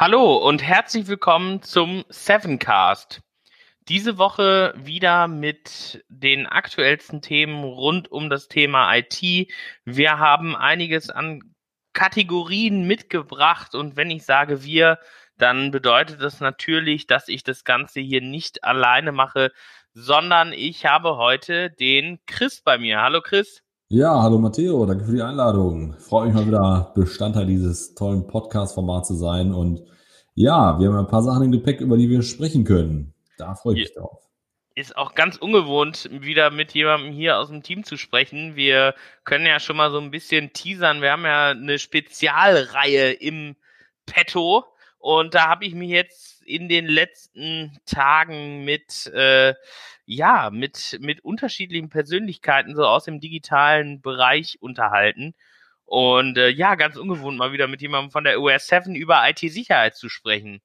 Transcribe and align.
Hallo 0.00 0.36
und 0.36 0.62
herzlich 0.62 1.08
willkommen 1.08 1.60
zum 1.60 2.04
Sevencast. 2.08 3.20
Diese 3.88 4.16
Woche 4.16 4.72
wieder 4.76 5.26
mit 5.26 6.04
den 6.08 6.46
aktuellsten 6.46 7.20
Themen 7.20 7.64
rund 7.64 8.08
um 8.12 8.30
das 8.30 8.46
Thema 8.46 8.94
IT. 8.94 9.50
Wir 9.84 10.20
haben 10.20 10.54
einiges 10.54 11.10
an 11.10 11.42
Kategorien 11.94 12.86
mitgebracht 12.86 13.74
und 13.74 13.96
wenn 13.96 14.12
ich 14.12 14.24
sage 14.24 14.62
wir, 14.62 15.00
dann 15.36 15.72
bedeutet 15.72 16.22
das 16.22 16.38
natürlich, 16.38 17.08
dass 17.08 17.26
ich 17.26 17.42
das 17.42 17.64
Ganze 17.64 17.98
hier 17.98 18.20
nicht 18.20 18.62
alleine 18.62 19.10
mache, 19.10 19.50
sondern 19.94 20.52
ich 20.52 20.86
habe 20.86 21.16
heute 21.16 21.72
den 21.72 22.20
Chris 22.26 22.60
bei 22.62 22.78
mir. 22.78 23.02
Hallo 23.02 23.20
Chris. 23.20 23.64
Ja, 23.90 24.22
hallo 24.22 24.36
Matteo, 24.38 24.84
danke 24.84 25.06
für 25.06 25.14
die 25.14 25.22
Einladung. 25.22 25.94
Freue 25.94 26.26
mich 26.26 26.34
mal 26.34 26.46
wieder 26.46 26.92
Bestandteil 26.94 27.46
dieses 27.46 27.94
tollen 27.94 28.26
Podcast-Formats 28.26 29.08
zu 29.08 29.14
sein. 29.14 29.54
Und 29.54 29.82
ja, 30.34 30.78
wir 30.78 30.88
haben 30.88 30.98
ein 30.98 31.06
paar 31.06 31.22
Sachen 31.22 31.44
im 31.44 31.52
Gepäck, 31.52 31.80
über 31.80 31.96
die 31.96 32.10
wir 32.10 32.20
sprechen 32.20 32.64
können. 32.64 33.14
Da 33.38 33.54
freue 33.54 33.76
ich 33.76 33.80
mich 33.84 33.94
ja. 33.96 34.02
drauf. 34.02 34.28
Ist 34.74 34.94
auch 34.94 35.14
ganz 35.14 35.38
ungewohnt, 35.38 36.10
wieder 36.12 36.50
mit 36.50 36.74
jemandem 36.74 37.14
hier 37.14 37.38
aus 37.38 37.48
dem 37.48 37.62
Team 37.62 37.82
zu 37.82 37.96
sprechen. 37.96 38.56
Wir 38.56 38.94
können 39.24 39.46
ja 39.46 39.58
schon 39.58 39.78
mal 39.78 39.90
so 39.90 39.98
ein 39.98 40.10
bisschen 40.10 40.52
teasern. 40.52 41.00
Wir 41.00 41.12
haben 41.12 41.24
ja 41.24 41.52
eine 41.52 41.78
Spezialreihe 41.78 43.12
im 43.12 43.56
Petto. 44.04 44.66
Und 44.98 45.34
da 45.34 45.48
habe 45.48 45.64
ich 45.64 45.74
mich 45.74 45.88
jetzt 45.88 46.42
in 46.42 46.68
den 46.68 46.84
letzten 46.84 47.78
Tagen 47.86 48.66
mit 48.66 49.06
äh, 49.14 49.54
ja, 50.08 50.48
mit, 50.50 50.98
mit 51.02 51.22
unterschiedlichen 51.22 51.90
Persönlichkeiten 51.90 52.74
so 52.74 52.84
aus 52.84 53.04
dem 53.04 53.20
digitalen 53.20 54.00
Bereich 54.00 54.56
unterhalten. 54.60 55.34
Und 55.84 56.38
äh, 56.38 56.48
ja, 56.48 56.76
ganz 56.76 56.96
ungewohnt 56.96 57.36
mal 57.36 57.52
wieder 57.52 57.68
mit 57.68 57.82
jemandem 57.82 58.10
von 58.10 58.24
der 58.24 58.40
US 58.40 58.68
7 58.68 58.94
über 58.94 59.28
IT-Sicherheit 59.28 59.96
zu 59.96 60.08
sprechen. 60.08 60.60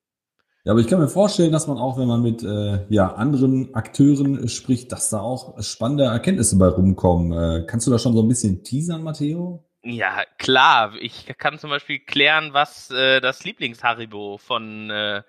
Ja, 0.64 0.72
aber 0.72 0.80
ich 0.80 0.88
kann 0.88 1.00
mir 1.00 1.10
vorstellen, 1.10 1.52
dass 1.52 1.68
man 1.68 1.78
auch, 1.78 1.98
wenn 1.98 2.08
man 2.08 2.22
mit 2.22 2.42
äh, 2.42 2.86
ja, 2.88 3.14
anderen 3.16 3.76
Akteuren 3.76 4.48
spricht, 4.48 4.94
dass 4.94 5.10
da 5.10 5.20
auch 5.20 5.62
spannende 5.62 6.06
Erkenntnisse 6.06 6.58
bei 6.58 6.68
rumkommen. 6.68 7.34
Äh, 7.34 7.66
kannst 7.68 7.86
du 7.86 7.92
da 7.92 8.00
schon 8.00 8.14
so 8.14 8.22
ein 8.22 8.30
bisschen 8.30 8.64
teasern, 8.64 9.04
Matteo? 9.04 9.66
Ja, 9.84 10.24
klar. 10.38 10.94
Ich 11.02 11.26
kann 11.38 11.60
zum 11.60 11.70
Beispiel 11.70 12.00
klären, 12.00 12.54
was 12.54 12.90
äh, 12.92 13.20
das 13.20 13.44
Lieblingsharibo 13.44 14.38
von, 14.38 14.90
äh, 14.90 15.24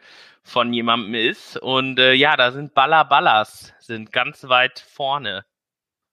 von 0.45 0.73
jemandem 0.73 1.15
ist. 1.15 1.57
Und 1.57 1.99
äh, 1.99 2.13
ja, 2.13 2.37
da 2.37 2.53
sind 2.53 2.75
Ballaballas, 2.75 3.73
sind 3.81 4.13
ganz 4.13 4.45
weit 4.49 4.79
vorne. 4.79 5.45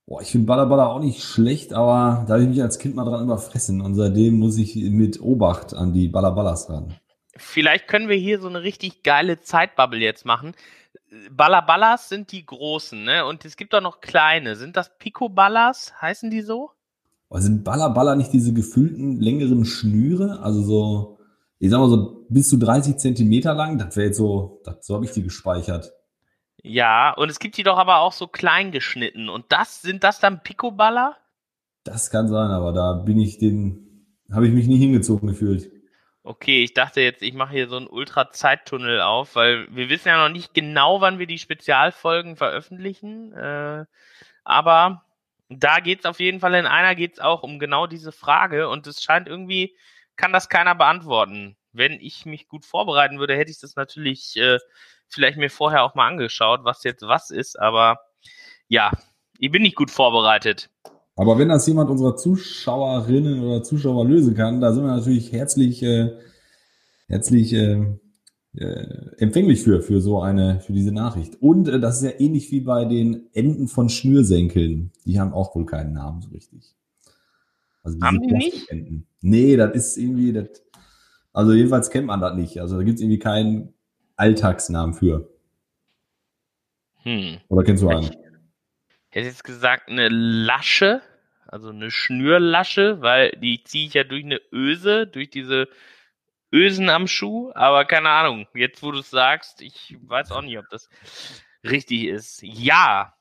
Boah, 0.07 0.21
ich 0.21 0.29
finde 0.29 0.47
Ballaballa 0.47 0.87
auch 0.87 0.99
nicht 0.99 1.23
schlecht, 1.23 1.73
aber 1.73 2.25
da 2.27 2.33
habe 2.33 2.43
ich 2.43 2.49
mich 2.49 2.61
als 2.61 2.79
Kind 2.79 2.95
mal 2.95 3.05
dran 3.05 3.23
überfressen 3.23 3.81
und 3.81 3.95
seitdem 3.95 4.39
muss 4.39 4.57
ich 4.57 4.75
mit 4.75 5.21
Obacht 5.21 5.73
an 5.73 5.93
die 5.93 6.07
Ballaballas 6.07 6.69
ran. 6.69 6.95
Vielleicht 7.37 7.87
können 7.87 8.09
wir 8.09 8.17
hier 8.17 8.41
so 8.41 8.47
eine 8.47 8.63
richtig 8.63 9.03
geile 9.03 9.39
Zeitbubble 9.39 9.99
jetzt 9.99 10.25
machen. 10.25 10.53
Ballaballas 11.29 12.09
sind 12.09 12.31
die 12.31 12.45
großen, 12.45 13.03
ne? 13.03 13.25
Und 13.25 13.45
es 13.45 13.55
gibt 13.55 13.73
auch 13.73 13.81
noch 13.81 14.01
kleine. 14.01 14.55
Sind 14.55 14.75
das 14.75 14.97
Pico-Ballas? 14.97 15.93
Heißen 16.01 16.29
die 16.29 16.41
so? 16.41 16.71
Sind 17.33 17.63
Ballaballa 17.63 18.15
nicht 18.15 18.33
diese 18.33 18.53
gefüllten 18.53 19.19
längeren 19.21 19.63
Schnüre? 19.63 20.41
Also 20.41 20.61
so, 20.61 21.19
ich 21.61 21.69
sag 21.69 21.79
mal 21.79 21.89
so 21.89 22.25
bis 22.27 22.49
zu 22.49 22.57
30 22.57 22.97
Zentimeter 22.97 23.53
lang. 23.53 23.77
Das 23.77 23.95
wäre 23.95 24.07
jetzt 24.07 24.17
so, 24.17 24.61
das, 24.65 24.83
so 24.85 24.95
habe 24.95 25.05
ich 25.05 25.11
die 25.11 25.21
gespeichert. 25.21 25.93
Ja, 26.63 27.11
und 27.11 27.29
es 27.29 27.37
gibt 27.37 27.55
die 27.55 27.63
doch 27.63 27.77
aber 27.77 27.99
auch 27.99 28.13
so 28.13 28.27
klein 28.27 28.71
geschnitten. 28.71 29.29
Und 29.29 29.45
das, 29.49 29.81
sind 29.81 30.03
das 30.03 30.19
dann 30.19 30.41
Picoballer? 30.41 31.17
Das 31.83 32.09
kann 32.09 32.27
sein, 32.27 32.49
aber 32.49 32.73
da 32.73 32.93
bin 32.93 33.19
ich 33.19 33.37
den, 33.37 34.07
habe 34.31 34.47
ich 34.47 34.53
mich 34.53 34.65
nie 34.65 34.79
hingezogen 34.79 35.27
gefühlt. 35.27 35.71
Okay, 36.23 36.63
ich 36.63 36.73
dachte 36.73 37.01
jetzt, 37.01 37.21
ich 37.21 37.35
mache 37.35 37.53
hier 37.53 37.67
so 37.67 37.77
einen 37.77 37.87
Ultra-Zeittunnel 37.87 38.99
auf, 39.01 39.35
weil 39.35 39.67
wir 39.75 39.89
wissen 39.89 40.07
ja 40.07 40.17
noch 40.17 40.33
nicht 40.33 40.55
genau, 40.55 40.99
wann 40.99 41.19
wir 41.19 41.27
die 41.27 41.39
Spezialfolgen 41.39 42.37
veröffentlichen. 42.37 43.33
Äh, 43.33 43.85
aber 44.43 45.05
da 45.49 45.79
geht's 45.79 46.07
auf 46.07 46.19
jeden 46.19 46.39
Fall, 46.39 46.55
in 46.55 46.65
einer 46.65 46.95
geht's 46.95 47.19
auch 47.19 47.43
um 47.43 47.59
genau 47.59 47.85
diese 47.85 48.11
Frage 48.11 48.67
und 48.67 48.87
es 48.87 49.03
scheint 49.03 49.27
irgendwie, 49.27 49.75
kann 50.15 50.33
das 50.33 50.49
keiner 50.49 50.75
beantworten. 50.75 51.57
Wenn 51.73 51.93
ich 51.93 52.25
mich 52.25 52.47
gut 52.47 52.65
vorbereiten 52.65 53.19
würde, 53.19 53.35
hätte 53.35 53.51
ich 53.51 53.59
das 53.59 53.75
natürlich 53.75 54.35
äh, 54.37 54.59
vielleicht 55.07 55.37
mir 55.37 55.49
vorher 55.49 55.83
auch 55.83 55.95
mal 55.95 56.07
angeschaut, 56.07 56.61
was 56.63 56.83
jetzt 56.83 57.03
was 57.03 57.29
ist, 57.31 57.59
aber 57.59 57.99
ja, 58.67 58.91
ich 59.37 59.51
bin 59.51 59.63
nicht 59.63 59.75
gut 59.75 59.91
vorbereitet. 59.91 60.69
Aber 61.15 61.37
wenn 61.37 61.49
das 61.49 61.67
jemand 61.67 61.89
unserer 61.89 62.15
Zuschauerinnen 62.15 63.41
oder 63.41 63.63
Zuschauer 63.63 64.05
lösen 64.05 64.35
kann, 64.35 64.61
da 64.61 64.73
sind 64.73 64.83
wir 64.83 64.95
natürlich 64.95 65.31
herzlich, 65.31 65.83
äh, 65.83 66.11
herzlich 67.07 67.53
äh, 67.53 67.85
äh, 68.55 69.15
empfänglich 69.17 69.61
für, 69.61 69.81
für 69.81 70.01
so 70.01 70.21
eine, 70.21 70.61
für 70.61 70.73
diese 70.73 70.91
Nachricht. 70.91 71.41
Und 71.41 71.67
äh, 71.67 71.79
das 71.79 71.97
ist 71.97 72.03
ja 72.03 72.19
ähnlich 72.19 72.51
wie 72.51 72.61
bei 72.61 72.85
den 72.85 73.27
Enden 73.33 73.67
von 73.67 73.89
Schnürsenkeln. 73.89 74.91
Die 75.05 75.19
haben 75.19 75.33
auch 75.33 75.55
wohl 75.55 75.65
keinen 75.65 75.93
Namen 75.93 76.21
so 76.21 76.29
richtig. 76.29 76.75
Also 77.83 77.99
haben 78.01 78.21
die 78.21 78.33
nicht? 78.33 78.67
Nee, 79.21 79.55
das 79.55 79.75
ist 79.75 79.97
irgendwie, 79.97 80.33
das, 80.33 80.47
also 81.33 81.53
jedenfalls 81.53 81.89
kennt 81.89 82.07
man 82.07 82.21
das 82.21 82.35
nicht. 82.35 82.59
Also 82.59 82.77
da 82.77 82.83
gibt 82.83 82.95
es 82.95 83.01
irgendwie 83.01 83.19
keinen 83.19 83.73
Alltagsnamen 84.15 84.93
für. 84.93 85.29
Hm. 87.03 87.39
Oder 87.47 87.63
kennst 87.63 87.83
du 87.83 87.89
einen? 87.89 88.03
Ich 88.03 89.15
hätte 89.15 89.27
jetzt 89.27 89.43
gesagt 89.43 89.89
eine 89.89 90.09
Lasche, 90.09 91.01
also 91.47 91.69
eine 91.69 91.91
Schnürlasche, 91.91 93.01
weil 93.01 93.31
die 93.31 93.63
ziehe 93.63 93.87
ich 93.87 93.93
ja 93.93 94.03
durch 94.03 94.23
eine 94.23 94.39
Öse, 94.53 95.07
durch 95.07 95.29
diese 95.29 95.67
Ösen 96.53 96.89
am 96.89 97.07
Schuh, 97.07 97.51
aber 97.55 97.85
keine 97.85 98.09
Ahnung. 98.09 98.47
Jetzt, 98.53 98.83
wo 98.83 98.91
du 98.91 98.99
es 98.99 99.09
sagst, 99.09 99.61
ich 99.61 99.97
weiß 100.01 100.31
auch 100.31 100.41
nicht, 100.41 100.57
ob 100.57 100.69
das 100.69 100.89
richtig 101.63 102.05
ist. 102.05 102.41
Ja. 102.43 103.15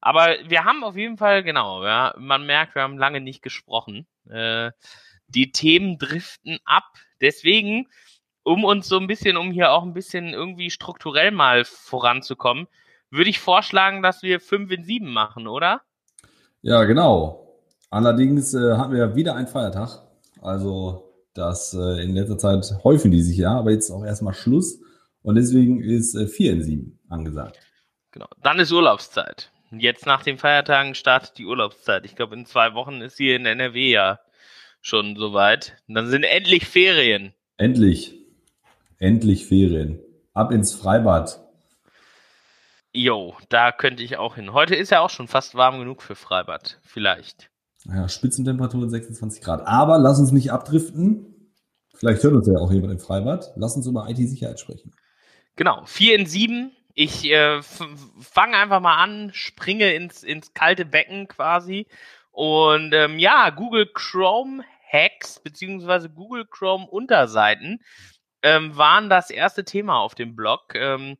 Aber 0.00 0.36
wir 0.46 0.64
haben 0.64 0.84
auf 0.84 0.96
jeden 0.96 1.16
Fall, 1.16 1.42
genau, 1.42 1.84
ja, 1.84 2.14
man 2.18 2.44
merkt, 2.44 2.74
wir 2.74 2.82
haben 2.82 2.98
lange 2.98 3.20
nicht 3.20 3.42
gesprochen. 3.42 4.06
Äh, 4.28 4.72
die 5.28 5.52
Themen 5.52 5.98
driften 5.98 6.58
ab. 6.64 6.84
Deswegen, 7.22 7.88
um 8.42 8.64
uns 8.64 8.88
so 8.88 8.98
ein 8.98 9.06
bisschen, 9.06 9.36
um 9.36 9.50
hier 9.50 9.72
auch 9.72 9.84
ein 9.84 9.94
bisschen 9.94 10.34
irgendwie 10.34 10.70
strukturell 10.70 11.30
mal 11.30 11.64
voranzukommen, 11.64 12.66
würde 13.10 13.30
ich 13.30 13.40
vorschlagen, 13.40 14.02
dass 14.02 14.22
wir 14.22 14.40
5 14.40 14.70
in 14.70 14.84
7 14.84 15.10
machen, 15.10 15.46
oder? 15.46 15.82
Ja, 16.60 16.84
genau. 16.84 17.60
Allerdings 17.90 18.54
äh, 18.54 18.76
hatten 18.76 18.92
wir 18.92 19.00
ja 19.00 19.14
wieder 19.14 19.36
einen 19.36 19.48
Feiertag. 19.48 20.02
Also 20.40 21.12
das 21.34 21.74
äh, 21.74 22.02
in 22.02 22.14
letzter 22.14 22.38
Zeit 22.38 22.84
häufen 22.84 23.10
die 23.10 23.22
sich 23.22 23.36
ja, 23.36 23.56
aber 23.58 23.70
jetzt 23.70 23.90
auch 23.90 24.04
erstmal 24.04 24.34
Schluss. 24.34 24.80
Und 25.22 25.36
deswegen 25.36 25.82
ist 25.82 26.14
äh, 26.14 26.26
4 26.26 26.52
in 26.52 26.62
7 26.62 27.00
angesagt. 27.08 27.58
Genau. 28.10 28.28
Dann 28.42 28.58
ist 28.58 28.72
Urlaubszeit. 28.72 29.50
Jetzt 29.70 30.04
nach 30.04 30.22
den 30.22 30.38
Feiertagen 30.38 30.94
startet 30.94 31.38
die 31.38 31.46
Urlaubszeit. 31.46 32.04
Ich 32.04 32.16
glaube, 32.16 32.34
in 32.34 32.44
zwei 32.44 32.74
Wochen 32.74 33.00
ist 33.00 33.16
hier 33.16 33.36
in 33.36 33.46
NRW 33.46 33.90
ja 33.90 34.18
schon 34.82 35.16
soweit. 35.16 35.76
Und 35.88 35.94
dann 35.94 36.10
sind 36.10 36.24
endlich 36.24 36.66
Ferien. 36.66 37.32
Endlich. 37.56 38.14
Endlich 38.98 39.46
Ferien. 39.46 40.00
Ab 40.34 40.52
ins 40.52 40.74
Freibad. 40.74 41.40
Jo, 42.92 43.34
da 43.48 43.72
könnte 43.72 44.02
ich 44.02 44.18
auch 44.18 44.34
hin. 44.34 44.52
Heute 44.52 44.74
ist 44.74 44.90
ja 44.90 45.00
auch 45.00 45.08
schon 45.08 45.28
fast 45.28 45.54
warm 45.54 45.78
genug 45.78 46.02
für 46.02 46.14
Freibad. 46.14 46.78
Vielleicht. 46.82 47.50
Ja, 47.86 48.08
Spitzentemperatur 48.08 48.88
26 48.88 49.42
Grad. 49.42 49.66
Aber 49.66 49.98
lass 49.98 50.18
uns 50.18 50.30
nicht 50.30 50.52
abdriften. 50.52 51.50
Vielleicht 51.94 52.22
hört 52.22 52.34
uns 52.34 52.46
ja 52.46 52.58
auch 52.58 52.70
jemand 52.70 52.92
im 52.92 52.98
Freibad. 52.98 53.52
Lass 53.56 53.76
uns 53.76 53.86
über 53.86 54.08
IT-Sicherheit 54.08 54.60
sprechen. 54.60 54.92
Genau, 55.56 55.82
4 55.86 56.18
in 56.18 56.26
7. 56.26 56.72
Ich 56.94 57.24
äh, 57.30 57.62
fange 58.20 58.56
einfach 58.56 58.80
mal 58.80 59.02
an, 59.02 59.30
springe 59.32 59.94
ins, 59.94 60.22
ins 60.22 60.52
kalte 60.52 60.84
Becken 60.84 61.28
quasi. 61.28 61.86
Und 62.30 62.92
ähm, 62.94 63.18
ja, 63.18 63.50
Google 63.50 63.86
Chrome 63.92 64.64
Hacks 64.92 65.40
beziehungsweise 65.40 66.10
Google 66.10 66.46
Chrome 66.46 66.86
Unterseiten 66.86 67.80
ähm, 68.42 68.76
waren 68.76 69.08
das 69.08 69.30
erste 69.30 69.64
Thema 69.64 70.00
auf 70.00 70.14
dem 70.14 70.36
Blog. 70.36 70.74
Ähm, 70.74 71.16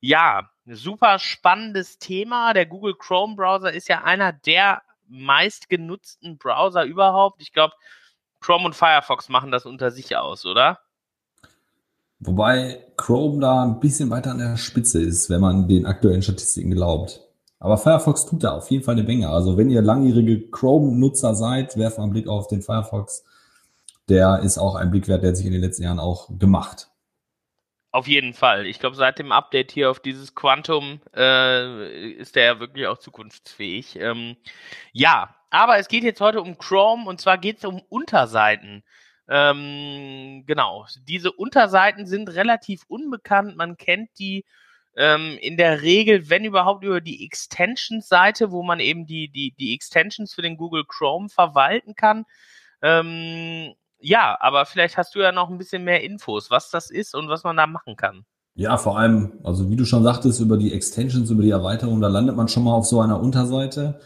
ja, 0.00 0.50
super 0.66 1.18
spannendes 1.18 1.98
Thema. 1.98 2.52
Der 2.52 2.66
Google 2.66 2.94
Chrome 2.94 3.34
Browser 3.34 3.72
ist 3.72 3.88
ja 3.88 4.04
einer 4.04 4.32
der 4.32 4.82
meistgenutzten 5.08 6.38
Browser 6.38 6.84
überhaupt. 6.84 7.40
Ich 7.42 7.52
glaube, 7.52 7.74
Chrome 8.40 8.66
und 8.66 8.74
Firefox 8.74 9.28
machen 9.28 9.50
das 9.50 9.66
unter 9.66 9.90
sich 9.90 10.16
aus, 10.16 10.44
oder? 10.44 10.78
Wobei 12.18 12.84
Chrome 12.96 13.40
da 13.40 13.62
ein 13.62 13.80
bisschen 13.80 14.10
weiter 14.10 14.30
an 14.30 14.38
der 14.38 14.56
Spitze 14.56 15.02
ist, 15.02 15.28
wenn 15.28 15.40
man 15.40 15.68
den 15.68 15.86
aktuellen 15.86 16.22
Statistiken 16.22 16.70
glaubt. 16.70 17.25
Aber 17.58 17.78
Firefox 17.78 18.26
tut 18.26 18.44
da 18.44 18.52
auf 18.52 18.70
jeden 18.70 18.84
Fall 18.84 18.94
eine 18.94 19.04
Menge. 19.04 19.28
Also 19.28 19.56
wenn 19.56 19.70
ihr 19.70 19.82
langjährige 19.82 20.50
Chrome-Nutzer 20.50 21.34
seid, 21.34 21.76
werft 21.76 21.98
mal 21.98 22.04
einen 22.04 22.12
Blick 22.12 22.28
auf 22.28 22.48
den 22.48 22.62
Firefox. 22.62 23.24
Der 24.08 24.40
ist 24.40 24.58
auch 24.58 24.74
ein 24.74 24.90
Blick 24.90 25.08
wert, 25.08 25.22
der 25.22 25.34
sich 25.34 25.46
in 25.46 25.52
den 25.52 25.62
letzten 25.62 25.82
Jahren 25.82 25.98
auch 25.98 26.28
gemacht. 26.38 26.90
Auf 27.92 28.06
jeden 28.08 28.34
Fall. 28.34 28.66
Ich 28.66 28.78
glaube, 28.78 28.94
seit 28.94 29.18
dem 29.18 29.32
Update 29.32 29.72
hier 29.72 29.90
auf 29.90 30.00
dieses 30.00 30.34
Quantum 30.34 31.00
äh, 31.14 32.10
ist 32.10 32.36
der 32.36 32.44
ja 32.44 32.60
wirklich 32.60 32.86
auch 32.86 32.98
zukunftsfähig. 32.98 33.96
Ähm, 33.98 34.36
ja, 34.92 35.34
aber 35.48 35.78
es 35.78 35.88
geht 35.88 36.04
jetzt 36.04 36.20
heute 36.20 36.42
um 36.42 36.58
Chrome 36.58 37.08
und 37.08 37.20
zwar 37.22 37.38
geht 37.38 37.58
es 37.58 37.64
um 37.64 37.80
Unterseiten. 37.88 38.84
Ähm, 39.28 40.44
genau. 40.46 40.86
Diese 41.08 41.32
Unterseiten 41.32 42.06
sind 42.06 42.28
relativ 42.28 42.84
unbekannt. 42.86 43.56
Man 43.56 43.78
kennt 43.78 44.10
die 44.18 44.44
ähm, 44.96 45.36
in 45.40 45.56
der 45.56 45.82
Regel, 45.82 46.30
wenn 46.30 46.44
überhaupt, 46.44 46.84
über 46.84 47.00
die 47.00 47.24
Extensions-Seite, 47.24 48.50
wo 48.50 48.62
man 48.62 48.80
eben 48.80 49.06
die, 49.06 49.28
die, 49.28 49.54
die 49.58 49.74
Extensions 49.74 50.34
für 50.34 50.42
den 50.42 50.56
Google 50.56 50.84
Chrome 50.88 51.28
verwalten 51.28 51.94
kann. 51.94 52.24
Ähm, 52.82 53.74
ja, 53.98 54.36
aber 54.40 54.66
vielleicht 54.66 54.96
hast 54.96 55.14
du 55.14 55.20
ja 55.20 55.32
noch 55.32 55.50
ein 55.50 55.58
bisschen 55.58 55.84
mehr 55.84 56.02
Infos, 56.02 56.50
was 56.50 56.70
das 56.70 56.90
ist 56.90 57.14
und 57.14 57.28
was 57.28 57.44
man 57.44 57.56
da 57.56 57.66
machen 57.66 57.96
kann. 57.96 58.24
Ja, 58.54 58.78
vor 58.78 58.98
allem, 58.98 59.32
also 59.44 59.68
wie 59.70 59.76
du 59.76 59.84
schon 59.84 60.02
sagtest, 60.02 60.40
über 60.40 60.56
die 60.56 60.72
Extensions, 60.72 61.30
über 61.30 61.42
die 61.42 61.50
Erweiterung, 61.50 62.00
da 62.00 62.08
landet 62.08 62.36
man 62.36 62.48
schon 62.48 62.64
mal 62.64 62.72
auf 62.72 62.86
so 62.86 63.00
einer 63.00 63.20
Unterseite. 63.20 64.00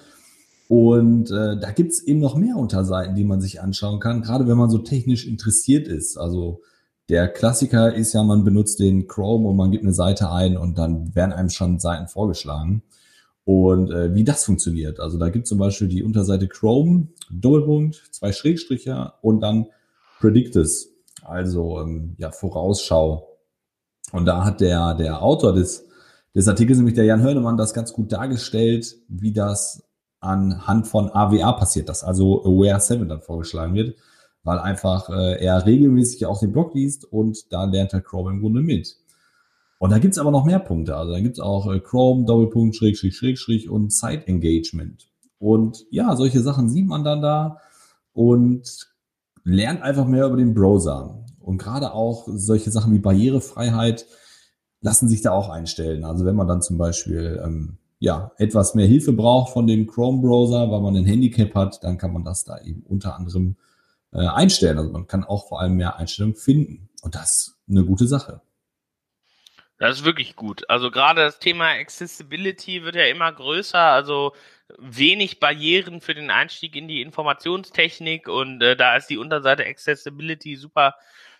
Und 0.68 1.30
äh, 1.30 1.58
da 1.58 1.70
gibt's 1.70 2.02
eben 2.02 2.20
noch 2.20 2.34
mehr 2.34 2.56
Unterseiten, 2.56 3.14
die 3.14 3.24
man 3.24 3.40
sich 3.40 3.60
anschauen 3.60 4.00
kann, 4.00 4.22
gerade 4.22 4.48
wenn 4.48 4.56
man 4.56 4.70
so 4.70 4.78
technisch 4.78 5.26
interessiert 5.26 5.86
ist. 5.86 6.16
Also 6.16 6.62
der 7.10 7.26
Klassiker 7.26 7.92
ist 7.92 8.12
ja, 8.12 8.22
man 8.22 8.44
benutzt 8.44 8.78
den 8.78 9.08
Chrome 9.08 9.48
und 9.48 9.56
man 9.56 9.72
gibt 9.72 9.82
eine 9.82 9.92
Seite 9.92 10.30
ein 10.30 10.56
und 10.56 10.78
dann 10.78 11.12
werden 11.16 11.32
einem 11.32 11.50
schon 11.50 11.80
Seiten 11.80 12.06
vorgeschlagen. 12.06 12.82
Und 13.44 13.90
äh, 13.90 14.14
wie 14.14 14.22
das 14.22 14.44
funktioniert. 14.44 15.00
Also 15.00 15.18
da 15.18 15.28
gibt 15.28 15.48
zum 15.48 15.58
Beispiel 15.58 15.88
die 15.88 16.04
Unterseite 16.04 16.46
Chrome, 16.46 17.08
Doppelpunkt, 17.28 18.00
zwei 18.12 18.30
Schrägstriche 18.30 19.12
und 19.22 19.40
dann 19.40 19.66
Predictus, 20.20 20.88
also 21.24 21.80
ähm, 21.80 22.14
ja, 22.16 22.30
Vorausschau. 22.30 23.26
Und 24.12 24.26
da 24.26 24.44
hat 24.44 24.60
der, 24.60 24.94
der 24.94 25.20
Autor 25.20 25.52
des, 25.52 25.88
des 26.32 26.46
Artikels, 26.46 26.78
nämlich 26.78 26.94
der 26.94 27.06
Jan 27.06 27.22
Hörnemann, 27.22 27.56
das 27.56 27.74
ganz 27.74 27.92
gut 27.92 28.12
dargestellt, 28.12 28.94
wie 29.08 29.32
das 29.32 29.82
anhand 30.20 30.86
von 30.86 31.10
AWA 31.10 31.52
passiert, 31.54 31.88
dass 31.88 32.04
also 32.04 32.44
Aware 32.44 32.78
7 32.78 33.08
dann 33.08 33.20
vorgeschlagen 33.20 33.74
wird 33.74 33.96
weil 34.42 34.58
einfach 34.58 35.10
äh, 35.10 35.42
er 35.44 35.66
regelmäßig 35.66 36.26
auch 36.26 36.40
den 36.40 36.52
Blog 36.52 36.74
liest 36.74 37.04
und 37.04 37.52
da 37.52 37.64
lernt 37.64 37.92
er 37.92 38.00
Chrome 38.00 38.30
im 38.30 38.40
Grunde 38.40 38.62
mit. 38.62 38.96
Und 39.78 39.90
da 39.90 39.98
gibt's 39.98 40.18
aber 40.18 40.30
noch 40.30 40.44
mehr 40.44 40.58
Punkte. 40.58 40.96
Also 40.96 41.12
da 41.12 41.20
gibt's 41.20 41.40
auch 41.40 41.72
äh, 41.72 41.80
Chrome, 41.80 42.26
Doppelpunkt, 42.26 42.76
Schrägstrich, 42.76 43.16
Schrägstrich 43.16 43.70
und 43.70 43.92
Site 43.92 44.26
Engagement. 44.26 45.08
Und 45.38 45.86
ja, 45.90 46.14
solche 46.16 46.40
Sachen 46.40 46.68
sieht 46.68 46.86
man 46.86 47.02
dann 47.02 47.22
da 47.22 47.58
und 48.12 48.88
lernt 49.44 49.82
einfach 49.82 50.06
mehr 50.06 50.26
über 50.26 50.36
den 50.36 50.54
Browser. 50.54 51.24
Und 51.40 51.58
gerade 51.58 51.94
auch 51.94 52.28
solche 52.28 52.70
Sachen 52.70 52.92
wie 52.92 52.98
Barrierefreiheit 52.98 54.06
lassen 54.82 55.08
sich 55.08 55.22
da 55.22 55.32
auch 55.32 55.48
einstellen. 55.48 56.04
Also 56.04 56.24
wenn 56.24 56.36
man 56.36 56.46
dann 56.46 56.62
zum 56.62 56.76
Beispiel 56.76 57.40
ähm, 57.42 57.78
ja 57.98 58.32
etwas 58.36 58.74
mehr 58.74 58.86
Hilfe 58.86 59.12
braucht 59.12 59.52
von 59.52 59.66
dem 59.66 59.86
Chrome-Browser, 59.86 60.70
weil 60.70 60.80
man 60.80 60.96
ein 60.96 61.06
Handicap 61.06 61.54
hat, 61.54 61.82
dann 61.82 61.98
kann 61.98 62.12
man 62.12 62.24
das 62.24 62.44
da 62.44 62.60
eben 62.60 62.82
unter 62.82 63.16
anderem 63.16 63.56
äh, 64.12 64.26
einstellen. 64.26 64.78
Also 64.78 64.90
man 64.90 65.06
kann 65.06 65.24
auch 65.24 65.48
vor 65.48 65.60
allem 65.60 65.76
mehr 65.76 65.96
Einstellungen 65.96 66.36
finden. 66.36 66.88
Und 67.02 67.14
das 67.14 67.30
ist 67.30 67.60
eine 67.68 67.84
gute 67.84 68.06
Sache. 68.06 68.40
Das 69.78 69.98
ist 69.98 70.04
wirklich 70.04 70.36
gut. 70.36 70.68
Also 70.68 70.90
gerade 70.90 71.22
das 71.22 71.38
Thema 71.38 71.70
Accessibility 71.70 72.84
wird 72.84 72.96
ja 72.96 73.06
immer 73.06 73.32
größer. 73.32 73.78
Also 73.78 74.34
wenig 74.78 75.40
Barrieren 75.40 76.00
für 76.00 76.14
den 76.14 76.30
Einstieg 76.30 76.76
in 76.76 76.88
die 76.88 77.02
Informationstechnik 77.02 78.28
und 78.28 78.62
äh, 78.62 78.76
da 78.76 78.96
ist 78.96 79.08
die 79.08 79.18
Unterseite 79.18 79.64
Accessibility 79.64 80.56
super 80.56 80.94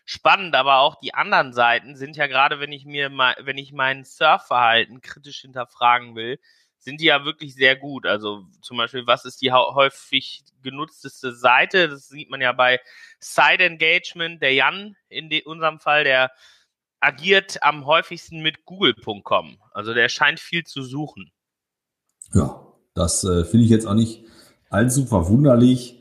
spannend, 0.04 0.54
aber 0.56 0.78
auch 0.78 0.98
die 1.00 1.14
anderen 1.14 1.52
Seiten 1.52 1.96
sind 1.96 2.16
ja 2.16 2.26
gerade, 2.26 2.60
wenn 2.60 2.72
ich 2.72 2.84
mir 2.84 3.10
mal, 3.10 3.36
wenn 3.40 3.58
ich 3.58 3.72
mein 3.72 4.04
Surfverhalten 4.04 5.00
kritisch 5.00 5.42
hinterfragen 5.42 6.16
will, 6.16 6.40
sind 6.80 7.00
die 7.00 7.06
ja 7.06 7.24
wirklich 7.24 7.54
sehr 7.54 7.76
gut. 7.76 8.06
Also 8.06 8.46
zum 8.62 8.78
Beispiel, 8.78 9.06
was 9.06 9.24
ist 9.24 9.42
die 9.42 9.52
häufig 9.52 10.42
genutzteste 10.62 11.34
Seite? 11.34 11.88
Das 11.88 12.08
sieht 12.08 12.30
man 12.30 12.40
ja 12.40 12.52
bei 12.52 12.80
Side 13.20 13.62
Engagement. 13.62 14.42
Der 14.42 14.54
Jan 14.54 14.96
in 15.08 15.30
unserem 15.44 15.78
Fall, 15.78 16.04
der 16.04 16.30
agiert 16.98 17.62
am 17.62 17.86
häufigsten 17.86 18.42
mit 18.42 18.64
google.com. 18.64 19.58
Also 19.72 19.94
der 19.94 20.08
scheint 20.08 20.40
viel 20.40 20.64
zu 20.64 20.82
suchen. 20.82 21.30
Ja, 22.32 22.66
das 22.94 23.24
äh, 23.24 23.44
finde 23.44 23.64
ich 23.64 23.70
jetzt 23.70 23.86
auch 23.86 23.94
nicht 23.94 24.24
allzu 24.70 25.04
verwunderlich. 25.04 26.00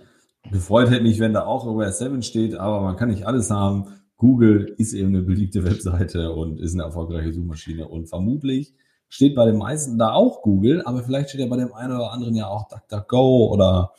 Gefreut 0.50 0.90
hätte 0.90 1.04
mich, 1.04 1.20
wenn 1.20 1.34
da 1.34 1.46
auch 1.46 1.66
OS 1.66 2.00
7 2.00 2.24
steht, 2.24 2.56
aber 2.56 2.81
man 2.81 2.96
kann 2.96 3.10
nicht 3.10 3.26
alles 3.26 3.50
haben. 3.50 4.00
Google 4.16 4.76
ist 4.78 4.94
eben 4.94 5.10
eine 5.10 5.24
beliebte 5.24 5.64
Webseite 5.66 6.31
und 6.31 6.60
ist 6.60 6.74
eine 6.74 6.84
erfolgreiche 6.84 7.34
Suchmaschine 7.34 7.88
und 7.88 8.08
vermutlich 8.08 8.74
steht 9.10 9.36
bei 9.36 9.46
den 9.46 9.58
meisten 9.58 9.98
da 9.98 10.14
auch 10.14 10.42
Google, 10.42 10.82
aber 10.86 11.04
vielleicht 11.04 11.30
steht 11.30 11.42
ja 11.42 11.48
bei 11.48 11.58
dem 11.58 11.74
einen 11.74 11.96
oder 11.96 12.12
anderen 12.12 12.36
ja 12.36 12.48
auch 12.48 12.68
DuckDuckGo 12.70 13.52
oder 13.52 13.94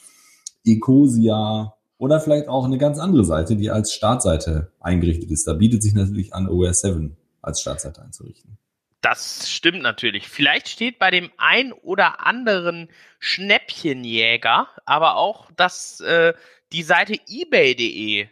Ecosia 0.64 1.74
oder 1.98 2.20
vielleicht 2.20 2.48
auch 2.48 2.64
eine 2.64 2.78
ganz 2.78 2.98
andere 2.98 3.24
Seite, 3.24 3.56
die 3.56 3.70
als 3.70 3.92
Startseite 3.92 4.72
eingerichtet 4.80 5.30
ist. 5.30 5.46
Da 5.46 5.54
bietet 5.54 5.82
sich 5.82 5.92
natürlich 5.92 6.32
an, 6.32 6.48
OS 6.48 6.80
7 6.80 7.16
als 7.42 7.60
Startseite 7.60 8.00
einzurichten. 8.00 8.56
Das 9.00 9.50
stimmt 9.50 9.82
natürlich. 9.82 10.28
Vielleicht 10.28 10.68
steht 10.68 10.98
bei 10.98 11.10
dem 11.10 11.30
ein 11.38 11.72
oder 11.72 12.26
anderen 12.26 12.88
Schnäppchenjäger 13.18 14.68
aber 14.84 15.16
auch 15.16 15.50
das, 15.56 16.00
äh, 16.00 16.34
die 16.72 16.82
Seite 16.82 17.16
ebay.de 17.26 18.28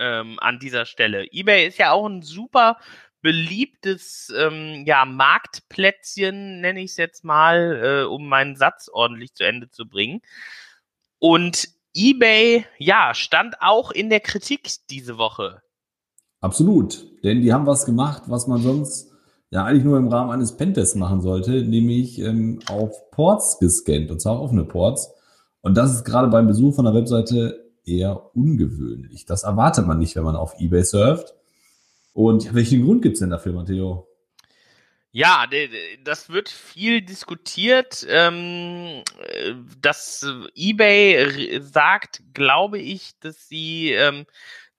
ähm, 0.00 0.38
an 0.40 0.58
dieser 0.58 0.86
Stelle. 0.86 1.26
eBay 1.32 1.68
ist 1.68 1.78
ja 1.78 1.92
auch 1.92 2.06
ein 2.06 2.22
super 2.22 2.78
beliebtes 3.20 4.32
ähm, 4.36 4.84
ja, 4.86 5.04
Marktplätzchen, 5.04 6.60
nenne 6.60 6.80
ich 6.80 6.92
es 6.92 6.96
jetzt 6.96 7.24
mal, 7.24 7.80
äh, 7.82 8.06
um 8.06 8.28
meinen 8.28 8.56
Satz 8.56 8.88
ordentlich 8.92 9.34
zu 9.34 9.44
Ende 9.44 9.70
zu 9.70 9.88
bringen. 9.88 10.20
Und 11.18 11.68
eBay, 11.94 12.64
ja, 12.78 13.14
stand 13.14 13.56
auch 13.60 13.90
in 13.90 14.08
der 14.10 14.20
Kritik 14.20 14.70
diese 14.90 15.18
Woche. 15.18 15.62
Absolut, 16.40 17.04
denn 17.24 17.40
die 17.40 17.52
haben 17.52 17.66
was 17.66 17.84
gemacht, 17.84 18.24
was 18.26 18.46
man 18.46 18.62
sonst 18.62 19.10
ja 19.50 19.64
eigentlich 19.64 19.84
nur 19.84 19.98
im 19.98 20.08
Rahmen 20.08 20.30
eines 20.30 20.56
Pentests 20.56 20.94
machen 20.94 21.20
sollte, 21.20 21.62
nämlich 21.62 22.20
ähm, 22.20 22.60
auf 22.68 23.10
Ports 23.10 23.58
gescannt, 23.58 24.10
und 24.10 24.20
zwar 24.20 24.40
offene 24.40 24.64
Ports. 24.64 25.10
Und 25.60 25.76
das 25.76 25.92
ist 25.92 26.04
gerade 26.04 26.28
beim 26.28 26.46
Besuch 26.46 26.76
von 26.76 26.84
der 26.84 26.94
Webseite 26.94 27.68
eher 27.84 28.36
ungewöhnlich. 28.36 29.26
Das 29.26 29.42
erwartet 29.42 29.86
man 29.86 29.98
nicht, 29.98 30.14
wenn 30.14 30.22
man 30.22 30.36
auf 30.36 30.54
eBay 30.60 30.84
surft. 30.84 31.34
Und 32.18 32.52
welchen 32.52 32.84
Grund 32.84 33.02
gibt 33.02 33.14
es 33.14 33.20
denn 33.20 33.30
dafür, 33.30 33.52
Matteo? 33.52 34.08
Ja, 35.12 35.46
das 36.02 36.30
wird 36.30 36.48
viel 36.48 37.00
diskutiert. 37.00 38.04
Ähm, 38.08 39.04
das 39.80 40.26
eBay 40.56 41.60
sagt, 41.60 42.24
glaube 42.34 42.80
ich, 42.80 43.12
dass 43.20 43.46
sie, 43.46 43.92
ähm, 43.92 44.26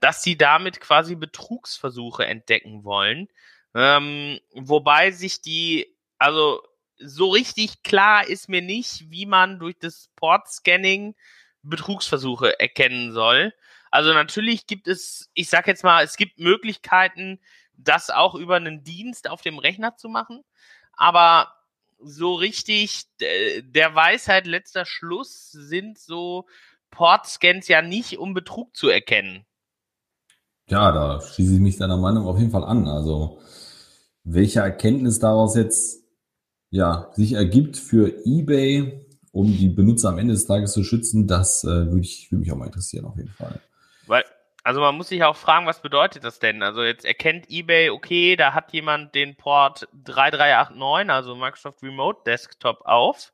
dass 0.02 0.22
sie 0.22 0.36
damit 0.38 0.82
quasi 0.82 1.16
Betrugsversuche 1.16 2.26
entdecken 2.26 2.84
wollen. 2.84 3.30
Ähm, 3.74 4.42
wobei 4.54 5.12
sich 5.12 5.42
die, 5.42 5.96
also 6.18 6.62
so 6.98 7.30
richtig 7.30 7.84
klar 7.84 8.28
ist 8.28 8.50
mir 8.50 8.62
nicht, 8.62 9.12
wie 9.12 9.26
man 9.26 9.60
durch 9.60 9.80
das 9.80 10.10
Port-Scanning 10.18 11.16
Betrugsversuche 11.64 12.60
erkennen 12.60 13.14
soll. 13.14 13.54
Also 13.92 14.14
natürlich 14.14 14.68
gibt 14.68 14.88
es, 14.88 15.30
ich 15.34 15.50
sag 15.50 15.68
jetzt 15.68 15.84
mal, 15.84 16.04
es 16.04 16.18
gibt 16.18 16.40
Möglichkeiten, 16.40 17.40
das 17.74 18.10
auch 18.10 18.36
über 18.36 18.56
einen 18.56 18.84
Dienst 18.84 19.30
auf 19.30 19.42
dem 19.42 19.58
Rechner 19.58 19.96
zu 19.96 20.10
machen, 20.10 20.44
aber 20.94 21.54
so 22.02 22.36
richtig 22.36 23.06
der 23.20 23.96
Weisheit 23.96 24.48
letzter 24.48 24.86
Schluss 24.86 25.52
sind 25.52 25.98
so 25.98 26.46
Portscans 26.92 27.68
ja 27.68 27.82
nicht, 27.82 28.18
um 28.18 28.34
Betrug 28.34 28.76
zu 28.76 28.90
erkennen. 28.90 29.46
Ja, 30.68 30.92
da 30.92 31.22
schließe 31.22 31.56
ich 31.56 31.60
mich 31.60 31.78
deiner 31.78 31.98
Meinung 31.98 32.28
auf 32.28 32.38
jeden 32.38 32.52
Fall 32.52 32.64
an. 32.64 32.88
Also 32.88 33.40
welche 34.24 34.60
Erkenntnis 34.60 35.20
daraus 35.20 35.56
jetzt 35.56 36.04
ja 36.70 37.12
sich 37.16 37.34
ergibt 37.34 37.78
für 37.78 38.14
eBay, 38.26 39.06
um 39.32 39.48
die 39.48 39.70
Benutzer 39.70 40.10
am 40.10 40.20
Ende 40.20 40.34
des 40.34 40.46
Tages 40.46 40.74
zu 40.74 40.84
schützen, 40.84 41.28
das 41.28 41.64
äh, 41.64 41.68
würde 41.68 42.02
ich 42.02 42.32
würde 42.32 42.42
mich 42.42 42.52
auch 42.52 42.58
mal 42.58 42.66
interessieren 42.66 43.06
auf 43.06 43.18
jeden 43.18 43.30
Fall. 43.30 43.60
Also 44.64 44.82
man 44.82 44.96
muss 44.96 45.10
sich 45.10 45.24
auch 45.24 45.38
fragen, 45.38 45.66
was 45.66 45.82
bedeutet 45.82 46.24
das 46.24 46.40
denn? 46.40 46.62
Also 46.64 46.84
jetzt 46.84 47.06
erkennt 47.06 47.50
eBay, 47.50 47.90
okay, 47.90 48.36
da 48.36 48.54
hat 48.54 48.74
jemand 48.74 49.16
den 49.16 49.36
Port 49.36 49.88
3389, 49.94 51.10
also 51.10 51.36
Microsoft 51.36 51.82
Remote 51.82 52.22
Desktop 52.26 52.82
auf. 52.82 53.32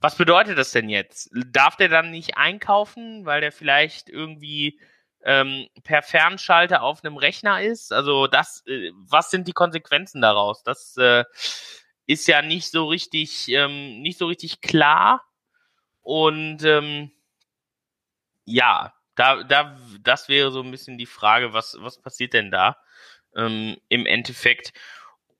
Was 0.00 0.16
bedeutet 0.16 0.58
das 0.58 0.72
denn 0.72 0.88
jetzt? 0.88 1.30
Darf 1.52 1.76
der 1.76 1.88
dann 1.88 2.10
nicht 2.10 2.36
einkaufen, 2.36 3.24
weil 3.24 3.40
der 3.40 3.52
vielleicht 3.52 4.08
irgendwie 4.10 4.80
ähm, 5.24 5.68
per 5.84 6.02
Fernschalter 6.02 6.82
auf 6.82 7.04
einem 7.04 7.16
Rechner 7.16 7.62
ist? 7.62 7.92
Also 7.92 8.26
das, 8.26 8.64
äh, 8.66 8.90
was 8.94 9.30
sind 9.30 9.46
die 9.48 9.52
Konsequenzen 9.52 10.20
daraus? 10.20 10.62
Das 10.64 10.96
äh, 10.96 11.24
ist 12.06 12.26
ja 12.26 12.42
nicht 12.42 12.70
so 12.70 12.86
richtig, 12.88 13.48
ähm, 13.48 14.00
nicht 14.02 14.18
so 14.18 14.26
richtig 14.26 14.60
klar. 14.60 15.24
Und 16.02 16.64
ähm, 16.64 17.12
ja, 18.44 18.92
da, 19.14 19.42
da, 19.44 19.76
das 20.02 20.28
wäre 20.28 20.50
so 20.50 20.62
ein 20.62 20.70
bisschen 20.70 20.98
die 20.98 21.06
Frage, 21.06 21.52
was, 21.52 21.76
was 21.80 22.00
passiert 22.00 22.32
denn 22.32 22.50
da 22.50 22.76
ähm, 23.36 23.76
im 23.88 24.06
Endeffekt? 24.06 24.72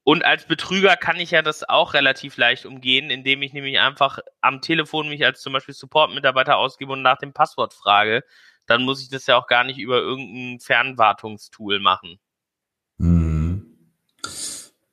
Und 0.04 0.24
als 0.24 0.46
Betrüger 0.46 0.96
kann 0.96 1.16
ich 1.16 1.30
ja 1.30 1.42
das 1.42 1.68
auch 1.68 1.94
relativ 1.94 2.36
leicht 2.36 2.66
umgehen, 2.66 3.10
indem 3.10 3.42
ich 3.42 3.52
nämlich 3.52 3.78
einfach 3.78 4.18
am 4.40 4.60
Telefon 4.60 5.08
mich 5.08 5.24
als 5.24 5.40
zum 5.40 5.52
Beispiel 5.52 5.74
Support-Mitarbeiter 5.74 6.56
ausgebe 6.56 6.92
und 6.92 7.02
nach 7.02 7.18
dem 7.18 7.32
Passwort 7.32 7.72
frage. 7.74 8.24
dann 8.66 8.84
muss 8.84 9.02
ich 9.02 9.08
das 9.08 9.26
ja 9.26 9.36
auch 9.36 9.48
gar 9.48 9.64
nicht 9.64 9.78
über 9.78 9.98
irgendein 9.98 10.60
Fernwartungstool 10.60 11.80
machen. 11.80 12.20
Mhm. 12.98 13.90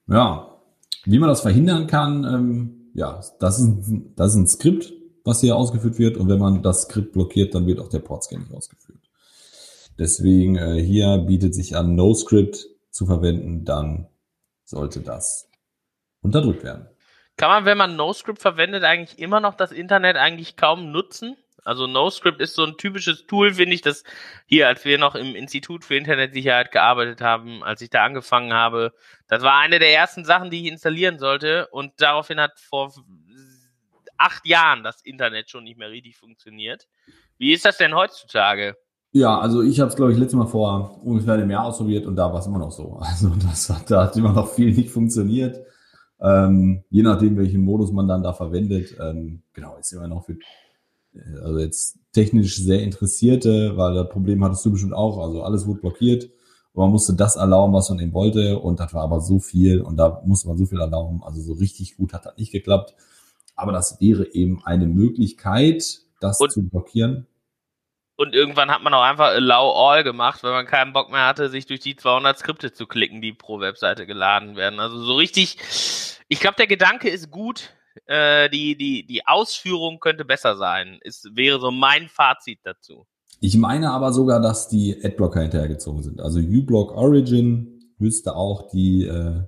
Ja, 0.08 0.60
wie 1.06 1.20
man 1.20 1.30
das 1.30 1.42
verhindern 1.42 1.86
kann, 1.86 2.24
ähm, 2.24 2.92
ja, 2.96 3.22
das 3.40 3.60
ist, 3.60 3.92
das 4.16 4.32
ist 4.32 4.36
ein 4.36 4.48
Skript, 4.48 4.92
was 5.30 5.42
hier 5.42 5.56
ausgeführt 5.56 6.00
wird. 6.00 6.18
Und 6.18 6.28
wenn 6.30 6.40
man 6.40 6.62
das 6.62 6.84
Skript 6.84 7.14
blockiert, 7.14 7.56
dann 7.56 7.68
wird 7.68 7.80
auch 7.80 7.90
der 7.90 8.00
Portscan 8.00 8.40
nicht 8.40 8.54
ausgeführt. 8.54 9.00
Deswegen 9.98 10.56
äh, 10.56 10.82
hier 10.82 11.18
bietet 11.20 11.54
sich 11.54 11.76
an, 11.76 11.96
NoScript 11.96 12.68
zu 12.90 13.06
verwenden, 13.06 13.66
dann 13.66 14.08
sollte 14.64 15.02
das 15.02 15.50
unterdrückt 16.22 16.64
werden. 16.64 16.88
Kann 17.38 17.50
man, 17.50 17.66
wenn 17.66 17.78
man 17.78 17.96
NoScript 17.96 18.42
verwendet, 18.42 18.84
eigentlich 18.84 19.20
immer 19.20 19.40
noch 19.40 19.56
das 19.56 19.72
Internet 19.72 20.18
eigentlich 20.18 20.56
kaum 20.56 20.92
nutzen? 20.92 21.38
Also 21.64 21.88
NoScript 21.88 22.42
ist 22.42 22.56
so 22.56 22.64
ein 22.64 22.78
typisches 22.78 23.26
Tool, 23.28 23.54
finde 23.54 23.76
ich, 23.76 23.82
das 23.82 24.04
hier, 24.46 24.68
als 24.68 24.86
wir 24.86 24.98
noch 24.98 25.16
im 25.16 25.36
Institut 25.36 25.86
für 25.86 25.96
Internetsicherheit 25.96 26.72
gearbeitet 26.72 27.22
haben, 27.22 27.64
als 27.64 27.82
ich 27.82 27.90
da 27.90 28.04
angefangen 28.04 28.54
habe, 28.54 28.94
das 29.28 29.44
war 29.44 29.60
eine 29.60 29.80
der 29.80 29.94
ersten 29.94 30.26
Sachen, 30.26 30.50
die 30.50 30.62
ich 30.62 30.72
installieren 30.72 31.20
sollte 31.20 31.68
und 31.68 31.94
daraufhin 31.98 32.40
hat 32.40 32.60
vor 32.60 32.94
acht 34.20 34.46
Jahren 34.46 34.84
das 34.84 35.02
Internet 35.02 35.50
schon 35.50 35.64
nicht 35.64 35.78
mehr 35.78 35.90
richtig 35.90 36.18
funktioniert. 36.18 36.88
Wie 37.38 37.54
ist 37.54 37.66
das 37.66 37.78
denn 37.78 37.96
heutzutage? 37.96 38.76
Ja, 39.12 39.40
also 39.40 39.64
ich 39.64 39.80
habe 39.80 39.90
es, 39.90 39.96
glaube 39.96 40.12
ich, 40.12 40.20
letztes 40.20 40.38
Mal 40.38 40.46
vor 40.46 41.02
ungefähr 41.04 41.34
einem 41.34 41.50
Jahr 41.50 41.66
ausprobiert 41.66 42.06
und 42.06 42.16
da 42.16 42.32
war 42.32 42.40
es 42.40 42.46
immer 42.46 42.60
noch 42.60 42.72
so. 42.72 43.00
Also 43.02 43.30
das 43.30 43.70
hat, 43.70 43.90
da 43.90 44.04
hat 44.04 44.16
immer 44.16 44.34
noch 44.34 44.52
viel 44.52 44.72
nicht 44.72 44.92
funktioniert. 44.92 45.60
Ähm, 46.22 46.84
je 46.90 47.02
nachdem, 47.02 47.38
welchen 47.38 47.62
Modus 47.62 47.92
man 47.92 48.08
dann 48.08 48.22
da 48.22 48.34
verwendet. 48.34 48.96
Ähm, 49.00 49.42
genau, 49.54 49.78
ist 49.78 49.94
immer 49.94 50.08
noch 50.08 50.26
für 50.26 50.34
äh, 50.34 51.40
also 51.44 51.60
jetzt 51.60 51.98
technisch 52.12 52.58
sehr 52.58 52.84
Interessierte, 52.84 53.78
weil 53.78 53.96
das 53.96 54.10
Problem 54.10 54.44
hattest 54.44 54.66
du 54.66 54.72
bestimmt 54.72 54.94
auch. 54.94 55.18
Also 55.20 55.44
alles 55.44 55.66
wurde 55.66 55.80
blockiert 55.80 56.26
und 56.74 56.84
man 56.84 56.92
musste 56.92 57.14
das 57.14 57.36
erlauben, 57.36 57.74
was 57.74 57.90
man 57.90 58.00
eben 58.00 58.14
wollte 58.14 58.60
und 58.60 58.80
das 58.80 58.94
war 58.94 59.04
aber 59.04 59.22
so 59.22 59.40
viel 59.40 59.82
und 59.82 59.98
da 59.98 60.22
musste 60.26 60.48
man 60.48 60.58
so 60.58 60.66
viel 60.66 60.80
erlauben. 60.80 61.24
Also 61.24 61.42
so 61.42 61.54
richtig 61.54 61.98
gut 61.98 62.14
hat 62.14 62.26
das 62.26 62.38
nicht 62.38 62.52
geklappt. 62.52 62.96
Aber 63.60 63.74
das 63.74 64.00
wäre 64.00 64.34
eben 64.34 64.64
eine 64.64 64.88
Möglichkeit, 64.88 66.00
das 66.22 66.40
und, 66.40 66.52
zu 66.52 66.64
blockieren. 66.64 67.28
Und 68.16 68.34
irgendwann 68.34 68.72
hat 68.72 68.82
man 68.82 68.94
auch 68.94 69.04
einfach 69.04 69.28
Allow 69.28 69.74
All 69.74 70.04
gemacht, 70.04 70.44
weil 70.44 70.52
man 70.52 70.66
keinen 70.66 70.94
Bock 70.94 71.12
mehr 71.12 71.26
hatte, 71.26 71.50
sich 71.50 71.66
durch 71.66 71.82
die 71.82 71.98
200 71.98 72.38
Skripte 72.38 72.72
zu 72.72 72.88
klicken, 72.88 73.22
die 73.22 73.34
pro 73.34 73.60
Webseite 73.60 74.06
geladen 74.06 74.56
werden. 74.56 74.80
Also 74.80 74.98
so 75.02 75.16
richtig, 75.16 75.58
ich 76.30 76.40
glaube, 76.40 76.56
der 76.58 76.68
Gedanke 76.68 77.10
ist 77.10 77.32
gut. 77.32 77.74
Äh, 78.06 78.50
die, 78.50 78.78
die, 78.78 79.06
die 79.06 79.28
Ausführung 79.28 80.00
könnte 80.00 80.24
besser 80.24 80.56
sein. 80.56 81.00
Ist, 81.02 81.36
wäre 81.36 81.60
so 81.60 81.70
mein 81.70 82.08
Fazit 82.08 82.60
dazu. 82.64 83.06
Ich 83.42 83.58
meine 83.58 83.92
aber 83.92 84.14
sogar, 84.14 84.40
dass 84.40 84.70
die 84.70 84.98
Adblocker 85.04 85.42
hinterhergezogen 85.42 86.02
sind. 86.02 86.22
Also 86.22 86.40
uBlock 86.40 86.92
Origin 86.92 87.94
müsste 87.98 88.36
auch 88.36 88.70
die 88.70 89.06
äh, 89.06 89.44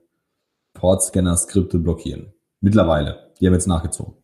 Port-Scanner-Skripte 0.73 1.79
blockieren. 1.79 2.33
Mittlerweile. 2.59 3.30
Die 3.41 3.47
haben 3.47 3.53
jetzt 3.53 3.67
nachgezogen. 3.67 4.15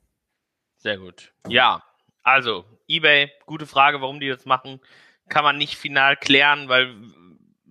Sehr 0.78 1.00
gut. 1.00 1.34
Ja, 1.48 1.84
also 2.22 2.66
eBay, 2.88 3.32
gute 3.46 3.66
Frage, 3.66 4.00
warum 4.00 4.20
die 4.20 4.30
das 4.30 4.46
machen. 4.46 4.80
Kann 5.28 5.44
man 5.44 5.58
nicht 5.58 5.76
final 5.76 6.16
klären, 6.16 6.70
weil 6.70 6.96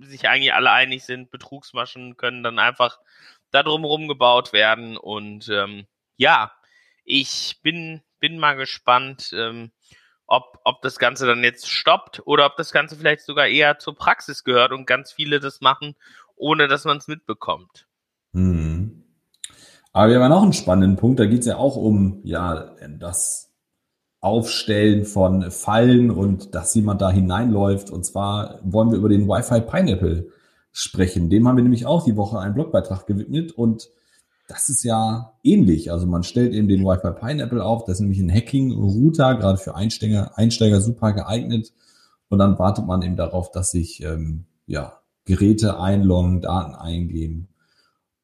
sich 0.01 0.29
eigentlich 0.29 0.53
alle 0.53 0.73
einig 0.73 1.05
sind, 1.05 1.31
Betrugsmaschen 1.31 2.17
können 2.17 2.43
dann 2.43 2.59
einfach 2.59 2.99
da 3.53 3.63
drumherum 3.63 4.09
gebaut 4.09 4.53
werden. 4.53 4.97
Und 4.97 5.49
ähm, 5.49 5.87
ja, 6.17 6.53
ich 7.05 7.61
bin, 7.63 8.03
bin 8.19 8.39
mal 8.39 8.57
gespannt, 8.57 9.31
ähm, 9.33 9.71
ob, 10.27 10.59
ob 10.65 10.83
das 10.83 10.99
Ganze 10.99 11.27
dann 11.27 11.45
jetzt 11.45 11.71
stoppt 11.71 12.27
oder 12.27 12.47
ob 12.47 12.57
das 12.57 12.73
Ganze 12.73 12.97
vielleicht 12.97 13.23
sogar 13.23 13.47
eher 13.47 13.79
zur 13.79 13.95
Praxis 13.95 14.43
gehört 14.43 14.73
und 14.73 14.87
ganz 14.87 15.13
viele 15.13 15.39
das 15.39 15.61
machen, 15.61 15.95
ohne 16.35 16.67
dass 16.67 16.85
man 16.85 16.99
es 16.99 17.07
mitbekommt. 17.07 17.87
Hm. 18.33 18.86
Aber 19.97 20.11
wir 20.11 20.21
haben 20.21 20.29
noch 20.29 20.43
einen 20.43 20.53
spannenden 20.53 20.99
Punkt, 20.99 21.19
da 21.21 21.25
geht 21.25 21.41
es 21.41 21.47
ja 21.47 21.57
auch 21.57 21.75
um 21.75 22.21
ja 22.23 22.75
das 22.99 23.55
Aufstellen 24.21 25.07
von 25.07 25.51
Fallen 25.51 26.11
und 26.11 26.55
dass 26.55 26.75
jemand 26.75 27.01
da 27.01 27.11
hineinläuft. 27.11 27.89
Und 27.89 28.05
zwar 28.05 28.61
wollen 28.63 28.91
wir 28.91 28.99
über 28.99 29.09
den 29.09 29.27
Wi-Fi 29.27 29.63
Pineapple 29.63 30.29
sprechen. 30.71 31.31
Dem 31.31 31.49
haben 31.49 31.57
wir 31.57 31.63
nämlich 31.63 31.87
auch 31.87 32.05
die 32.05 32.15
Woche 32.15 32.39
einen 32.39 32.53
Blogbeitrag 32.53 33.07
gewidmet 33.07 33.53
und 33.53 33.89
das 34.49 34.69
ist 34.69 34.85
ja 34.85 35.33
ähnlich. 35.43 35.91
Also 35.91 36.07
man 36.07 36.25
stellt 36.25 36.53
eben 36.53 36.69
den 36.69 36.85
Wi-Fi 36.85 37.19
Pineapple 37.19 37.65
auf. 37.65 37.87
Das 37.87 37.95
ist 37.95 38.01
nämlich 38.01 38.21
ein 38.21 38.31
Hacking-Router, 38.31 39.37
gerade 39.37 39.57
für 39.57 39.77
Einsteiger, 39.77 40.37
Einsteiger 40.37 40.83
super 40.83 41.15
geeignet. 41.15 41.73
Und 42.29 42.39
dann 42.39 42.59
wartet 42.59 42.85
man 42.85 43.01
eben 43.01 43.17
darauf, 43.17 43.51
dass 43.51 43.71
sich 43.71 44.03
ähm, 44.03 44.45
ja, 44.67 45.01
Geräte 45.25 45.81
einloggen, 45.81 46.43
Daten 46.43 46.75
eingeben. 46.75 47.49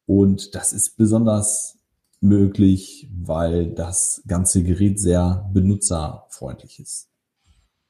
Und 0.05 0.55
das 0.55 0.73
ist 0.73 0.97
besonders 0.97 1.79
möglich, 2.19 3.07
weil 3.11 3.73
das 3.73 4.23
ganze 4.27 4.63
Gerät 4.63 4.99
sehr 4.99 5.49
benutzerfreundlich 5.53 6.79
ist. 6.79 7.09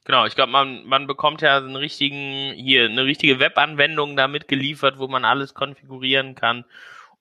Genau, 0.04 0.26
ich 0.26 0.34
glaube, 0.34 0.52
man, 0.52 0.84
man 0.84 1.06
bekommt 1.06 1.40
ja 1.40 1.56
einen 1.56 1.76
richtigen, 1.76 2.52
hier, 2.54 2.84
eine 2.84 3.04
richtige 3.04 3.40
Webanwendung 3.40 4.16
damit 4.16 4.48
geliefert, 4.48 4.98
wo 4.98 5.08
man 5.08 5.24
alles 5.24 5.54
konfigurieren 5.54 6.34
kann. 6.34 6.64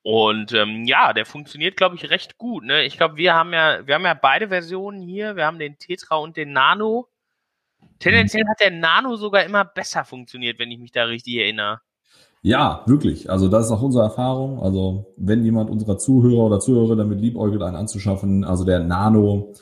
Und 0.02 0.52
ähm, 0.52 0.84
ja, 0.84 1.14
der 1.14 1.26
funktioniert, 1.26 1.78
glaube 1.78 1.96
ich, 1.96 2.10
recht 2.10 2.38
gut. 2.38 2.66
Ne? 2.66 2.84
Ich 2.84 2.98
glaube, 2.98 3.16
wir 3.16 3.34
haben 3.34 3.54
ja, 3.54 3.88
wir 3.88 3.96
haben 3.96 4.04
ja 4.04 4.14
beide 4.14 4.50
Versionen 4.50 5.02
hier. 5.02 5.38
Wir 5.38 5.46
haben 5.46 5.60
den 5.60 5.78
Tetra 5.78 6.18
und 6.18 6.36
den 6.36 6.52
Nano. 6.52 7.08
Tendenziell 8.00 8.44
hat 8.50 8.60
der 8.60 8.72
Nano 8.72 9.16
sogar 9.16 9.46
immer 9.46 9.64
besser 9.64 10.04
funktioniert, 10.04 10.60
wenn 10.60 10.72
ich 10.72 10.80
mich 10.80 10.92
da 10.92 11.06
richtig 11.06 11.36
erinnere. 11.38 11.80
Ja, 12.46 12.84
wirklich. 12.88 13.30
Also 13.30 13.48
das 13.48 13.68
ist 13.68 13.72
auch 13.72 13.82
unsere 13.82 14.04
Erfahrung. 14.04 14.62
Also 14.62 15.14
wenn 15.16 15.46
jemand 15.46 15.70
unserer 15.70 15.98
Zuhörer 15.98 16.44
oder 16.44 16.60
Zuhörer 16.60 16.98
damit 16.98 17.22
liebäugelt, 17.22 17.62
einen 17.64 17.78
anzuschaffen, 17.78 18.44
also 18.44 18.66
der 18.66 18.80
Nano, 18.80 19.54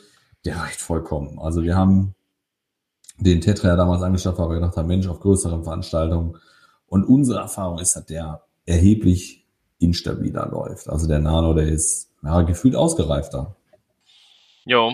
der 0.45 0.57
reicht 0.57 0.81
vollkommen. 0.81 1.37
Also 1.37 1.61
wir 1.61 1.75
haben 1.75 2.15
den 3.19 3.39
Tetra 3.39 3.69
ja 3.69 3.75
damals 3.75 4.01
angeschafft, 4.01 4.39
weil 4.39 4.49
wir 4.49 4.55
gedacht 4.55 4.77
haben, 4.77 4.87
Mensch, 4.87 5.07
auf 5.07 5.19
größeren 5.19 5.63
Veranstaltungen. 5.63 6.37
Und 6.87 7.03
unsere 7.05 7.41
Erfahrung 7.41 7.77
ist, 7.77 7.95
dass 7.95 8.07
der 8.07 8.41
erheblich 8.65 9.45
instabiler 9.77 10.49
läuft. 10.49 10.89
Also 10.89 11.07
der 11.07 11.19
Nano, 11.19 11.53
der 11.53 11.67
ist 11.67 12.09
ja, 12.23 12.41
gefühlt 12.41 12.75
ausgereifter. 12.75 13.55
Jo, 14.65 14.93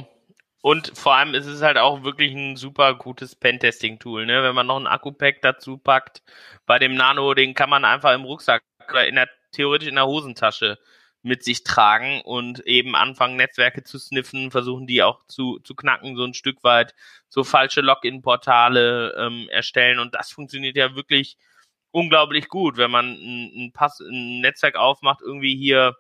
und 0.62 0.98
vor 0.98 1.16
allem 1.16 1.34
ist 1.34 1.46
es 1.46 1.62
halt 1.62 1.78
auch 1.78 2.04
wirklich 2.04 2.34
ein 2.34 2.56
super 2.56 2.96
gutes 2.96 3.36
Pentesting-Tool, 3.36 4.26
ne? 4.26 4.44
Wenn 4.44 4.56
man 4.56 4.68
noch 4.68 4.80
ein 4.80 4.88
Akku-Pack 4.88 5.42
dazu 5.42 5.78
packt. 5.78 6.24
Bei 6.66 6.80
dem 6.80 6.96
Nano, 6.96 7.34
den 7.34 7.54
kann 7.54 7.70
man 7.70 7.86
einfach 7.86 8.14
im 8.14 8.24
Rucksack 8.24 8.64
oder 8.90 9.08
in 9.08 9.16
der, 9.16 9.30
theoretisch 9.52 9.88
in 9.88 9.96
der 9.96 10.08
Hosentasche 10.08 10.78
mit 11.22 11.44
sich 11.44 11.64
tragen 11.64 12.22
und 12.22 12.62
eben 12.62 12.96
anfangen, 12.96 13.36
Netzwerke 13.36 13.84
zu 13.84 14.00
sniffen, 14.00 14.52
versuchen 14.52 14.88
die 14.88 15.04
auch 15.04 15.26
zu, 15.28 15.60
zu 15.60 15.76
knacken, 15.76 16.16
so 16.16 16.24
ein 16.24 16.34
Stück 16.34 16.64
weit, 16.64 16.94
so 17.30 17.44
falsche 17.44 17.82
Login-Portale 17.82 19.16
ähm, 19.18 19.50
erstellen. 19.50 20.00
Und 20.00 20.16
das 20.16 20.32
funktioniert 20.32 20.78
ja 20.78 20.96
wirklich 20.96 21.38
unglaublich 21.92 22.48
gut, 22.50 22.78
wenn 22.78 22.92
man 22.92 23.12
ein, 23.14 23.68
ein, 23.68 23.72
Pass, 23.74 24.00
ein 24.00 24.42
Netzwerk 24.42 24.76
aufmacht, 24.76 25.22
irgendwie 25.22 25.56
hier 25.56 25.98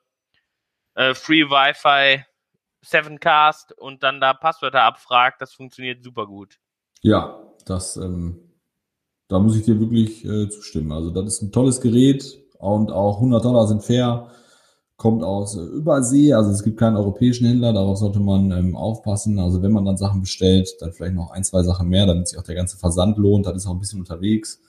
äh, 0.96 1.14
Free 1.14 1.46
Wi-Fi 1.50 2.26
Sevencast 2.82 3.74
und 3.78 4.04
dann 4.04 4.22
da 4.22 4.34
Passwörter 4.34 4.84
abfragt, 4.84 5.42
das 5.42 5.54
funktioniert 5.54 6.04
super 6.04 6.28
gut. 6.28 6.60
Ja, 7.02 7.40
das, 7.66 7.98
ähm, 7.98 8.40
da 9.28 9.40
muss 9.40 9.56
ich 9.56 9.64
dir 9.66 9.80
wirklich 9.80 10.26
äh, 10.26 10.50
zustimmen. 10.50 10.92
Also 10.92 11.12
das 11.12 11.26
ist 11.26 11.42
ein 11.42 11.52
tolles 11.52 11.82
Gerät 11.82 12.38
und 12.58 12.92
auch 12.92 13.16
100 13.16 13.44
Dollar 13.44 13.68
sind 13.68 13.84
fair. 13.84 14.32
Kommt 14.96 15.24
aus 15.24 15.56
äh, 15.56 15.62
Übersee, 15.62 16.34
also 16.34 16.50
es 16.52 16.64
gibt 16.64 16.80
keinen 16.80 16.98
europäischen 16.98 17.46
Händler, 17.46 17.74
darauf 17.74 17.98
sollte 17.98 18.20
man 18.20 18.52
ähm, 18.52 18.76
aufpassen. 18.76 19.40
Also 19.40 19.62
wenn 19.62 19.72
man 19.72 19.86
dann 19.86 19.98
Sachen 19.98 20.22
bestellt, 20.22 20.70
dann 20.80 20.94
vielleicht 20.94 21.14
noch 21.14 21.32
ein, 21.32 21.44
zwei 21.44 21.64
Sachen 21.64 21.88
mehr, 21.88 22.06
damit 22.06 22.28
sich 22.28 22.40
auch 22.40 22.44
der 22.44 22.56
ganze 22.56 22.78
Versand 22.78 23.18
lohnt. 23.18 23.46
Das 23.46 23.56
ist 23.56 23.68
auch 23.68 23.74
ein 23.74 23.80
bisschen 23.80 24.00
unterwegs. 24.00 24.60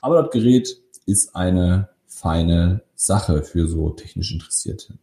Aber 0.00 0.22
das 0.22 0.30
Gerät 0.30 0.80
ist 1.06 1.34
eine 1.36 1.90
feine 2.06 2.82
Sache 2.94 3.42
für 3.42 3.66
so 3.66 3.90
technisch 3.90 4.32
Interessierte 4.32 4.98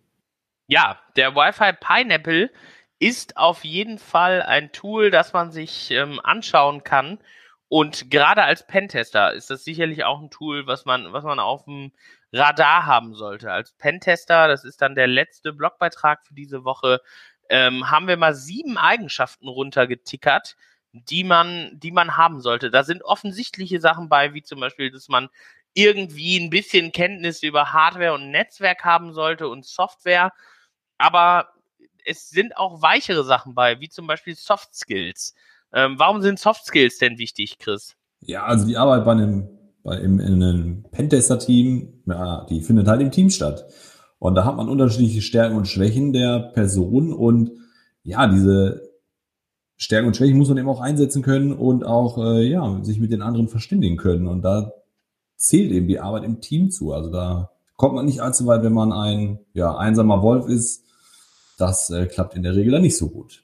ja, 0.72 0.98
der 1.18 1.36
Wi-Fi 1.36 1.74
Pineapple 1.74 2.50
ist 2.98 3.36
auf 3.36 3.66
jeden 3.66 4.00
Fall 4.00 4.42
ein 4.42 4.72
Tool, 4.72 5.12
das 5.12 5.34
man 5.34 5.52
sich 5.52 5.92
ähm, 5.92 6.22
anschauen 6.24 6.86
kann. 6.86 7.20
Und 7.68 8.10
gerade 8.10 8.44
als 8.44 8.66
Pentester 8.66 9.34
ist 9.34 9.50
das 9.50 9.66
sicherlich 9.66 10.06
auch 10.06 10.22
ein 10.22 10.30
Tool, 10.30 10.68
was 10.68 10.86
man, 10.86 11.12
was 11.12 11.26
man 11.26 11.40
auf 11.40 11.66
dem 11.66 11.92
Radar 12.32 12.86
haben 12.86 13.16
sollte. 13.16 13.52
Als 13.52 13.74
Pentester, 13.74 14.48
das 14.48 14.64
ist 14.64 14.82
dann 14.82 14.96
der 14.96 15.08
letzte 15.08 15.52
Blogbeitrag 15.52 16.26
für 16.26 16.34
diese 16.34 16.64
Woche, 16.64 17.02
ähm, 17.50 17.92
haben 17.92 18.08
wir 18.08 18.16
mal 18.16 18.34
sieben 18.34 18.78
Eigenschaften 18.78 19.50
runtergetickert, 19.50 20.56
die 20.94 21.26
man, 21.26 21.72
die 21.74 21.92
man 21.92 22.16
haben 22.16 22.40
sollte. 22.40 22.72
Da 22.72 22.84
sind 22.84 23.04
offensichtliche 23.04 23.82
Sachen 23.82 24.08
bei, 24.08 24.34
wie 24.34 24.42
zum 24.42 24.62
Beispiel, 24.62 24.90
dass 24.90 25.10
man 25.10 25.28
irgendwie 25.74 26.40
ein 26.40 26.50
bisschen 26.50 26.94
Kenntnis 26.94 27.44
über 27.44 27.74
Hardware 27.74 28.14
und 28.14 28.32
Netzwerk 28.32 28.86
haben 28.86 29.12
sollte 29.12 29.50
und 29.50 29.66
Software 29.66 30.32
aber 31.02 31.48
es 32.06 32.30
sind 32.30 32.58
auch 32.58 32.82
weichere 32.82 33.24
Sachen 33.24 33.54
bei, 33.54 33.80
wie 33.80 33.90
zum 33.90 34.08
Beispiel 34.08 34.36
Soft 34.36 34.74
Skills. 34.76 35.36
Ähm, 35.74 35.96
warum 35.98 36.22
sind 36.22 36.40
Soft 36.40 36.66
Skills 36.66 36.98
denn 36.98 37.18
wichtig, 37.18 37.60
Chris? 37.60 37.96
Ja, 38.22 38.44
also 38.46 38.66
die 38.66 38.78
Arbeit 38.78 39.06
bei 39.06 39.12
einem, 39.12 39.50
bei 39.84 39.98
im, 39.98 40.20
in 40.20 40.44
einem 40.44 40.86
Pentester-Team, 40.92 42.04
ja, 42.08 42.46
die 42.50 42.62
findet 42.62 42.88
halt 42.88 43.02
im 43.02 43.12
Team 43.12 43.30
statt. 43.30 43.66
Und 44.20 44.36
da 44.36 44.46
hat 44.46 44.56
man 44.56 44.70
unterschiedliche 44.70 45.22
Stärken 45.22 45.58
und 45.58 45.68
Schwächen 45.68 46.14
der 46.14 46.40
Person 46.40 47.14
und 47.14 47.52
ja, 48.04 48.28
diese 48.28 48.92
Stärken 49.78 50.08
und 50.08 50.16
Schwächen 50.16 50.38
muss 50.38 50.50
man 50.50 50.60
eben 50.60 50.70
auch 50.70 50.80
einsetzen 50.80 51.24
können 51.24 51.54
und 51.54 51.84
auch 51.84 52.20
äh, 52.20 52.44
ja, 52.44 52.84
sich 52.84 53.00
mit 53.00 53.12
den 53.12 53.24
anderen 53.24 53.48
verständigen 53.48 53.98
können. 53.98 54.28
Und 54.28 54.44
da 54.44 54.74
zählt 55.38 55.72
eben 55.72 55.88
die 55.88 56.00
Arbeit 56.00 56.24
im 56.24 56.40
Team 56.40 56.70
zu. 56.70 56.94
Also 56.94 57.10
da 57.10 57.50
kommt 57.78 57.96
man 57.96 58.06
nicht 58.06 58.22
allzu 58.22 58.46
weit, 58.46 58.62
wenn 58.62 58.74
man 58.74 58.94
ein 58.94 59.40
ja, 59.54 59.76
einsamer 59.76 60.22
Wolf 60.22 60.48
ist. 60.48 60.86
Das 61.62 61.90
äh, 61.90 62.08
klappt 62.08 62.36
in 62.36 62.44
der 62.44 62.56
Regel 62.56 62.74
dann 62.74 62.82
nicht 62.82 62.98
so 62.98 63.10
gut. 63.10 63.44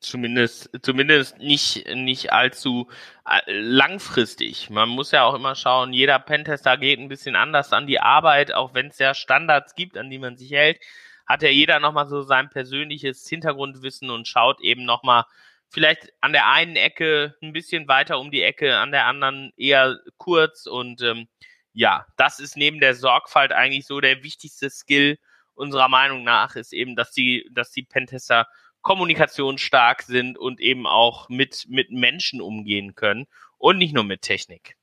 Zumindest, 0.00 0.70
zumindest 0.82 1.38
nicht, 1.38 1.86
nicht 1.94 2.32
allzu 2.32 2.88
äh, 3.24 3.40
langfristig. 3.52 4.68
Man 4.68 4.88
muss 4.88 5.12
ja 5.12 5.24
auch 5.24 5.34
immer 5.34 5.54
schauen, 5.54 5.92
jeder 5.92 6.18
Pentester 6.18 6.76
geht 6.76 6.98
ein 6.98 7.08
bisschen 7.08 7.36
anders 7.36 7.72
an 7.72 7.86
die 7.86 8.00
Arbeit, 8.00 8.52
auch 8.52 8.74
wenn 8.74 8.88
es 8.88 8.98
ja 8.98 9.14
Standards 9.14 9.74
gibt, 9.76 9.96
an 9.96 10.10
die 10.10 10.18
man 10.18 10.36
sich 10.36 10.50
hält 10.50 10.78
hat 11.26 11.42
ja 11.42 11.48
jeder 11.48 11.80
nochmal 11.80 12.06
so 12.06 12.22
sein 12.22 12.50
persönliches 12.50 13.26
Hintergrundwissen 13.28 14.10
und 14.10 14.28
schaut 14.28 14.60
eben 14.60 14.84
nochmal 14.84 15.24
vielleicht 15.68 16.12
an 16.20 16.32
der 16.32 16.48
einen 16.48 16.76
Ecke 16.76 17.34
ein 17.42 17.52
bisschen 17.52 17.88
weiter 17.88 18.18
um 18.18 18.30
die 18.30 18.42
Ecke, 18.42 18.76
an 18.76 18.92
der 18.92 19.06
anderen 19.06 19.52
eher 19.56 19.98
kurz 20.18 20.66
und 20.66 21.00
ähm, 21.02 21.28
ja, 21.72 22.06
das 22.18 22.38
ist 22.38 22.56
neben 22.56 22.80
der 22.80 22.94
Sorgfalt 22.94 23.52
eigentlich 23.52 23.86
so 23.86 24.00
der 24.00 24.22
wichtigste 24.22 24.68
Skill 24.68 25.18
unserer 25.54 25.88
Meinung 25.88 26.24
nach, 26.24 26.56
ist 26.56 26.72
eben, 26.72 26.96
dass 26.96 27.12
die, 27.12 27.48
dass 27.52 27.70
die 27.70 27.82
Pentester 27.82 28.46
kommunikationsstark 28.82 30.02
sind 30.02 30.36
und 30.36 30.60
eben 30.60 30.86
auch 30.86 31.28
mit, 31.28 31.66
mit 31.68 31.90
Menschen 31.90 32.40
umgehen 32.40 32.94
können 32.94 33.26
und 33.58 33.78
nicht 33.78 33.94
nur 33.94 34.04
mit 34.04 34.22
Technik. 34.22 34.76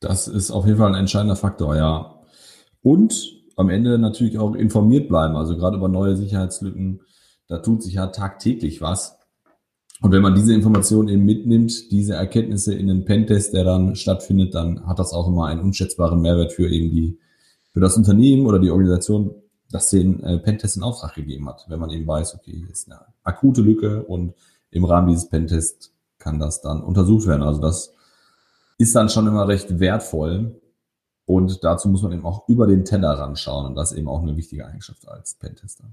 Das 0.00 0.28
ist 0.28 0.50
auf 0.50 0.64
jeden 0.66 0.78
Fall 0.78 0.88
ein 0.88 1.00
entscheidender 1.00 1.36
Faktor, 1.36 1.76
ja. 1.76 2.20
Und 2.82 3.38
am 3.56 3.68
Ende 3.68 3.98
natürlich 3.98 4.38
auch 4.38 4.54
informiert 4.54 5.08
bleiben. 5.08 5.36
Also 5.36 5.56
gerade 5.56 5.76
über 5.76 5.88
neue 5.88 6.16
Sicherheitslücken, 6.16 7.00
da 7.48 7.58
tut 7.58 7.82
sich 7.82 7.94
ja 7.94 8.06
tagtäglich 8.06 8.80
was. 8.80 9.18
Und 10.00 10.12
wenn 10.12 10.22
man 10.22 10.36
diese 10.36 10.54
Informationen 10.54 11.08
eben 11.08 11.24
mitnimmt, 11.24 11.90
diese 11.90 12.14
Erkenntnisse 12.14 12.72
in 12.72 12.86
den 12.86 13.04
Pentest, 13.04 13.52
der 13.52 13.64
dann 13.64 13.96
stattfindet, 13.96 14.54
dann 14.54 14.86
hat 14.86 15.00
das 15.00 15.12
auch 15.12 15.26
immer 15.26 15.46
einen 15.46 15.60
unschätzbaren 15.60 16.20
Mehrwert 16.20 16.52
für 16.52 16.68
eben 16.68 16.90
die, 16.90 17.18
für 17.72 17.80
das 17.80 17.96
Unternehmen 17.96 18.46
oder 18.46 18.60
die 18.60 18.70
Organisation, 18.70 19.34
das 19.70 19.90
den 19.90 20.22
äh, 20.24 20.38
Pentest 20.38 20.76
in 20.76 20.82
Auftrag 20.82 21.14
gegeben 21.14 21.48
hat. 21.48 21.66
Wenn 21.68 21.80
man 21.80 21.90
eben 21.90 22.06
weiß, 22.06 22.34
okay, 22.34 22.52
hier 22.52 22.70
ist 22.70 22.90
eine 22.90 23.00
akute 23.22 23.60
Lücke 23.60 24.02
und 24.02 24.34
im 24.70 24.84
Rahmen 24.84 25.08
dieses 25.08 25.28
Pentests 25.28 25.92
kann 26.18 26.38
das 26.38 26.60
dann 26.60 26.82
untersucht 26.82 27.26
werden. 27.26 27.42
Also 27.42 27.60
das 27.60 27.94
ist 28.78 28.94
dann 28.94 29.08
schon 29.08 29.26
immer 29.26 29.48
recht 29.48 29.80
wertvoll, 29.80 30.60
und 31.28 31.62
dazu 31.62 31.90
muss 31.90 32.00
man 32.00 32.12
eben 32.12 32.24
auch 32.24 32.48
über 32.48 32.66
den 32.66 32.86
Tellerrand 32.86 33.38
schauen. 33.38 33.66
Und 33.66 33.74
das 33.74 33.92
ist 33.92 33.98
eben 33.98 34.08
auch 34.08 34.22
eine 34.22 34.38
wichtige 34.38 34.66
Eigenschaft 34.66 35.06
als 35.06 35.34
Pentester. 35.34 35.84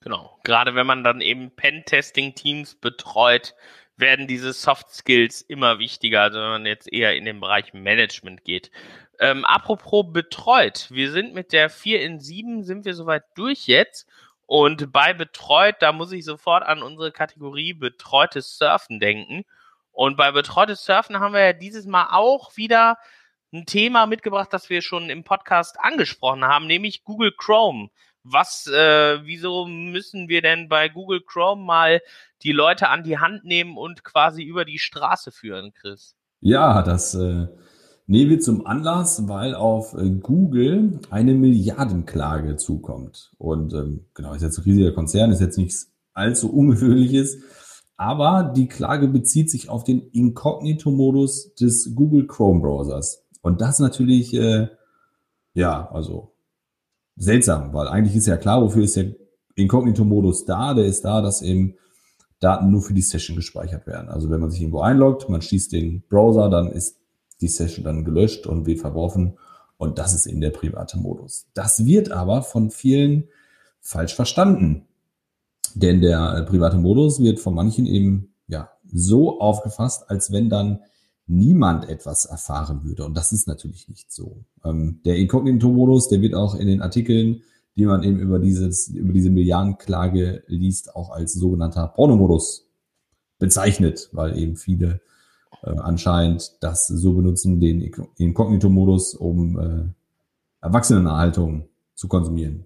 Genau. 0.00 0.40
Gerade 0.42 0.74
wenn 0.74 0.88
man 0.88 1.04
dann 1.04 1.20
eben 1.20 1.52
Pentesting-Teams 1.52 2.74
betreut, 2.74 3.54
werden 3.96 4.26
diese 4.26 4.52
Soft 4.52 4.90
Skills 4.90 5.40
immer 5.40 5.78
wichtiger, 5.78 6.22
also 6.22 6.40
wenn 6.40 6.48
man 6.48 6.66
jetzt 6.66 6.92
eher 6.92 7.14
in 7.14 7.24
den 7.24 7.38
Bereich 7.38 7.74
Management 7.74 8.42
geht. 8.42 8.72
Ähm, 9.20 9.44
apropos 9.44 10.06
betreut, 10.12 10.88
wir 10.90 11.10
sind 11.10 11.34
mit 11.34 11.52
der 11.52 11.70
4 11.70 12.02
in 12.02 12.20
7, 12.20 12.64
sind 12.64 12.84
wir 12.84 12.94
soweit 12.94 13.24
durch 13.34 13.66
jetzt. 13.66 14.06
Und 14.46 14.92
bei 14.92 15.14
betreut, 15.14 15.76
da 15.80 15.92
muss 15.92 16.12
ich 16.12 16.24
sofort 16.24 16.64
an 16.64 16.82
unsere 16.82 17.12
Kategorie 17.12 17.72
betreutes 17.72 18.58
Surfen 18.58 19.00
denken. 19.00 19.44
Und 19.92 20.16
bei 20.16 20.32
betreutes 20.32 20.84
Surfen 20.84 21.20
haben 21.20 21.34
wir 21.34 21.44
ja 21.44 21.52
dieses 21.52 21.86
Mal 21.86 22.08
auch 22.10 22.56
wieder 22.56 22.98
ein 23.52 23.64
Thema 23.66 24.06
mitgebracht, 24.06 24.52
das 24.52 24.68
wir 24.68 24.82
schon 24.82 25.08
im 25.08 25.24
Podcast 25.24 25.78
angesprochen 25.78 26.44
haben, 26.44 26.66
nämlich 26.66 27.04
Google 27.04 27.32
Chrome. 27.36 27.90
Was, 28.24 28.66
äh, 28.66 29.24
wieso 29.24 29.66
müssen 29.66 30.28
wir 30.28 30.42
denn 30.42 30.68
bei 30.68 30.88
Google 30.88 31.20
Chrome 31.20 31.62
mal 31.62 32.00
die 32.42 32.52
Leute 32.52 32.88
an 32.88 33.04
die 33.04 33.18
Hand 33.18 33.44
nehmen 33.44 33.76
und 33.76 34.02
quasi 34.02 34.42
über 34.42 34.64
die 34.64 34.78
Straße 34.78 35.30
führen, 35.30 35.72
Chris? 35.72 36.16
Ja, 36.40 36.82
das 36.82 37.14
äh, 37.14 37.46
nehmen 38.06 38.30
wir 38.30 38.40
zum 38.40 38.66
Anlass, 38.66 39.28
weil 39.28 39.54
auf 39.54 39.94
äh, 39.94 40.10
Google 40.10 41.00
eine 41.10 41.34
Milliardenklage 41.34 42.56
zukommt. 42.56 43.32
Und 43.38 43.72
ähm, 43.72 44.06
genau, 44.14 44.34
ist 44.34 44.42
jetzt 44.42 44.58
ein 44.58 44.64
riesiger 44.64 44.92
Konzern, 44.92 45.30
ist 45.30 45.40
jetzt 45.40 45.58
nichts 45.58 45.92
allzu 46.12 46.52
ungewöhnliches. 46.52 47.38
Aber 47.96 48.52
die 48.54 48.66
Klage 48.66 49.08
bezieht 49.08 49.50
sich 49.50 49.68
auf 49.68 49.84
den 49.84 50.08
Inkognito-Modus 50.10 51.54
des 51.54 51.94
Google 51.94 52.26
Chrome-Browsers. 52.26 53.24
Und 53.40 53.60
das 53.60 53.78
natürlich, 53.78 54.34
äh, 54.34 54.68
ja, 55.54 55.88
also 55.90 56.32
seltsam, 57.16 57.72
weil 57.72 57.86
eigentlich 57.86 58.16
ist 58.16 58.26
ja 58.26 58.36
klar, 58.36 58.62
wofür 58.62 58.82
ist 58.82 58.96
der 58.96 59.14
Inkognito-Modus 59.54 60.44
da? 60.44 60.74
Der 60.74 60.86
ist 60.86 61.04
da, 61.04 61.22
dass 61.22 61.42
eben 61.42 61.74
Daten 62.40 62.70
nur 62.70 62.82
für 62.82 62.94
die 62.94 63.02
Session 63.02 63.36
gespeichert 63.36 63.86
werden. 63.86 64.08
Also 64.08 64.28
wenn 64.28 64.40
man 64.40 64.50
sich 64.50 64.60
irgendwo 64.60 64.80
einloggt, 64.80 65.28
man 65.28 65.40
schließt 65.40 65.72
den 65.72 66.02
Browser, 66.08 66.50
dann 66.50 66.72
ist 66.72 66.98
die 67.40 67.48
Session 67.48 67.84
dann 67.84 68.04
gelöscht 68.04 68.46
und 68.46 68.66
wird 68.66 68.80
verworfen. 68.80 69.38
Und 69.76 69.98
das 69.98 70.14
ist 70.14 70.26
eben 70.26 70.40
der 70.40 70.50
private 70.50 70.98
Modus. 70.98 71.46
Das 71.54 71.84
wird 71.84 72.10
aber 72.10 72.42
von 72.42 72.70
vielen 72.70 73.24
falsch 73.80 74.14
verstanden. 74.14 74.86
Denn 75.74 76.00
der 76.00 76.36
äh, 76.36 76.42
private 76.44 76.76
Modus 76.76 77.20
wird 77.20 77.40
von 77.40 77.54
manchen 77.54 77.86
eben 77.86 78.34
ja 78.46 78.70
so 78.92 79.40
aufgefasst, 79.40 80.08
als 80.08 80.30
wenn 80.32 80.48
dann 80.48 80.80
niemand 81.26 81.88
etwas 81.88 82.26
erfahren 82.26 82.84
würde. 82.84 83.04
Und 83.04 83.16
das 83.16 83.32
ist 83.32 83.48
natürlich 83.48 83.88
nicht 83.88 84.12
so. 84.12 84.44
Ähm, 84.64 85.00
der 85.04 85.16
Inkognito-Modus, 85.16 86.08
der 86.08 86.20
wird 86.20 86.34
auch 86.34 86.54
in 86.54 86.66
den 86.66 86.82
Artikeln, 86.82 87.42
die 87.76 87.86
man 87.86 88.02
eben 88.02 88.18
über 88.18 88.38
dieses, 88.38 88.88
über 88.88 89.12
diese 89.12 89.30
Milliardenklage 89.30 90.44
liest, 90.46 90.94
auch 90.94 91.10
als 91.10 91.32
sogenannter 91.32 91.88
Pornomodus 91.88 92.68
bezeichnet, 93.38 94.10
weil 94.12 94.38
eben 94.38 94.56
viele 94.56 95.00
äh, 95.62 95.70
anscheinend 95.78 96.52
das 96.60 96.86
so 96.86 97.14
benutzen, 97.14 97.60
den 97.60 97.80
Inkognito-Modus, 98.16 99.14
um 99.14 99.58
äh, 99.58 100.64
Erwachsenenerhaltung 100.64 101.68
zu 101.94 102.08
konsumieren. 102.08 102.64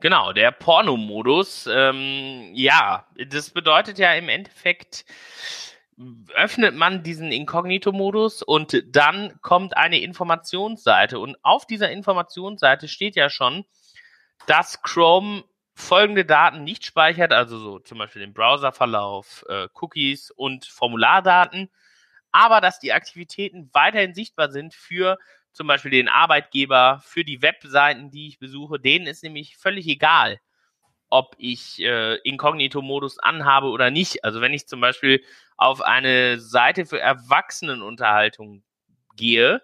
Genau, 0.00 0.32
der 0.32 0.50
Pornomodus, 0.50 1.68
ähm, 1.70 2.50
ja, 2.52 3.06
das 3.28 3.50
bedeutet 3.50 3.98
ja 3.98 4.12
im 4.14 4.28
Endeffekt, 4.28 5.04
öffnet 6.34 6.74
man 6.74 7.02
diesen 7.02 7.30
Inkognito-Modus 7.32 8.42
und 8.42 8.82
dann 8.88 9.40
kommt 9.40 9.76
eine 9.76 10.00
Informationsseite. 10.00 11.18
Und 11.18 11.36
auf 11.42 11.66
dieser 11.66 11.90
Informationsseite 11.90 12.88
steht 12.88 13.16
ja 13.16 13.30
schon, 13.30 13.64
dass 14.46 14.82
Chrome 14.82 15.44
folgende 15.74 16.24
Daten 16.24 16.64
nicht 16.64 16.84
speichert, 16.84 17.32
also 17.32 17.58
so 17.58 17.78
zum 17.78 17.98
Beispiel 17.98 18.22
den 18.22 18.34
Browserverlauf, 18.34 19.44
äh, 19.48 19.68
Cookies 19.74 20.30
und 20.30 20.66
Formulardaten, 20.66 21.70
aber 22.34 22.60
dass 22.60 22.80
die 22.80 22.92
Aktivitäten 22.92 23.70
weiterhin 23.72 24.12
sichtbar 24.12 24.50
sind 24.50 24.74
für 24.74 25.18
zum 25.52 25.68
Beispiel 25.68 25.92
den 25.92 26.08
Arbeitgeber, 26.08 27.00
für 27.04 27.24
die 27.24 27.42
Webseiten, 27.42 28.10
die 28.10 28.26
ich 28.26 28.40
besuche. 28.40 28.80
Denen 28.80 29.06
ist 29.06 29.22
nämlich 29.22 29.56
völlig 29.56 29.86
egal, 29.86 30.40
ob 31.10 31.36
ich 31.38 31.80
äh, 31.80 32.16
Inkognito-Modus 32.16 33.20
anhabe 33.20 33.68
oder 33.68 33.92
nicht. 33.92 34.24
Also 34.24 34.40
wenn 34.40 34.52
ich 34.52 34.66
zum 34.66 34.80
Beispiel 34.80 35.22
auf 35.56 35.80
eine 35.80 36.40
Seite 36.40 36.86
für 36.86 36.98
Erwachsenenunterhaltung 36.98 38.64
gehe, 39.14 39.62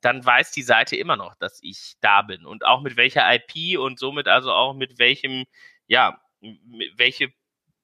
dann 0.00 0.24
weiß 0.24 0.52
die 0.52 0.62
Seite 0.62 0.96
immer 0.96 1.16
noch, 1.16 1.34
dass 1.34 1.58
ich 1.62 1.96
da 2.00 2.22
bin 2.22 2.46
und 2.46 2.64
auch 2.64 2.80
mit 2.80 2.96
welcher 2.96 3.26
IP 3.34 3.78
und 3.78 3.98
somit 3.98 4.28
also 4.28 4.50
auch 4.50 4.72
mit 4.72 4.98
welchem, 4.98 5.44
ja, 5.88 6.18
welche 6.96 7.34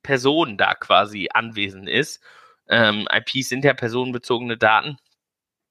Person 0.03 0.57
da 0.57 0.75
quasi 0.75 1.29
anwesend 1.35 1.91
ist. 1.91 2.23
Ähm, 2.68 3.07
IPs 3.12 3.48
sind 3.48 3.64
ja 3.64 3.74
personenbezogene 3.74 4.57
Daten. 4.57 4.96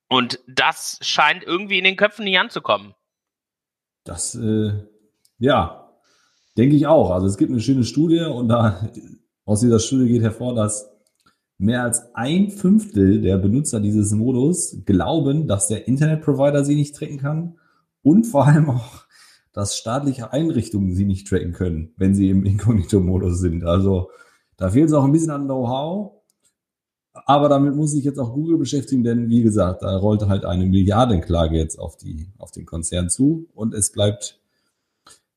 Und 0.10 0.40
das 0.48 1.00
scheint 1.02 1.44
irgendwie 1.44 1.78
in 1.78 1.84
den 1.84 1.96
Köpfen 1.96 2.26
nicht 2.26 2.38
anzukommen. 2.38 2.94
Das, 4.04 4.36
äh, 4.36 4.74
ja, 5.40 5.90
denke 6.58 6.76
ich 6.76 6.88
auch. 6.88 7.12
Also 7.12 7.28
es 7.28 7.38
gibt 7.38 7.52
eine 7.52 7.62
schöne 7.62 7.84
Studie 7.84 8.22
und 8.22 8.50
da 8.50 8.90
aus 9.46 9.62
dieser 9.62 9.80
Studie 9.80 10.08
geht 10.08 10.22
hervor, 10.22 10.54
dass 10.54 10.94
Mehr 11.64 11.84
als 11.84 12.14
ein 12.14 12.50
Fünftel 12.50 13.22
der 13.22 13.38
Benutzer 13.38 13.80
dieses 13.80 14.12
Modus 14.12 14.82
glauben, 14.86 15.48
dass 15.48 15.68
der 15.68 15.88
Internetprovider 15.88 16.66
sie 16.66 16.76
nicht 16.76 16.96
tracken 16.96 17.20
kann 17.20 17.58
und 18.02 18.26
vor 18.26 18.48
allem 18.48 18.70
auch, 18.70 19.06
dass 19.54 19.78
staatliche 19.78 20.34
Einrichtungen 20.34 20.94
sie 20.94 21.06
nicht 21.06 21.28
tracken 21.28 21.54
können, 21.54 21.94
wenn 21.96 22.16
sie 22.16 22.30
im 22.30 22.44
Inkognito-Modus 22.44 23.40
sind. 23.40 23.64
Also 23.64 24.10
da 24.58 24.72
fehlt 24.72 24.88
es 24.88 24.94
auch 24.94 25.06
ein 25.06 25.12
bisschen 25.12 25.30
an 25.30 25.46
Know-how. 25.46 26.23
Aber 27.26 27.50
damit 27.50 27.76
muss 27.76 27.92
sich 27.92 28.04
jetzt 28.04 28.20
auch 28.20 28.34
Google 28.34 28.58
beschäftigen, 28.58 29.04
denn 29.04 29.30
wie 29.30 29.44
gesagt, 29.44 29.82
da 29.82 29.96
rollte 29.98 30.28
halt 30.28 30.46
eine 30.46 30.66
Milliardenklage 30.66 31.58
jetzt 31.58 31.80
auf, 31.80 31.98
die, 31.98 32.30
auf 32.38 32.52
den 32.52 32.66
Konzern 32.66 33.10
zu 33.10 33.48
und 33.54 33.74
es 33.74 33.92
bleibt 33.92 34.40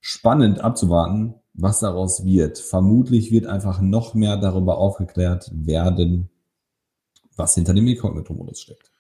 spannend 0.01 0.61
abzuwarten, 0.61 1.35
was 1.55 1.81
daraus 1.81 2.25
wird. 2.25 2.59
Vermutlich 2.59 3.31
wird 3.31 3.47
einfach 3.47 3.81
noch 3.81 4.15
mehr 4.15 4.37
darüber 4.37 4.79
aufgeklärt 4.79 5.51
werden, 5.53 6.29
was 7.37 7.55
hinter 7.55 7.75
dem 7.75 7.87
Inkognito-Modus 7.87 8.61
steckt. 8.61 8.91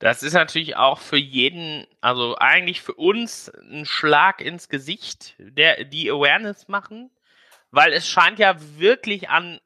Das 0.00 0.22
ist 0.22 0.34
natürlich 0.34 0.76
auch 0.76 0.98
für 0.98 1.16
jeden, 1.16 1.86
also 2.00 2.36
eigentlich 2.36 2.82
für 2.82 2.94
uns 2.94 3.50
ein 3.70 3.86
Schlag 3.86 4.40
ins 4.40 4.68
Gesicht, 4.68 5.34
der 5.38 5.84
die 5.84 6.10
Awareness 6.10 6.68
machen, 6.68 7.10
weil 7.70 7.92
es 7.92 8.06
scheint 8.06 8.38
ja 8.38 8.56
wirklich 8.76 9.30
an 9.30 9.60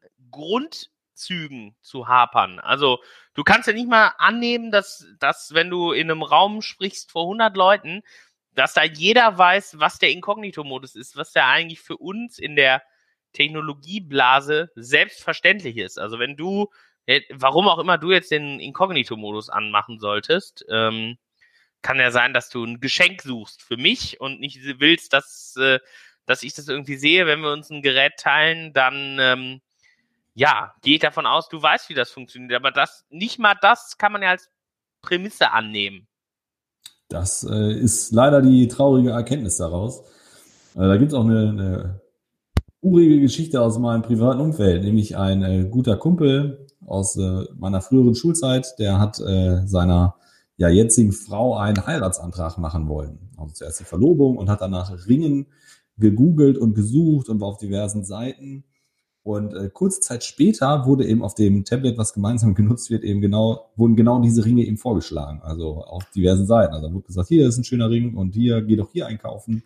Grundzügen 1.18 1.74
zu 1.82 2.08
hapern. 2.08 2.60
Also 2.60 2.98
du 3.34 3.42
kannst 3.42 3.66
ja 3.66 3.74
nicht 3.74 3.88
mal 3.88 4.12
annehmen, 4.18 4.70
dass, 4.70 5.06
dass 5.18 5.52
wenn 5.52 5.70
du 5.70 5.92
in 5.92 6.10
einem 6.10 6.22
Raum 6.22 6.62
sprichst 6.62 7.10
vor 7.10 7.24
100 7.24 7.56
Leuten, 7.56 8.02
dass 8.54 8.74
da 8.74 8.84
jeder 8.84 9.36
weiß, 9.36 9.78
was 9.78 9.98
der 9.98 10.10
Inkognito-Modus 10.10 10.94
ist, 10.94 11.16
was 11.16 11.32
der 11.32 11.46
eigentlich 11.46 11.80
für 11.80 11.96
uns 11.96 12.38
in 12.38 12.56
der 12.56 12.82
Technologieblase 13.32 14.70
selbstverständlich 14.74 15.76
ist. 15.76 15.98
Also 15.98 16.18
wenn 16.18 16.36
du 16.36 16.68
warum 17.30 17.68
auch 17.68 17.78
immer 17.78 17.96
du 17.96 18.12
jetzt 18.12 18.30
den 18.30 18.60
Inkognito-Modus 18.60 19.48
anmachen 19.48 19.98
solltest, 19.98 20.66
ähm, 20.68 21.16
kann 21.80 21.98
ja 21.98 22.10
sein, 22.10 22.34
dass 22.34 22.50
du 22.50 22.62
ein 22.62 22.80
Geschenk 22.80 23.22
suchst 23.22 23.62
für 23.62 23.78
mich 23.78 24.20
und 24.20 24.40
nicht 24.40 24.58
willst, 24.78 25.14
dass, 25.14 25.56
äh, 25.56 25.78
dass 26.26 26.42
ich 26.42 26.52
das 26.52 26.68
irgendwie 26.68 26.96
sehe. 26.96 27.26
Wenn 27.26 27.40
wir 27.40 27.50
uns 27.50 27.70
ein 27.70 27.80
Gerät 27.80 28.18
teilen, 28.18 28.74
dann 28.74 29.16
ähm, 29.18 29.62
ja, 30.38 30.72
gehe 30.82 30.94
ich 30.94 31.00
davon 31.00 31.26
aus, 31.26 31.48
du 31.48 31.60
weißt, 31.60 31.88
wie 31.88 31.94
das 31.94 32.10
funktioniert. 32.10 32.52
Aber 32.54 32.70
das, 32.70 33.04
nicht 33.10 33.38
mal 33.38 33.54
das 33.60 33.98
kann 33.98 34.12
man 34.12 34.22
ja 34.22 34.30
als 34.30 34.48
Prämisse 35.02 35.50
annehmen. 35.50 36.06
Das 37.08 37.42
äh, 37.42 37.72
ist 37.72 38.12
leider 38.12 38.40
die 38.40 38.68
traurige 38.68 39.10
Erkenntnis 39.10 39.56
daraus. 39.56 40.00
Äh, 40.74 40.86
da 40.86 40.96
gibt 40.96 41.10
es 41.10 41.18
auch 41.18 41.24
eine, 41.24 41.48
eine 41.48 42.00
urige 42.80 43.20
Geschichte 43.20 43.60
aus 43.60 43.78
meinem 43.78 44.02
privaten 44.02 44.40
Umfeld, 44.40 44.84
nämlich 44.84 45.16
ein 45.16 45.42
äh, 45.42 45.64
guter 45.68 45.96
Kumpel, 45.96 46.66
aus 46.86 47.16
äh, 47.16 47.44
meiner 47.56 47.80
früheren 47.80 48.14
Schulzeit, 48.14 48.74
der 48.78 49.00
hat 49.00 49.18
äh, 49.18 49.66
seiner 49.66 50.14
ja, 50.56 50.68
jetzigen 50.68 51.12
Frau 51.12 51.56
einen 51.56 51.84
Heiratsantrag 51.84 52.58
machen 52.58 52.88
wollen. 52.88 53.30
Also 53.36 53.54
zuerst 53.54 53.80
die 53.80 53.84
Verlobung 53.84 54.36
und 54.36 54.48
hat 54.48 54.60
danach 54.60 54.92
Ringen 55.08 55.46
gegoogelt 55.96 56.56
und 56.56 56.74
gesucht 56.74 57.28
und 57.28 57.40
war 57.40 57.48
auf 57.48 57.58
diversen 57.58 58.04
Seiten. 58.04 58.64
Und 59.28 59.52
äh, 59.52 59.68
kurze 59.68 60.00
Zeit 60.00 60.24
später 60.24 60.86
wurde 60.86 61.06
eben 61.06 61.22
auf 61.22 61.34
dem 61.34 61.62
Tablet, 61.62 61.98
was 61.98 62.14
gemeinsam 62.14 62.54
genutzt 62.54 62.88
wird, 62.88 63.04
eben 63.04 63.20
genau, 63.20 63.68
wurden 63.76 63.94
genau 63.94 64.22
diese 64.22 64.42
Ringe 64.42 64.64
eben 64.64 64.78
vorgeschlagen. 64.78 65.42
Also 65.42 65.84
auf 65.84 66.02
diversen 66.12 66.46
Seiten. 66.46 66.72
Also 66.72 66.90
wurde 66.94 67.04
gesagt, 67.04 67.28
hier 67.28 67.46
ist 67.46 67.58
ein 67.58 67.64
schöner 67.64 67.90
Ring 67.90 68.16
und 68.16 68.34
hier, 68.34 68.62
geh 68.62 68.76
doch 68.76 68.90
hier 68.90 69.06
einkaufen. 69.06 69.64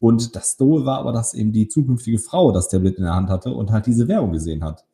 Und 0.00 0.36
das 0.36 0.58
Doofe 0.58 0.84
war 0.84 0.98
aber, 0.98 1.12
dass 1.12 1.32
eben 1.32 1.50
die 1.50 1.66
zukünftige 1.66 2.18
Frau 2.18 2.52
das 2.52 2.68
Tablet 2.68 2.98
in 2.98 3.04
der 3.04 3.14
Hand 3.14 3.30
hatte 3.30 3.54
und 3.54 3.70
halt 3.70 3.86
diese 3.86 4.06
Werbung 4.06 4.32
gesehen 4.32 4.62
hat. 4.62 4.84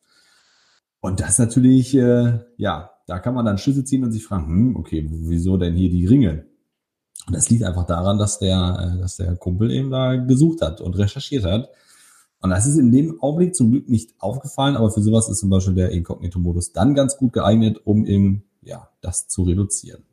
Und 1.01 1.19
das 1.19 1.37
natürlich, 1.37 1.93
äh, 1.93 2.39
ja, 2.55 2.91
da 3.07 3.19
kann 3.19 3.35
man 3.35 3.45
dann 3.45 3.57
Schlüsse 3.57 3.83
ziehen 3.83 4.05
und 4.05 4.13
sich 4.13 4.23
fragen, 4.23 4.47
hm, 4.47 4.75
okay, 4.77 5.05
wieso 5.09 5.57
denn 5.57 5.75
hier 5.75 5.89
die 5.89 6.05
Ringe? 6.05 6.45
Und 7.27 7.35
das 7.35 7.49
liegt 7.49 7.63
einfach 7.63 7.85
daran, 7.85 8.17
dass 8.17 8.39
der, 8.39 8.93
äh, 8.95 9.01
dass 9.01 9.17
der 9.17 9.35
Kumpel 9.35 9.69
eben 9.69 9.91
da 9.91 10.15
gesucht 10.15 10.61
hat 10.61 10.79
und 10.79 10.97
recherchiert 10.97 11.43
hat. 11.43 11.69
Und 12.39 12.51
das 12.51 12.67
ist 12.67 12.77
in 12.77 12.91
dem 12.91 13.21
Augenblick 13.21 13.55
zum 13.55 13.71
Glück 13.71 13.89
nicht 13.89 14.13
aufgefallen, 14.19 14.77
aber 14.77 14.91
für 14.91 15.01
sowas 15.01 15.27
ist 15.29 15.39
zum 15.39 15.49
Beispiel 15.49 15.75
der 15.75 15.91
Inkognito-Modus 15.91 16.71
dann 16.71 16.93
ganz 16.93 17.17
gut 17.17 17.33
geeignet, 17.33 17.81
um 17.83 18.05
eben, 18.05 18.43
ja, 18.61 18.89
das 19.01 19.27
zu 19.27 19.43
reduzieren. 19.43 20.05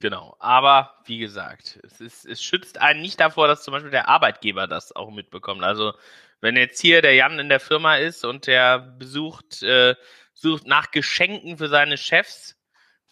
Genau, 0.00 0.34
aber 0.38 0.94
wie 1.04 1.18
gesagt, 1.18 1.78
es, 1.82 2.00
ist, 2.00 2.24
es 2.24 2.42
schützt 2.42 2.80
einen 2.80 3.02
nicht 3.02 3.20
davor, 3.20 3.48
dass 3.48 3.62
zum 3.62 3.72
Beispiel 3.72 3.90
der 3.90 4.08
Arbeitgeber 4.08 4.66
das 4.66 4.96
auch 4.96 5.10
mitbekommt. 5.10 5.62
Also 5.62 5.92
wenn 6.40 6.56
jetzt 6.56 6.80
hier 6.80 7.02
der 7.02 7.14
Jan 7.14 7.38
in 7.38 7.50
der 7.50 7.60
Firma 7.60 7.96
ist 7.96 8.24
und 8.24 8.46
der 8.46 8.78
besucht, 8.78 9.62
äh, 9.62 9.94
sucht 10.32 10.66
nach 10.66 10.90
Geschenken 10.90 11.58
für 11.58 11.68
seine 11.68 11.98
Chefs, 11.98 12.56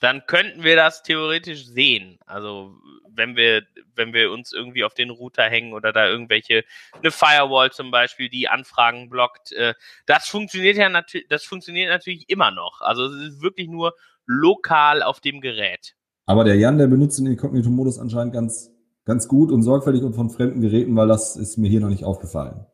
dann 0.00 0.24
könnten 0.26 0.62
wir 0.62 0.76
das 0.76 1.02
theoretisch 1.02 1.66
sehen. 1.66 2.18
Also 2.26 2.74
wenn 3.10 3.36
wir, 3.36 3.62
wenn 3.94 4.12
wir 4.12 4.30
uns 4.30 4.52
irgendwie 4.52 4.84
auf 4.84 4.94
den 4.94 5.10
Router 5.10 5.44
hängen 5.44 5.72
oder 5.72 5.92
da 5.92 6.06
irgendwelche, 6.06 6.64
eine 6.94 7.10
Firewall 7.10 7.72
zum 7.72 7.90
Beispiel, 7.90 8.28
die 8.28 8.48
Anfragen 8.48 9.08
blockt, 9.08 9.52
äh, 9.52 9.74
das 10.06 10.28
funktioniert 10.28 10.76
ja 10.76 10.88
natürlich, 10.88 11.26
das 11.28 11.44
funktioniert 11.44 11.90
natürlich 11.90 12.28
immer 12.28 12.50
noch. 12.50 12.80
Also 12.80 13.06
es 13.06 13.34
ist 13.34 13.42
wirklich 13.42 13.68
nur 13.68 13.94
lokal 14.26 15.02
auf 15.02 15.20
dem 15.20 15.40
Gerät. 15.40 15.94
Aber 16.26 16.44
der 16.44 16.56
Jan, 16.56 16.78
der 16.78 16.86
benutzt 16.86 17.18
den 17.18 17.26
Inkognito-Modus 17.26 17.98
anscheinend 17.98 18.34
ganz, 18.34 18.70
ganz 19.04 19.26
gut 19.26 19.50
und 19.50 19.62
sorgfältig 19.62 20.02
und 20.02 20.14
von 20.14 20.30
fremden 20.30 20.60
Geräten, 20.60 20.94
weil 20.94 21.08
das 21.08 21.36
ist 21.36 21.56
mir 21.56 21.68
hier 21.68 21.80
noch 21.80 21.88
nicht 21.88 22.04
aufgefallen. 22.04 22.66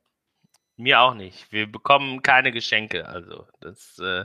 Mir 0.77 1.01
auch 1.01 1.15
nicht. 1.15 1.53
Wir 1.53 1.71
bekommen 1.71 2.23
keine 2.23 2.51
Geschenke. 2.51 3.07
Also, 3.07 3.47
das, 3.61 3.97
äh, 4.01 4.25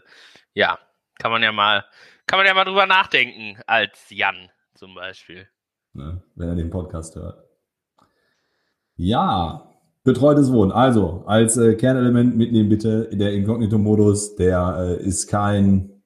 ja, 0.56 0.80
kann 1.20 1.32
man 1.32 1.44
ja 1.44 1.52
mal, 1.52 1.86
kann 2.30 2.38
man 2.38 2.46
ja 2.46 2.54
mal 2.54 2.64
drüber 2.64 2.86
nachdenken, 2.86 3.58
als 3.66 4.06
Jan 4.10 4.52
zum 4.76 4.94
Beispiel. 4.94 5.48
Ne, 5.94 6.22
wenn 6.36 6.50
er 6.50 6.56
den 6.56 6.70
Podcast 6.70 7.16
hört. 7.16 7.44
Ja, 8.98 9.68
betreutes 10.04 10.52
Wohnen. 10.52 10.72
Also, 10.72 11.24
als 11.26 11.58
äh, 11.58 11.74
Kernelement 11.74 12.38
mitnehmen 12.38 12.70
bitte 12.70 13.10
der 13.12 13.34
Inkognito-Modus. 13.34 14.36
Der 14.36 15.00
äh, 15.00 15.04
ist 15.04 15.26
kein 15.26 16.04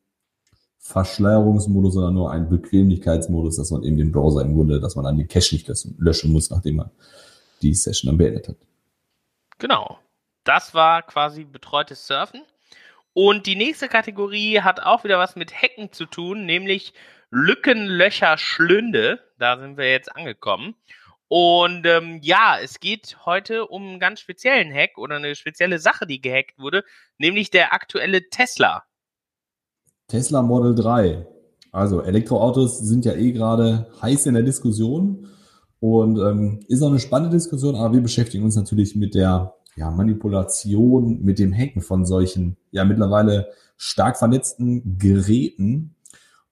Verschleierungsmodus, 0.80 1.96
sondern 1.96 2.14
nur 2.14 2.32
ein 2.32 2.50
Bequemlichkeitsmodus, 2.50 3.58
dass 3.58 3.72
man 3.72 3.84
eben 3.84 3.98
den 3.98 4.14
Browser 4.14 4.44
im 4.44 4.56
Grunde, 4.56 4.80
dass 4.80 4.96
man 4.96 5.04
dann 5.04 5.18
den 5.18 5.28
Cache 5.28 5.56
nicht 5.56 5.70
löschen 5.98 6.32
muss, 6.32 6.50
nachdem 6.50 6.78
man 6.78 6.92
die 7.62 7.74
Session 7.74 8.08
dann 8.08 8.18
beendet 8.18 8.48
hat. 8.48 8.58
Genau. 9.58 10.00
Das 10.46 10.74
war 10.74 11.02
quasi 11.02 11.44
betreutes 11.44 12.08
Surfen. 12.08 12.44
Und 13.14 13.46
die 13.46 13.56
nächste 13.56 13.88
Kategorie 13.88 14.62
hat 14.62 14.80
auch 14.82 15.04
wieder 15.04 15.20
was 15.20 15.36
mit 15.36 15.54
Hacken 15.54 15.92
zu 15.92 16.06
tun, 16.06 16.46
nämlich 16.46 16.94
Lückenlöcher 17.30 18.38
Schlünde. 18.38 19.20
Da 19.38 19.60
sind 19.60 19.78
wir 19.78 19.90
jetzt 19.90 20.16
angekommen. 20.16 20.76
Und 21.28 21.86
ähm, 21.86 22.20
ja, 22.22 22.58
es 22.62 22.80
geht 22.80 23.18
heute 23.26 23.66
um 23.66 23.84
einen 23.84 24.00
ganz 24.00 24.20
speziellen 24.20 24.72
Hack 24.72 24.98
oder 24.98 25.16
eine 25.16 25.36
spezielle 25.36 25.80
Sache, 25.80 26.06
die 26.06 26.22
gehackt 26.22 26.60
wurde, 26.60 26.84
nämlich 27.18 27.50
der 27.50 27.74
aktuelle 27.74 28.30
Tesla. 28.30 28.84
Tesla 30.08 30.44
Model 30.44 30.76
3. 30.76 31.26
Also 31.72 32.04
Elektroautos 32.04 32.78
sind 32.80 33.06
ja 33.06 33.14
eh 33.14 33.32
gerade 33.32 33.92
heiß 34.00 34.28
in 34.28 34.36
der 34.36 34.44
Diskussion 34.44 35.28
und 35.80 36.20
ähm, 36.20 36.60
ist 36.68 36.84
auch 36.84 36.90
eine 36.90 37.00
spannende 37.00 37.36
Diskussion, 37.36 37.76
aber 37.76 37.96
wir 37.96 38.02
beschäftigen 38.02 38.44
uns 38.44 38.56
natürlich 38.56 38.96
mit 38.96 39.16
der 39.16 39.56
ja, 39.76 39.90
Manipulation, 39.92 41.22
mit 41.22 41.40
dem 41.40 41.54
Hacken 41.54 41.82
von 41.82 42.06
solchen, 42.06 42.58
ja, 42.72 42.84
mittlerweile 42.84 43.52
stark 43.78 44.18
vernetzten 44.18 44.98
Geräten. 44.98 45.96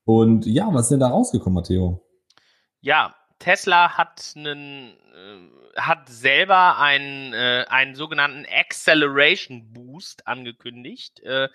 Und 0.04 0.46
ja, 0.46 0.72
was 0.72 0.82
ist 0.82 0.90
denn 0.90 1.00
da 1.00 1.08
rausgekommen, 1.08 1.54
Matteo? 1.54 2.04
Ja, 2.80 3.14
Tesla 3.38 3.96
hat 3.96 4.32
einen, 4.36 4.96
äh, 5.14 5.80
hat 5.80 6.08
selber 6.08 6.78
einen, 6.78 7.32
äh, 7.32 7.64
einen 7.68 7.94
sogenannten 7.94 8.44
Acceleration 8.46 9.72
Boost 9.72 10.26
angekündigt, 10.26 11.20
äh, 11.20 11.48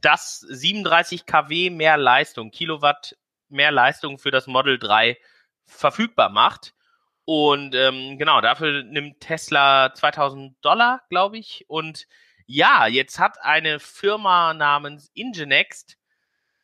das 0.00 0.40
37 0.40 1.26
kW 1.26 1.70
mehr 1.70 1.96
Leistung, 1.96 2.50
Kilowatt 2.50 3.16
mehr 3.48 3.70
Leistung 3.70 4.18
für 4.18 4.30
das 4.30 4.46
Model 4.46 4.78
3 4.78 5.18
verfügbar 5.66 6.30
macht. 6.30 6.74
Und 7.24 7.74
ähm, 7.74 8.18
genau, 8.18 8.40
dafür 8.40 8.82
nimmt 8.82 9.20
Tesla 9.20 9.94
2000 9.94 10.56
Dollar, 10.64 11.02
glaube 11.08 11.38
ich. 11.38 11.64
Und 11.68 12.06
ja, 12.46 12.86
jetzt 12.86 13.18
hat 13.18 13.40
eine 13.42 13.78
Firma 13.78 14.54
namens 14.54 15.10
Ingenext 15.14 15.96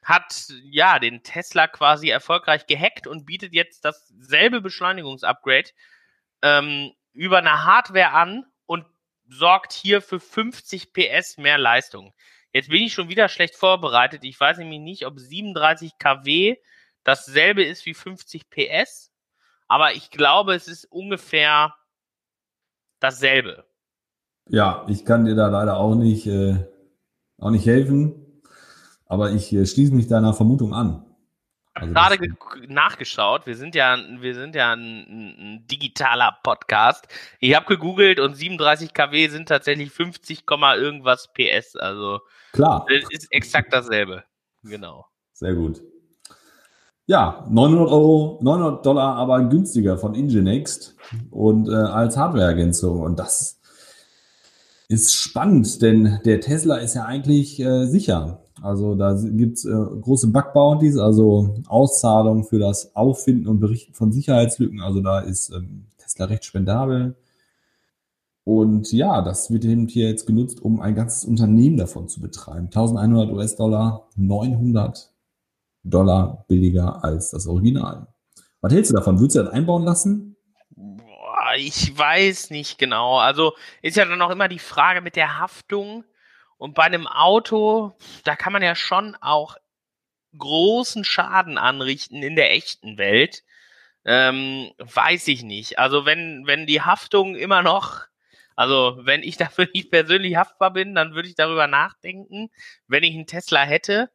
hat 0.09 0.49
ja 0.65 0.99
den 0.99 1.23
Tesla 1.23 1.69
quasi 1.69 2.09
erfolgreich 2.09 2.67
gehackt 2.67 3.07
und 3.07 3.27
bietet 3.27 3.53
jetzt 3.53 3.85
dasselbe 3.85 4.63
Beschleunigungsupgrade 4.63 5.71
ähm, 6.41 6.93
über 7.13 7.39
eine 7.39 7.65
Hardware 7.65 8.13
an 8.13 8.47
und 8.65 8.87
sorgt 9.29 9.75
hier 9.75 10.01
für 10.01 10.19
50 10.19 10.95
PS 10.95 11.37
mehr 11.37 11.59
Leistung. 11.59 12.15
Jetzt 12.55 12.71
bin 12.71 12.83
ich 12.83 12.95
schon 12.95 13.11
wieder 13.11 13.29
schlecht 13.29 13.55
vorbereitet. 13.55 14.25
Ich 14.25 14.41
weiß 14.41 14.57
nämlich 14.57 14.81
nicht, 14.81 15.05
ob 15.05 15.19
37 15.19 15.99
kW 15.99 16.57
dasselbe 17.05 17.63
ist 17.63 17.85
wie 17.85 17.93
50 17.93 18.49
PS. 18.49 19.08
Aber 19.69 19.93
ich 19.93 20.11
glaube, 20.11 20.55
es 20.55 20.67
ist 20.67 20.87
ungefähr 20.87 21.75
dasselbe. 23.01 23.65
Ja, 24.49 24.85
ich 24.89 25.05
kann 25.05 25.27
dir 25.27 25.35
da 25.35 25.49
leider 25.49 25.77
auch 25.77 25.95
nicht, 25.95 26.27
äh, 26.27 26.57
auch 27.39 27.51
nicht 27.51 27.67
helfen. 27.67 28.43
Aber 29.07 29.31
ich 29.31 29.53
äh, 29.53 29.67
schließe 29.67 29.95
mich 29.95 30.09
deiner 30.09 30.35
Vermutung 30.35 30.75
an. 30.75 31.05
Also 31.75 31.93
gerade 31.93 32.19
nachgeschaut. 32.67 33.47
Wir 33.47 33.57
sind 33.57 33.75
ja, 33.75 33.97
wir 34.19 34.35
sind 34.35 34.55
ja 34.55 34.73
ein, 34.73 35.05
ein 35.39 35.67
digitaler 35.69 36.37
Podcast. 36.43 37.07
Ich 37.39 37.55
habe 37.55 37.67
gegoogelt 37.67 38.19
und 38.19 38.35
37 38.35 38.93
kW 38.93 39.29
sind 39.29 39.49
tatsächlich 39.49 39.93
50, 39.93 40.45
irgendwas 40.49 41.33
PS. 41.33 41.77
Also 41.77 42.21
klar, 42.53 42.85
es 42.89 43.05
ist 43.11 43.31
exakt 43.31 43.73
dasselbe. 43.73 44.25
Genau. 44.65 45.07
Sehr 45.35 45.55
gut. 45.55 45.81
Ja, 47.09 47.47
900 47.49 47.91
Euro, 47.91 48.39
900 48.43 48.85
Dollar, 48.85 49.17
aber 49.17 49.43
günstiger 49.45 49.97
von 49.97 50.15
Ingenext 50.15 50.95
und 51.31 51.67
äh, 51.67 51.73
als 51.73 52.19
Hardware-Ergänzung. 52.19 53.01
Und 53.01 53.19
das 53.19 53.59
ist 54.89 55.15
spannend, 55.15 55.81
denn 55.81 56.19
der 56.27 56.43
Tesla 56.43 56.77
ist 56.77 56.93
ja 56.93 57.07
eigentlich 57.07 57.61
äh, 57.61 57.87
sicher. 57.87 58.43
Also 58.61 58.95
da 58.95 59.19
gibt's 59.19 59.65
äh, 59.65 59.71
große 59.71 60.27
Bug-Bounties, 60.27 60.99
also 60.99 61.55
Auszahlungen 61.67 62.45
für 62.45 62.59
das 62.59 62.95
Auffinden 62.95 63.49
und 63.49 63.61
Berichten 63.61 63.95
von 63.95 64.13
Sicherheitslücken. 64.13 64.83
Also 64.83 65.01
da 65.01 65.21
ist 65.21 65.51
ähm, 65.51 65.87
Tesla 65.97 66.27
recht 66.27 66.45
spendabel. 66.45 67.17
Und 68.45 68.93
ja, 68.93 69.23
das 69.23 69.51
wird 69.51 69.65
eben 69.65 69.89
hier 69.89 70.11
jetzt 70.11 70.27
genutzt, 70.27 70.61
um 70.61 70.79
ein 70.81 70.95
ganzes 70.95 71.25
Unternehmen 71.25 71.79
davon 71.79 72.07
zu 72.07 72.21
betreiben. 72.21 72.67
1100 72.67 73.33
US-Dollar, 73.33 74.09
900 74.17 75.11
Dollar 75.91 76.45
billiger 76.49 77.03
als 77.05 77.31
das 77.31 77.47
Original. 77.47 78.09
Was 78.61 78.73
hältst 78.73 78.91
du 78.91 78.97
davon? 78.97 79.19
Würdest 79.21 79.37
du 79.37 79.43
das 79.43 79.53
einbauen 79.53 79.85
lassen? 79.85 80.37
Boah, 80.71 81.55
ich 81.57 81.97
weiß 81.97 82.51
nicht 82.51 82.79
genau. 82.79 83.19
Also 83.19 83.55
ist 83.83 83.97
ja 83.97 84.05
dann 84.05 84.23
auch 84.23 84.31
immer 84.31 84.49
die 84.49 84.59
Frage 84.59 85.01
mit 85.01 85.17
der 85.17 85.39
Haftung. 85.39 86.05
Und 86.57 86.75
bei 86.75 86.83
einem 86.83 87.07
Auto, 87.07 87.93
da 88.25 88.35
kann 88.35 88.53
man 88.53 88.63
ja 88.63 88.75
schon 88.75 89.17
auch 89.21 89.57
großen 90.37 91.05
Schaden 91.05 91.57
anrichten 91.57 92.23
in 92.23 92.37
der 92.37 92.53
echten 92.53 92.99
Welt. 92.99 93.45
Ähm, 94.05 94.73
weiß 94.79 95.29
ich 95.29 95.43
nicht. 95.43 95.79
Also 95.79 96.05
wenn, 96.05 96.47
wenn 96.47 96.67
die 96.67 96.83
Haftung 96.83 97.37
immer 97.37 97.63
noch, 97.63 98.07
also 98.57 98.99
wenn 99.03 99.23
ich 99.23 99.37
dafür 99.39 99.69
nicht 99.73 99.91
persönlich 99.91 100.37
haftbar 100.37 100.73
bin, 100.73 100.95
dann 100.95 101.15
würde 101.15 101.29
ich 101.29 101.35
darüber 101.35 101.67
nachdenken, 101.67 102.51
wenn 102.89 103.05
ich 103.05 103.15
einen 103.15 103.27
Tesla 103.27 103.63
hätte. 103.63 104.11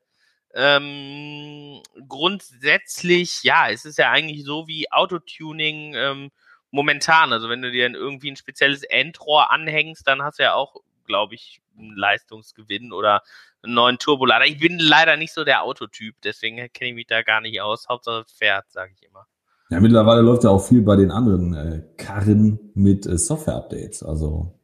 Ähm, 0.54 1.82
grundsätzlich, 2.08 3.44
ja, 3.44 3.70
es 3.70 3.86
ist 3.86 3.98
ja 3.98 4.12
eigentlich 4.12 4.46
so 4.46 4.68
wie 4.68 4.92
Autotuning 4.92 5.94
ähm, 5.96 6.32
momentan. 6.72 7.34
Also 7.34 7.50
wenn 7.50 7.62
du 7.62 7.72
dir 7.72 7.90
irgendwie 7.90 8.32
ein 8.32 8.36
spezielles 8.36 8.84
Endrohr 8.84 9.52
anhängst, 9.52 10.08
dann 10.08 10.22
hast 10.22 10.40
du 10.40 10.44
ja 10.44 10.54
auch 10.54 10.82
glaube 11.06 11.36
ich, 11.36 11.62
einen 11.78 11.96
Leistungsgewinn 11.96 12.92
oder 12.92 13.22
einen 13.62 13.74
neuen 13.74 13.98
Turbolader. 13.98 14.46
Ich 14.46 14.60
bin 14.60 14.80
leider 14.80 15.18
nicht 15.18 15.34
so 15.34 15.44
der 15.44 15.64
Autotyp, 15.64 16.16
deswegen 16.24 16.56
kenne 16.74 16.90
ich 16.90 16.96
mich 16.96 17.08
da 17.08 17.22
gar 17.22 17.42
nicht 17.42 17.62
aus. 17.62 17.88
Hauptsache 17.90 18.26
fährt, 18.28 18.72
sage 18.72 18.94
ich 18.96 19.08
immer. 19.08 19.26
Ja, 19.70 19.80
mittlerweile 19.80 20.22
läuft 20.22 20.44
ja 20.44 20.50
auch 20.50 20.66
viel 20.66 20.82
bei 20.82 20.96
den 20.96 21.12
anderen 21.12 21.54
äh, 21.54 21.84
Karren 21.98 22.60
mit 22.76 23.06
äh, 23.06 23.18
Software-Updates. 23.18 24.04
Also 24.04 24.60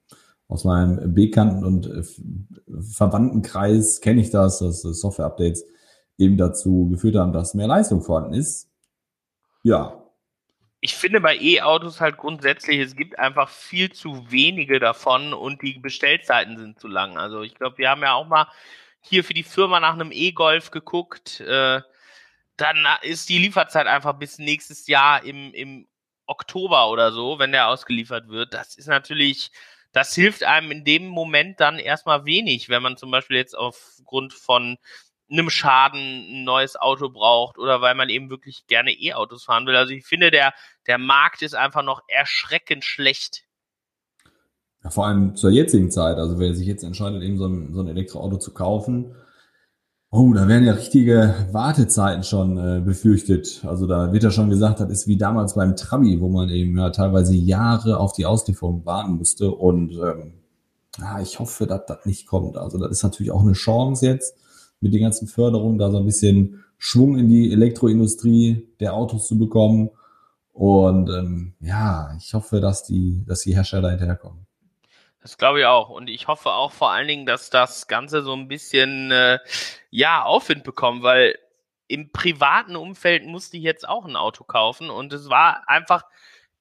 aus 0.47 0.65
meinem 0.65 1.13
Bekannten- 1.13 1.63
und 1.63 1.87
äh, 1.87 2.03
Verwandtenkreis 2.81 4.01
kenne 4.01 4.21
ich 4.21 4.29
das, 4.29 4.59
dass 4.59 4.83
äh, 4.85 4.93
Software-Updates 4.93 5.65
eben 6.19 6.37
dazu 6.37 6.87
geführt 6.89 7.15
haben, 7.15 7.33
dass 7.33 7.55
mehr 7.55 7.67
Leistung 7.67 8.01
vorhanden 8.03 8.33
ist. 8.33 8.69
Ja, 9.63 9.99
ich 10.81 10.95
finde 10.95 11.19
bei 11.19 11.37
E-Autos 11.37 11.99
halt 11.99 12.17
grundsätzlich, 12.17 12.79
es 12.79 12.95
gibt 12.95 13.19
einfach 13.19 13.49
viel 13.49 13.91
zu 13.91 14.31
wenige 14.31 14.79
davon 14.79 15.33
und 15.33 15.61
die 15.61 15.73
Bestellzeiten 15.79 16.57
sind 16.57 16.79
zu 16.79 16.87
lang. 16.87 17.17
Also 17.17 17.41
ich 17.41 17.55
glaube, 17.55 17.77
wir 17.77 17.89
haben 17.89 18.01
ja 18.01 18.13
auch 18.13 18.27
mal 18.27 18.47
hier 19.01 19.23
für 19.23 19.33
die 19.33 19.43
Firma 19.43 19.79
nach 19.79 19.93
einem 19.93 20.11
E-Golf 20.13 20.71
geguckt. 20.71 21.41
Äh, 21.41 21.81
dann 22.55 22.87
ist 23.01 23.29
die 23.29 23.39
Lieferzeit 23.39 23.87
einfach 23.87 24.13
bis 24.19 24.37
nächstes 24.39 24.87
Jahr 24.87 25.23
im, 25.23 25.53
im 25.53 25.87
Oktober 26.25 26.89
oder 26.89 27.11
so, 27.11 27.39
wenn 27.39 27.51
der 27.51 27.67
ausgeliefert 27.67 28.29
wird. 28.29 28.53
Das 28.53 28.75
ist 28.75 28.87
natürlich, 28.87 29.51
das 29.91 30.15
hilft 30.15 30.43
einem 30.43 30.71
in 30.71 30.85
dem 30.85 31.07
Moment 31.07 31.59
dann 31.59 31.79
erstmal 31.79 32.25
wenig, 32.25 32.69
wenn 32.69 32.83
man 32.83 32.97
zum 32.97 33.11
Beispiel 33.11 33.37
jetzt 33.37 33.57
aufgrund 33.57 34.33
von 34.33 34.77
einem 35.31 35.49
Schaden 35.49 35.99
ein 35.99 36.43
neues 36.43 36.75
Auto 36.75 37.09
braucht 37.09 37.57
oder 37.57 37.81
weil 37.81 37.95
man 37.95 38.09
eben 38.09 38.29
wirklich 38.29 38.65
gerne 38.67 38.91
E-Autos 38.91 39.43
fahren 39.43 39.65
will. 39.65 39.75
Also 39.75 39.93
ich 39.93 40.05
finde, 40.05 40.31
der, 40.31 40.53
der 40.87 40.97
Markt 40.97 41.41
ist 41.41 41.55
einfach 41.55 41.83
noch 41.83 42.01
erschreckend 42.07 42.83
schlecht. 42.83 43.43
Ja, 44.83 44.89
vor 44.89 45.05
allem 45.05 45.35
zur 45.35 45.51
jetzigen 45.51 45.91
Zeit, 45.91 46.17
also 46.17 46.39
wer 46.39 46.55
sich 46.55 46.67
jetzt 46.67 46.83
entscheidet, 46.83 47.21
eben 47.21 47.37
so 47.37 47.47
ein, 47.47 47.73
so 47.73 47.81
ein 47.81 47.87
Elektroauto 47.87 48.37
zu 48.37 48.53
kaufen, 48.53 49.15
oh, 50.09 50.33
da 50.33 50.47
werden 50.47 50.65
ja 50.65 50.73
richtige 50.73 51.47
Wartezeiten 51.51 52.23
schon 52.23 52.57
äh, 52.57 52.81
befürchtet. 52.81 53.63
Also 53.67 53.85
da 53.85 54.11
wird 54.11 54.23
ja 54.23 54.31
schon 54.31 54.49
gesagt, 54.49 54.79
das 54.79 54.89
ist 54.89 55.07
wie 55.07 55.17
damals 55.17 55.53
beim 55.53 55.75
Trabi, 55.75 56.19
wo 56.19 56.29
man 56.29 56.49
eben 56.49 56.77
ja 56.77 56.89
teilweise 56.89 57.35
Jahre 57.35 57.99
auf 57.99 58.13
die 58.13 58.25
Auslieferung 58.25 58.85
warten 58.85 59.13
musste. 59.13 59.51
Und 59.51 59.91
ähm, 59.91 60.33
ja, 60.97 61.19
ich 61.19 61.39
hoffe, 61.39 61.67
dass 61.67 61.85
das 61.85 62.05
nicht 62.05 62.25
kommt. 62.25 62.57
Also 62.57 62.79
das 62.79 62.91
ist 62.91 63.03
natürlich 63.03 63.31
auch 63.31 63.41
eine 63.41 63.53
Chance 63.53 64.05
jetzt 64.07 64.35
mit 64.81 64.93
den 64.93 65.01
ganzen 65.01 65.27
Förderungen, 65.27 65.77
da 65.77 65.91
so 65.91 65.97
ein 65.97 66.05
bisschen 66.05 66.63
Schwung 66.77 67.17
in 67.17 67.29
die 67.29 67.51
Elektroindustrie 67.51 68.67
der 68.79 68.93
Autos 68.93 69.27
zu 69.27 69.37
bekommen. 69.37 69.89
Und 70.53 71.09
ähm, 71.09 71.53
ja, 71.59 72.15
ich 72.17 72.33
hoffe, 72.33 72.59
dass 72.59 72.83
die, 72.83 73.23
dass 73.25 73.41
die 73.41 73.55
Hersteller 73.55 73.89
hinterherkommen. 73.89 74.45
Das 75.21 75.37
glaube 75.37 75.59
ich 75.59 75.65
auch. 75.65 75.89
Und 75.89 76.09
ich 76.09 76.27
hoffe 76.27 76.51
auch 76.51 76.71
vor 76.71 76.91
allen 76.91 77.07
Dingen, 77.07 77.25
dass 77.25 77.49
das 77.49 77.87
Ganze 77.87 78.21
so 78.21 78.33
ein 78.33 78.47
bisschen 78.47 79.11
äh, 79.11 79.39
ja 79.89 80.23
Aufwind 80.23 80.63
bekommt, 80.63 81.03
weil 81.03 81.37
im 81.87 82.11
privaten 82.11 82.75
Umfeld 82.75 83.25
musste 83.25 83.57
ich 83.57 83.63
jetzt 83.63 83.87
auch 83.87 84.05
ein 84.05 84.15
Auto 84.15 84.43
kaufen 84.43 84.89
und 84.89 85.11
es 85.11 85.29
war 85.29 85.67
einfach, 85.67 86.03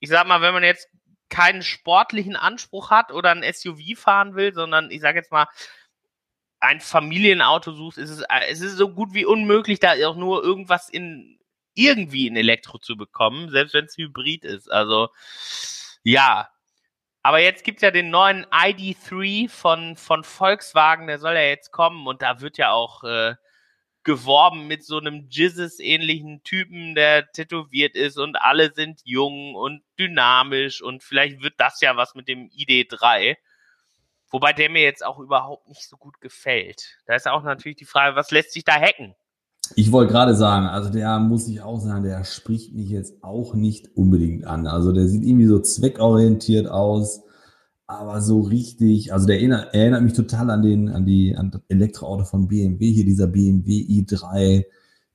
ich 0.00 0.08
sag 0.08 0.26
mal, 0.26 0.40
wenn 0.40 0.54
man 0.54 0.64
jetzt 0.64 0.88
keinen 1.28 1.62
sportlichen 1.62 2.34
Anspruch 2.34 2.90
hat 2.90 3.12
oder 3.12 3.30
ein 3.30 3.44
SUV 3.52 3.96
fahren 3.96 4.34
will, 4.34 4.54
sondern 4.54 4.90
ich 4.90 5.02
sage 5.02 5.18
jetzt 5.18 5.30
mal, 5.30 5.46
ein 6.60 6.80
Familienauto 6.80 7.72
suchst, 7.72 7.98
ist 7.98 8.10
es, 8.10 8.20
äh, 8.22 8.48
es 8.50 8.60
ist 8.60 8.76
so 8.76 8.88
gut 8.88 9.14
wie 9.14 9.24
unmöglich, 9.24 9.80
da 9.80 9.92
auch 10.06 10.16
nur 10.16 10.42
irgendwas 10.42 10.88
in 10.88 11.38
irgendwie 11.74 12.26
in 12.26 12.36
Elektro 12.36 12.78
zu 12.78 12.96
bekommen, 12.96 13.50
selbst 13.50 13.74
wenn 13.74 13.84
es 13.84 13.96
Hybrid 13.96 14.44
ist. 14.44 14.70
Also 14.70 15.10
ja. 16.02 16.48
Aber 17.22 17.40
jetzt 17.40 17.64
gibt 17.64 17.78
es 17.78 17.82
ja 17.82 17.90
den 17.90 18.10
neuen 18.10 18.46
ID3 18.46 19.48
von, 19.48 19.96
von 19.96 20.24
Volkswagen, 20.24 21.06
der 21.08 21.18
soll 21.18 21.34
ja 21.34 21.42
jetzt 21.42 21.72
kommen 21.72 22.06
und 22.06 22.22
da 22.22 22.40
wird 22.40 22.58
ja 22.58 22.72
auch 22.72 23.04
äh, 23.04 23.34
geworben 24.04 24.66
mit 24.66 24.84
so 24.84 24.98
einem 24.98 25.28
Jizzes-ähnlichen 25.28 26.42
Typen, 26.42 26.94
der 26.94 27.30
tätowiert 27.32 27.94
ist 27.94 28.18
und 28.18 28.36
alle 28.36 28.72
sind 28.72 29.02
jung 29.04 29.54
und 29.54 29.82
dynamisch 29.98 30.80
und 30.80 31.02
vielleicht 31.02 31.42
wird 31.42 31.54
das 31.58 31.80
ja 31.80 31.96
was 31.96 32.14
mit 32.14 32.28
dem 32.28 32.48
ID3. 32.48 33.36
Wobei 34.30 34.52
der 34.52 34.70
mir 34.70 34.82
jetzt 34.82 35.04
auch 35.04 35.18
überhaupt 35.18 35.68
nicht 35.68 35.88
so 35.88 35.96
gut 35.96 36.20
gefällt. 36.20 36.98
Da 37.06 37.14
ist 37.14 37.26
auch 37.26 37.42
natürlich 37.42 37.78
die 37.78 37.86
Frage, 37.86 38.14
was 38.14 38.30
lässt 38.30 38.52
sich 38.52 38.64
da 38.64 38.74
hacken? 38.74 39.14
Ich 39.74 39.92
wollte 39.92 40.12
gerade 40.12 40.34
sagen, 40.34 40.66
also 40.66 40.90
der 40.90 41.18
muss 41.18 41.48
ich 41.48 41.62
auch 41.62 41.80
sagen, 41.80 42.02
der 42.02 42.24
spricht 42.24 42.74
mich 42.74 42.88
jetzt 42.90 43.22
auch 43.22 43.54
nicht 43.54 43.96
unbedingt 43.96 44.46
an. 44.46 44.66
Also 44.66 44.92
der 44.92 45.08
sieht 45.08 45.24
irgendwie 45.24 45.46
so 45.46 45.60
zweckorientiert 45.60 46.66
aus, 46.68 47.22
aber 47.86 48.20
so 48.20 48.40
richtig, 48.40 49.12
also 49.12 49.26
der 49.26 49.36
erinnert, 49.36 49.74
erinnert 49.74 50.02
mich 50.02 50.12
total 50.12 50.50
an 50.50 50.62
den, 50.62 50.88
an 50.88 51.06
die, 51.06 51.36
an 51.36 51.50
das 51.50 51.62
Elektroauto 51.68 52.24
von 52.24 52.48
BMW, 52.48 52.92
hier 52.92 53.04
dieser 53.04 53.26
BMW 53.26 53.80
i3. 53.80 54.64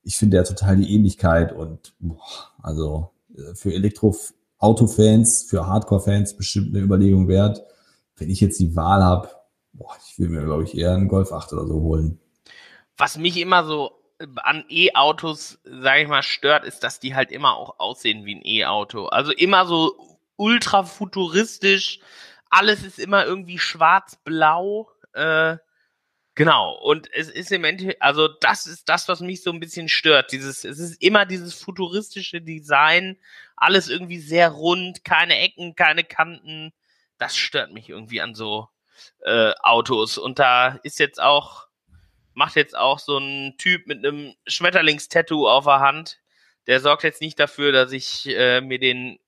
Ich 0.02 0.16
finde 0.16 0.36
der 0.36 0.44
total 0.44 0.76
die 0.76 0.92
Ähnlichkeit 0.94 1.52
und 1.52 1.94
boah, 1.98 2.18
also 2.62 3.10
äh, 3.36 3.54
für 3.54 3.72
Elektroautofans, 3.72 5.46
für 5.48 5.66
Hardcore-Fans 5.66 6.36
bestimmt 6.36 6.74
eine 6.74 6.84
Überlegung 6.84 7.28
wert 7.28 7.62
wenn 8.16 8.30
ich 8.30 8.40
jetzt 8.40 8.60
die 8.60 8.76
Wahl 8.76 9.02
habe, 9.02 9.30
ich 10.06 10.18
will 10.18 10.28
mir, 10.28 10.44
glaube 10.44 10.64
ich, 10.64 10.76
eher 10.76 10.94
einen 10.94 11.08
Golf 11.08 11.32
8 11.32 11.52
oder 11.52 11.66
so 11.66 11.74
holen. 11.74 12.20
Was 12.96 13.18
mich 13.18 13.36
immer 13.36 13.64
so 13.64 13.92
an 14.36 14.64
E-Autos, 14.68 15.58
sage 15.64 16.02
ich 16.02 16.08
mal, 16.08 16.22
stört, 16.22 16.64
ist, 16.64 16.84
dass 16.84 17.00
die 17.00 17.14
halt 17.14 17.32
immer 17.32 17.56
auch 17.56 17.78
aussehen 17.80 18.24
wie 18.24 18.36
ein 18.36 18.44
E-Auto. 18.44 19.06
Also 19.06 19.32
immer 19.32 19.66
so 19.66 20.18
ultra 20.36 20.84
futuristisch. 20.84 22.00
Alles 22.50 22.84
ist 22.84 22.98
immer 22.98 23.24
irgendwie 23.24 23.58
schwarz-blau. 23.58 24.88
Äh, 25.12 25.56
genau. 26.36 26.78
Und 26.80 27.12
es 27.12 27.28
ist 27.28 27.50
im 27.50 27.64
Endeffekt, 27.64 28.00
also 28.00 28.28
das 28.28 28.66
ist 28.66 28.88
das, 28.88 29.08
was 29.08 29.20
mich 29.20 29.42
so 29.42 29.50
ein 29.50 29.60
bisschen 29.60 29.88
stört. 29.88 30.30
Dieses, 30.30 30.64
es 30.64 30.78
ist 30.78 31.02
immer 31.02 31.26
dieses 31.26 31.54
futuristische 31.54 32.40
Design. 32.40 33.18
Alles 33.56 33.88
irgendwie 33.88 34.20
sehr 34.20 34.50
rund, 34.50 35.04
keine 35.04 35.38
Ecken, 35.38 35.74
keine 35.74 36.04
Kanten 36.04 36.72
das 37.24 37.36
stört 37.36 37.72
mich 37.72 37.88
irgendwie 37.88 38.20
an 38.20 38.34
so 38.34 38.68
äh, 39.20 39.52
Autos. 39.62 40.18
Und 40.18 40.38
da 40.38 40.78
ist 40.82 40.98
jetzt 40.98 41.20
auch, 41.20 41.66
macht 42.34 42.54
jetzt 42.56 42.76
auch 42.76 42.98
so 42.98 43.16
ein 43.16 43.54
Typ 43.56 43.86
mit 43.86 44.04
einem 44.04 44.34
Schmetterlingstattoo 44.46 45.48
auf 45.48 45.64
der 45.64 45.80
Hand. 45.80 46.20
Der 46.66 46.80
sorgt 46.80 47.02
jetzt 47.02 47.22
nicht 47.22 47.40
dafür, 47.40 47.72
dass 47.72 47.92
ich 47.92 48.26
äh, 48.28 48.60
mir 48.60 48.78
den 48.78 49.18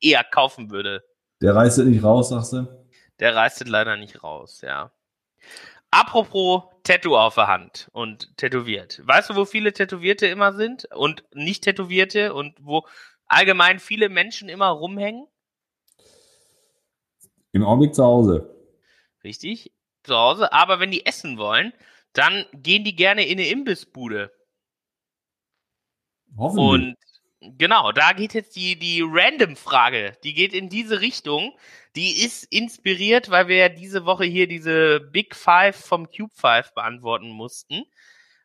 eher 0.00 0.24
kaufen 0.24 0.70
würde. 0.70 1.04
Der 1.42 1.54
reißt 1.54 1.78
nicht 1.78 2.02
raus, 2.02 2.30
sagst 2.30 2.54
du? 2.54 2.66
Der 3.20 3.34
reißt 3.34 3.68
leider 3.68 3.96
nicht 3.96 4.22
raus, 4.22 4.62
ja. 4.62 4.90
Apropos 5.90 6.64
Tattoo 6.82 7.16
auf 7.16 7.34
der 7.34 7.48
Hand 7.48 7.88
und 7.92 8.36
tätowiert. 8.38 9.02
Weißt 9.04 9.30
du, 9.30 9.36
wo 9.36 9.44
viele 9.44 9.72
Tätowierte 9.72 10.26
immer 10.26 10.54
sind 10.54 10.86
und 10.94 11.24
nicht 11.34 11.64
Tätowierte 11.64 12.32
und 12.32 12.54
wo 12.60 12.86
allgemein 13.26 13.78
viele 13.80 14.08
Menschen 14.08 14.48
immer 14.48 14.68
rumhängen? 14.68 15.26
Im 17.52 17.64
Augenblick 17.64 17.94
zu 17.94 18.04
Hause. 18.04 18.54
Richtig, 19.24 19.72
zu 20.04 20.14
Hause. 20.14 20.52
Aber 20.52 20.80
wenn 20.80 20.90
die 20.90 21.06
essen 21.06 21.38
wollen, 21.38 21.72
dann 22.12 22.44
gehen 22.52 22.84
die 22.84 22.96
gerne 22.96 23.26
in 23.26 23.38
eine 23.38 23.48
Imbissbude. 23.48 24.32
Hoffentlich. 26.36 26.96
Und 27.40 27.58
genau, 27.58 27.92
da 27.92 28.12
geht 28.12 28.34
jetzt 28.34 28.56
die, 28.56 28.78
die 28.78 29.02
Random-Frage. 29.04 30.16
Die 30.24 30.34
geht 30.34 30.52
in 30.52 30.68
diese 30.68 31.00
Richtung. 31.00 31.56
Die 31.96 32.22
ist 32.22 32.44
inspiriert, 32.44 33.30
weil 33.30 33.48
wir 33.48 33.56
ja 33.56 33.68
diese 33.68 34.04
Woche 34.04 34.24
hier 34.24 34.46
diese 34.46 35.00
Big 35.00 35.34
Five 35.34 35.76
vom 35.76 36.08
Cube 36.10 36.32
Five 36.34 36.74
beantworten 36.74 37.30
mussten. 37.30 37.84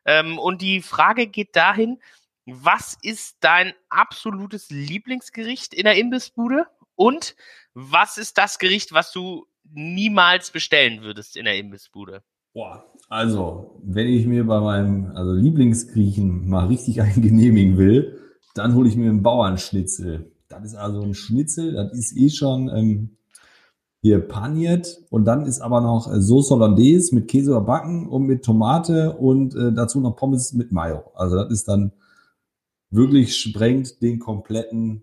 Ähm, 0.04 0.38
und 0.38 0.60
die 0.62 0.82
Frage 0.82 1.26
geht 1.26 1.56
dahin, 1.56 2.00
was 2.46 2.98
ist 3.00 3.38
dein 3.40 3.72
absolutes 3.88 4.70
Lieblingsgericht 4.70 5.72
in 5.72 5.84
der 5.84 5.96
Imbissbude? 5.96 6.66
Und 6.94 7.34
was 7.74 8.18
ist 8.18 8.38
das 8.38 8.58
Gericht, 8.58 8.92
was 8.92 9.12
du 9.12 9.46
niemals 9.64 10.50
bestellen 10.50 11.02
würdest 11.02 11.36
in 11.36 11.44
der 11.44 11.58
Imbissbude? 11.58 12.22
Boah, 12.52 12.84
also, 13.08 13.80
wenn 13.82 14.06
ich 14.06 14.26
mir 14.26 14.46
bei 14.46 14.60
meinem 14.60 15.10
also 15.14 15.32
Lieblingsgriechen 15.32 16.48
mal 16.48 16.66
richtig 16.66 17.02
eingenehmigen 17.02 17.76
will, 17.76 18.18
dann 18.54 18.74
hole 18.74 18.88
ich 18.88 18.96
mir 18.96 19.10
einen 19.10 19.22
Bauernschnitzel. 19.22 20.30
Das 20.48 20.64
ist 20.64 20.76
also 20.76 21.02
ein 21.02 21.14
Schnitzel, 21.14 21.72
das 21.72 21.92
ist 21.92 22.16
eh 22.16 22.30
schon 22.30 22.68
ähm, 22.68 23.16
hier 24.02 24.20
paniert 24.20 25.00
und 25.10 25.24
dann 25.24 25.46
ist 25.46 25.60
aber 25.60 25.80
noch 25.80 26.12
äh, 26.12 26.20
Sauce 26.20 26.50
Hollandaise 26.50 27.14
mit 27.14 27.26
Käse 27.26 27.50
überbacken 27.50 28.06
und 28.06 28.24
mit 28.24 28.44
Tomate 28.44 29.14
und 29.14 29.56
äh, 29.56 29.72
dazu 29.72 29.98
noch 29.98 30.14
Pommes 30.14 30.52
mit 30.52 30.70
Mayo. 30.70 31.10
Also 31.14 31.36
das 31.36 31.50
ist 31.50 31.68
dann 31.68 31.92
wirklich 32.90 33.36
sprengt 33.36 34.00
den 34.02 34.20
kompletten 34.20 35.02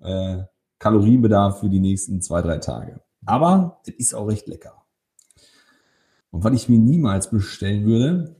äh, 0.00 0.42
Kalorienbedarf 0.82 1.60
für 1.60 1.68
die 1.68 1.78
nächsten 1.78 2.20
zwei, 2.20 2.42
drei 2.42 2.58
Tage. 2.58 3.00
Aber 3.24 3.80
es 3.86 3.94
ist 3.94 4.14
auch 4.14 4.26
recht 4.26 4.48
lecker. 4.48 4.82
Und 6.32 6.42
was 6.42 6.52
ich 6.54 6.68
mir 6.68 6.78
niemals 6.78 7.30
bestellen 7.30 7.86
würde, 7.86 8.34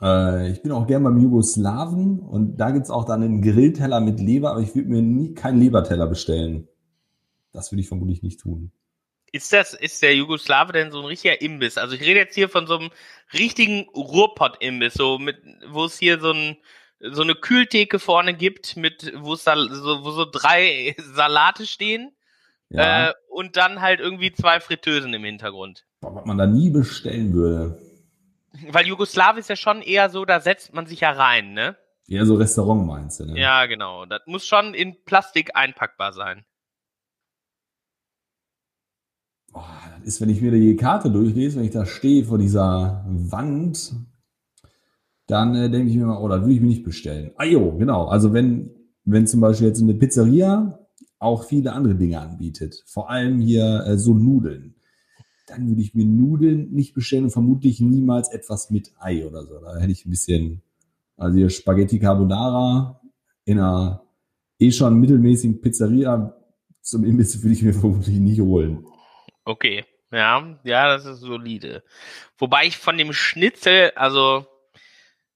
äh, 0.00 0.52
ich 0.52 0.62
bin 0.62 0.70
auch 0.70 0.86
gern 0.86 1.02
beim 1.02 1.18
Jugoslawen 1.18 2.20
und 2.20 2.56
da 2.58 2.70
gibt's 2.70 2.90
auch 2.90 3.04
dann 3.04 3.24
einen 3.24 3.42
Grillteller 3.42 3.98
mit 3.98 4.20
Leber, 4.20 4.52
aber 4.52 4.60
ich 4.60 4.76
würde 4.76 4.90
mir 4.90 5.02
nie 5.02 5.34
keinen 5.34 5.58
Leberteller 5.58 6.06
bestellen. 6.06 6.68
Das 7.52 7.72
würde 7.72 7.80
ich 7.80 7.88
vermutlich 7.88 8.22
nicht 8.22 8.38
tun. 8.38 8.70
Ist 9.32 9.52
das, 9.52 9.74
ist 9.74 10.00
der 10.02 10.14
Jugoslawe 10.14 10.72
denn 10.72 10.92
so 10.92 11.00
ein 11.00 11.04
richtiger 11.04 11.42
Imbiss? 11.42 11.78
Also 11.78 11.96
ich 11.96 12.02
rede 12.02 12.20
jetzt 12.20 12.36
hier 12.36 12.48
von 12.48 12.68
so 12.68 12.78
einem 12.78 12.90
richtigen 13.32 13.88
Ruhrpott-Imbiss, 13.88 14.94
so 14.94 15.18
mit, 15.18 15.36
wo 15.68 15.84
es 15.84 15.98
hier 15.98 16.20
so 16.20 16.30
ein, 16.30 16.56
so 17.00 17.22
eine 17.22 17.34
Kühltheke 17.34 17.98
vorne 17.98 18.34
gibt, 18.34 18.76
mit, 18.76 19.12
wo 19.16 19.34
so, 19.34 19.50
wo 19.50 20.10
so 20.10 20.24
drei 20.30 20.94
Salate 21.14 21.66
stehen. 21.66 22.12
Ja. 22.70 23.08
Äh, 23.08 23.14
und 23.30 23.56
dann 23.56 23.80
halt 23.80 24.00
irgendwie 24.00 24.32
zwei 24.32 24.60
Fritteusen 24.60 25.14
im 25.14 25.24
Hintergrund. 25.24 25.86
Boah, 26.00 26.14
was 26.14 26.24
man 26.26 26.38
da 26.38 26.46
nie 26.46 26.70
bestellen 26.70 27.32
würde. 27.32 27.78
Weil 28.70 28.86
Jugoslawe 28.86 29.38
ist 29.38 29.48
ja 29.48 29.56
schon 29.56 29.82
eher 29.82 30.10
so, 30.10 30.24
da 30.24 30.40
setzt 30.40 30.74
man 30.74 30.86
sich 30.86 31.00
ja 31.00 31.12
rein, 31.12 31.54
ne? 31.54 31.76
Eher 32.08 32.26
so 32.26 32.34
Restaurant 32.34 32.86
meinst 32.86 33.20
du, 33.20 33.26
ne? 33.26 33.38
Ja, 33.38 33.66
genau. 33.66 34.06
Das 34.06 34.22
muss 34.26 34.46
schon 34.46 34.74
in 34.74 35.02
Plastik 35.04 35.54
einpackbar 35.54 36.12
sein. 36.12 36.44
Oh, 39.52 39.62
das 39.98 40.06
ist, 40.06 40.20
wenn 40.20 40.28
ich 40.30 40.40
mir 40.40 40.50
die 40.50 40.76
Karte 40.76 41.10
durchlese, 41.10 41.58
wenn 41.58 41.66
ich 41.66 41.72
da 41.72 41.86
stehe 41.86 42.24
vor 42.24 42.38
dieser 42.38 43.04
Wand, 43.06 43.92
dann 45.28 45.54
äh, 45.54 45.70
denke 45.70 45.90
ich 45.90 45.96
mir 45.96 46.06
mal, 46.06 46.20
oh, 46.20 46.28
das 46.28 46.40
würde 46.40 46.54
ich 46.54 46.60
mir 46.60 46.66
nicht 46.66 46.82
bestellen. 46.82 47.30
Ah 47.36 47.44
jo, 47.44 47.76
genau. 47.76 48.06
Also 48.06 48.32
wenn, 48.32 48.70
wenn 49.04 49.26
zum 49.26 49.40
Beispiel 49.40 49.68
jetzt 49.68 49.80
eine 49.80 49.94
Pizzeria 49.94 50.78
auch 51.18 51.44
viele 51.44 51.72
andere 51.72 51.94
Dinge 51.94 52.18
anbietet, 52.20 52.82
vor 52.86 53.10
allem 53.10 53.40
hier 53.40 53.84
äh, 53.86 53.98
so 53.98 54.14
Nudeln, 54.14 54.74
dann 55.46 55.68
würde 55.68 55.82
ich 55.82 55.94
mir 55.94 56.06
Nudeln 56.06 56.72
nicht 56.72 56.94
bestellen 56.94 57.24
und 57.24 57.30
vermutlich 57.30 57.80
niemals 57.80 58.30
etwas 58.30 58.70
mit 58.70 58.92
Ei 58.98 59.26
oder 59.26 59.44
so. 59.44 59.60
Da 59.60 59.76
hätte 59.78 59.92
ich 59.92 60.04
ein 60.04 60.10
bisschen, 60.10 60.62
also 61.16 61.36
hier 61.36 61.50
Spaghetti 61.50 61.98
Carbonara 61.98 63.00
in 63.44 63.58
einer 63.58 64.02
eh 64.58 64.70
schon 64.72 64.98
mittelmäßigen 64.98 65.60
Pizzeria 65.60 66.34
zum 66.80 67.04
Imbiss 67.04 67.42
würde 67.42 67.52
ich 67.52 67.62
mir 67.62 67.74
vermutlich 67.74 68.18
nicht 68.18 68.40
holen. 68.40 68.86
Okay, 69.44 69.84
ja, 70.10 70.58
ja, 70.64 70.88
das 70.88 71.04
ist 71.04 71.20
solide. 71.20 71.82
Wobei 72.38 72.66
ich 72.66 72.78
von 72.78 72.96
dem 72.96 73.12
Schnitzel, 73.12 73.92
also 73.94 74.46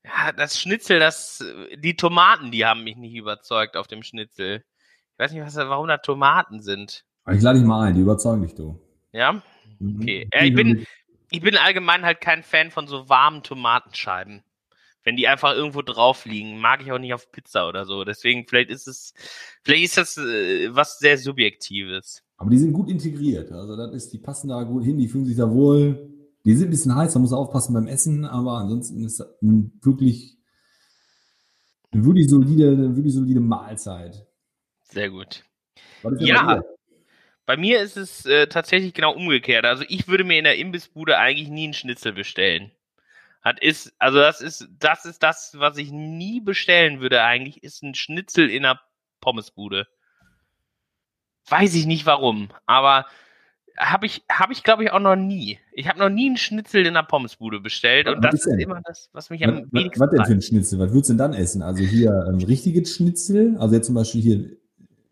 ja, 0.04 0.32
das 0.32 0.58
Schnitzel, 0.58 0.98
das 0.98 1.44
die 1.76 1.96
Tomaten, 1.96 2.50
die 2.50 2.64
haben 2.64 2.84
mich 2.84 2.96
nicht 2.96 3.14
überzeugt 3.14 3.76
auf 3.76 3.86
dem 3.86 4.02
Schnitzel. 4.02 4.64
Ich 5.12 5.18
weiß 5.18 5.32
nicht, 5.32 5.42
was, 5.42 5.56
warum 5.56 5.88
da 5.88 5.98
Tomaten 5.98 6.60
sind. 6.60 7.04
Ich 7.30 7.42
lade 7.42 7.58
dich 7.58 7.66
mal 7.66 7.86
ein, 7.86 7.94
die 7.94 8.00
überzeugen 8.00 8.42
dich 8.42 8.54
du. 8.54 8.80
Ja? 9.12 9.42
Mhm. 9.78 10.00
Okay. 10.00 10.28
Ja, 10.34 10.42
ich 10.42 10.54
bin 10.54 10.86
ich 11.30 11.40
bin 11.40 11.56
allgemein 11.56 12.04
halt 12.04 12.20
kein 12.20 12.42
Fan 12.42 12.70
von 12.70 12.86
so 12.86 13.08
warmen 13.08 13.42
Tomatenscheiben. 13.42 14.42
Wenn 15.04 15.16
die 15.16 15.26
einfach 15.26 15.54
irgendwo 15.54 15.82
drauf 15.82 16.26
liegen, 16.26 16.60
mag 16.60 16.82
ich 16.82 16.92
auch 16.92 16.98
nicht 16.98 17.14
auf 17.14 17.32
Pizza 17.32 17.68
oder 17.68 17.86
so. 17.86 18.04
Deswegen 18.04 18.46
vielleicht 18.46 18.70
ist 18.70 18.86
es 18.86 19.14
vielleicht 19.62 19.84
ist 19.84 19.96
das 19.96 20.18
äh, 20.18 20.68
was 20.74 20.98
sehr 20.98 21.18
subjektives. 21.18 22.22
Aber 22.36 22.50
die 22.50 22.58
sind 22.58 22.72
gut 22.72 22.88
integriert. 22.88 23.50
Also 23.50 23.76
das 23.76 23.94
ist, 23.94 24.12
die 24.12 24.18
passen 24.18 24.48
da 24.48 24.62
gut 24.62 24.84
hin, 24.84 24.98
die 24.98 25.08
fühlen 25.08 25.24
sich 25.24 25.36
da 25.36 25.50
wohl. 25.50 26.11
Die 26.44 26.54
sind 26.54 26.68
ein 26.68 26.70
bisschen 26.70 26.94
heiß, 26.94 27.12
da 27.12 27.18
muss 27.18 27.32
aufpassen 27.32 27.74
beim 27.74 27.86
Essen, 27.86 28.24
aber 28.24 28.58
ansonsten 28.58 29.04
ist 29.04 29.20
das 29.20 29.28
wirklich 29.40 30.38
eine 31.92 32.04
wirklich 32.04 32.28
solide, 32.28 32.70
eine 32.70 32.96
wirklich 32.96 33.14
solide 33.14 33.40
Mahlzeit. 33.40 34.26
Sehr 34.82 35.10
gut. 35.10 35.44
Ja, 36.18 36.56
bei, 36.56 36.62
bei 37.46 37.56
mir 37.56 37.80
ist 37.80 37.96
es 37.96 38.24
äh, 38.26 38.46
tatsächlich 38.46 38.94
genau 38.94 39.14
umgekehrt. 39.14 39.64
Also 39.64 39.84
ich 39.88 40.08
würde 40.08 40.24
mir 40.24 40.38
in 40.38 40.44
der 40.44 40.58
Imbissbude 40.58 41.18
eigentlich 41.18 41.48
nie 41.48 41.64
einen 41.64 41.74
Schnitzel 41.74 42.12
bestellen. 42.12 42.72
Hat 43.42 43.60
ist, 43.60 43.92
also 43.98 44.18
das 44.18 44.40
ist, 44.40 44.68
das 44.78 45.04
ist 45.04 45.22
das, 45.22 45.54
was 45.58 45.76
ich 45.76 45.90
nie 45.90 46.40
bestellen 46.40 47.00
würde 47.00 47.22
eigentlich, 47.22 47.62
ist 47.62 47.82
ein 47.82 47.94
Schnitzel 47.94 48.48
in 48.48 48.62
der 48.62 48.80
Pommesbude. 49.20 49.88
Weiß 51.48 51.74
ich 51.74 51.86
nicht 51.86 52.06
warum, 52.06 52.50
aber 52.66 53.06
habe 53.78 54.06
ich, 54.06 54.22
habe 54.30 54.52
ich 54.52 54.62
glaube 54.62 54.84
ich 54.84 54.92
auch 54.92 55.00
noch 55.00 55.16
nie. 55.16 55.58
Ich 55.72 55.88
habe 55.88 55.98
noch 55.98 56.08
nie 56.08 56.26
einen 56.26 56.36
Schnitzel 56.36 56.86
in 56.86 56.94
der 56.94 57.02
Pommesbude 57.02 57.60
bestellt 57.60 58.06
was, 58.06 58.14
und 58.14 58.24
das 58.24 58.34
ist 58.34 58.46
denn? 58.46 58.58
immer 58.58 58.80
das, 58.84 59.08
was 59.12 59.30
mich 59.30 59.44
am 59.44 59.62
was, 59.62 59.72
wenigsten. 59.72 60.00
Was, 60.00 60.08
was 60.08 60.16
denn 60.16 60.26
für 60.26 60.32
ein 60.32 60.42
Schnitzel? 60.42 60.78
Was 60.78 60.90
würdest 60.92 61.10
du 61.10 61.12
denn 61.12 61.18
dann 61.18 61.34
essen? 61.34 61.62
Also 61.62 61.82
hier 61.82 62.26
ähm, 62.28 62.38
richtiges 62.38 62.94
Schnitzel, 62.94 63.56
also 63.58 63.74
jetzt 63.74 63.86
zum 63.86 63.94
Beispiel 63.94 64.20
hier 64.20 64.56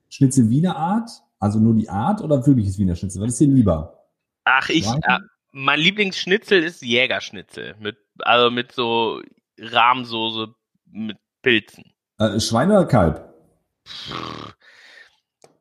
Schnitzel 0.08 0.50
Wiener 0.50 0.76
Art, 0.76 1.10
also 1.38 1.58
nur 1.58 1.74
die 1.74 1.88
Art 1.88 2.20
oder 2.20 2.46
wirkliches 2.46 2.78
Wiener 2.78 2.96
Schnitzel? 2.96 3.22
Was 3.22 3.30
ist 3.30 3.40
dir 3.40 3.48
lieber? 3.48 4.06
Ach, 4.44 4.68
ich, 4.68 4.86
äh, 4.86 5.18
mein 5.52 5.80
Lieblingsschnitzel 5.80 6.62
ist 6.62 6.82
Jägerschnitzel 6.82 7.76
mit, 7.78 7.96
also 8.18 8.50
mit 8.50 8.72
so 8.72 9.20
Rahmsoße 9.58 10.48
mit 10.90 11.18
Pilzen. 11.42 11.84
Äh, 12.18 12.40
Schwein 12.40 12.70
oder 12.70 12.86
Kalb? 12.86 13.34
Pff 13.86 14.54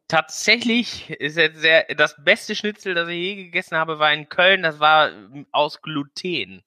tatsächlich 0.10 1.10
ist 1.10 1.38
jetzt 1.38 1.60
sehr, 1.62 1.86
das 1.96 2.22
beste 2.22 2.56
Schnitzel, 2.56 2.94
das 2.94 3.08
ich 3.08 3.16
je 3.16 3.36
gegessen 3.36 3.78
habe, 3.78 4.00
war 4.00 4.12
in 4.12 4.28
Köln. 4.28 4.64
Das 4.64 4.80
war 4.82 5.12
ähm, 5.12 5.48
aus 5.52 5.82
Gluten. 5.82 6.64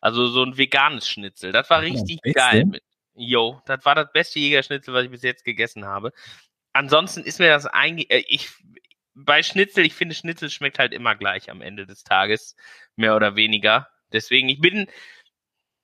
Also 0.00 0.28
so 0.28 0.44
ein 0.44 0.56
veganes 0.56 1.08
Schnitzel. 1.08 1.50
Das 1.50 1.68
war 1.68 1.82
richtig 1.82 2.20
das 2.22 2.34
geil. 2.34 2.64
Mit, 2.66 2.82
yo, 3.14 3.60
das 3.66 3.84
war 3.84 3.94
das 3.94 4.12
beste 4.12 4.38
Jägerschnitzel, 4.38 4.94
was 4.94 5.04
ich 5.04 5.10
bis 5.10 5.22
jetzt 5.22 5.44
gegessen 5.44 5.86
habe. 5.86 6.12
Ansonsten 6.72 7.24
ist 7.24 7.40
mir 7.40 7.48
das 7.48 7.66
eigentlich, 7.66 8.10
äh, 8.10 8.24
ich, 8.28 8.48
bei 9.14 9.42
Schnitzel, 9.42 9.84
ich 9.84 9.94
finde 9.94 10.14
Schnitzel 10.14 10.50
schmeckt 10.50 10.78
halt 10.78 10.92
immer 10.92 11.16
gleich 11.16 11.50
am 11.50 11.62
Ende 11.62 11.86
des 11.86 12.04
Tages. 12.04 12.54
Mehr 12.96 13.16
oder 13.16 13.36
weniger. 13.36 13.88
Deswegen, 14.12 14.48
ich 14.48 14.60
bin, 14.60 14.86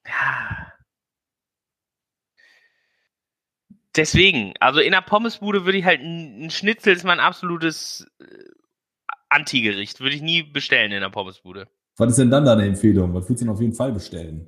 ja, 0.07 0.73
Deswegen, 3.97 4.53
also 4.61 4.81
in 4.81 4.93
der 4.93 5.01
Pommesbude 5.01 5.65
würde 5.65 5.79
ich 5.79 5.85
halt 5.85 6.01
ein 6.03 6.51
Schnitzel 6.51 6.95
ist 6.95 7.05
mein 7.05 7.21
absolutes 7.21 8.07
äh, 8.21 8.25
Antigericht. 9.29 10.01
Würde 10.01 10.15
ich 10.15 10.23
nie 10.23 10.43
bestellen 10.43 10.93
in 10.93 11.01
der 11.01 11.11
Pommesbude. 11.11 11.69
Was 11.97 12.11
ist 12.11 12.19
denn 12.19 12.31
dann 12.31 12.45
deine 12.45 12.67
Empfehlung? 12.67 13.15
Was 13.15 13.25
würdest 13.25 13.41
du 13.41 13.47
denn 13.47 13.55
auf 13.55 13.61
jeden 13.61 13.75
Fall 13.75 13.93
bestellen? 13.93 14.47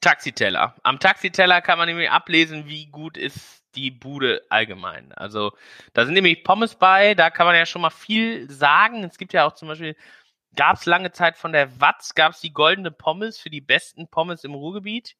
Taxiteller. 0.00 0.74
Am 0.82 0.98
Taxiteller 0.98 1.60
kann 1.60 1.78
man 1.78 1.86
nämlich 1.86 2.10
ablesen, 2.10 2.66
wie 2.66 2.86
gut 2.86 3.16
ist 3.16 3.62
die 3.74 3.90
Bude 3.90 4.42
allgemein. 4.48 5.12
Also 5.12 5.52
da 5.92 6.04
sind 6.04 6.14
nämlich 6.14 6.42
Pommes 6.42 6.74
bei, 6.74 7.14
da 7.14 7.30
kann 7.30 7.46
man 7.46 7.54
ja 7.54 7.66
schon 7.66 7.82
mal 7.82 7.90
viel 7.90 8.50
sagen. 8.50 9.04
Es 9.04 9.18
gibt 9.18 9.32
ja 9.32 9.46
auch 9.46 9.52
zum 9.52 9.68
Beispiel, 9.68 9.94
gab 10.56 10.76
es 10.76 10.86
lange 10.86 11.12
Zeit 11.12 11.36
von 11.36 11.52
der 11.52 11.80
Watz, 11.80 12.14
gab 12.14 12.32
es 12.32 12.40
die 12.40 12.52
goldene 12.52 12.90
Pommes 12.90 13.38
für 13.38 13.50
die 13.50 13.60
besten 13.60 14.08
Pommes 14.08 14.42
im 14.42 14.54
Ruhrgebiet. 14.54 15.16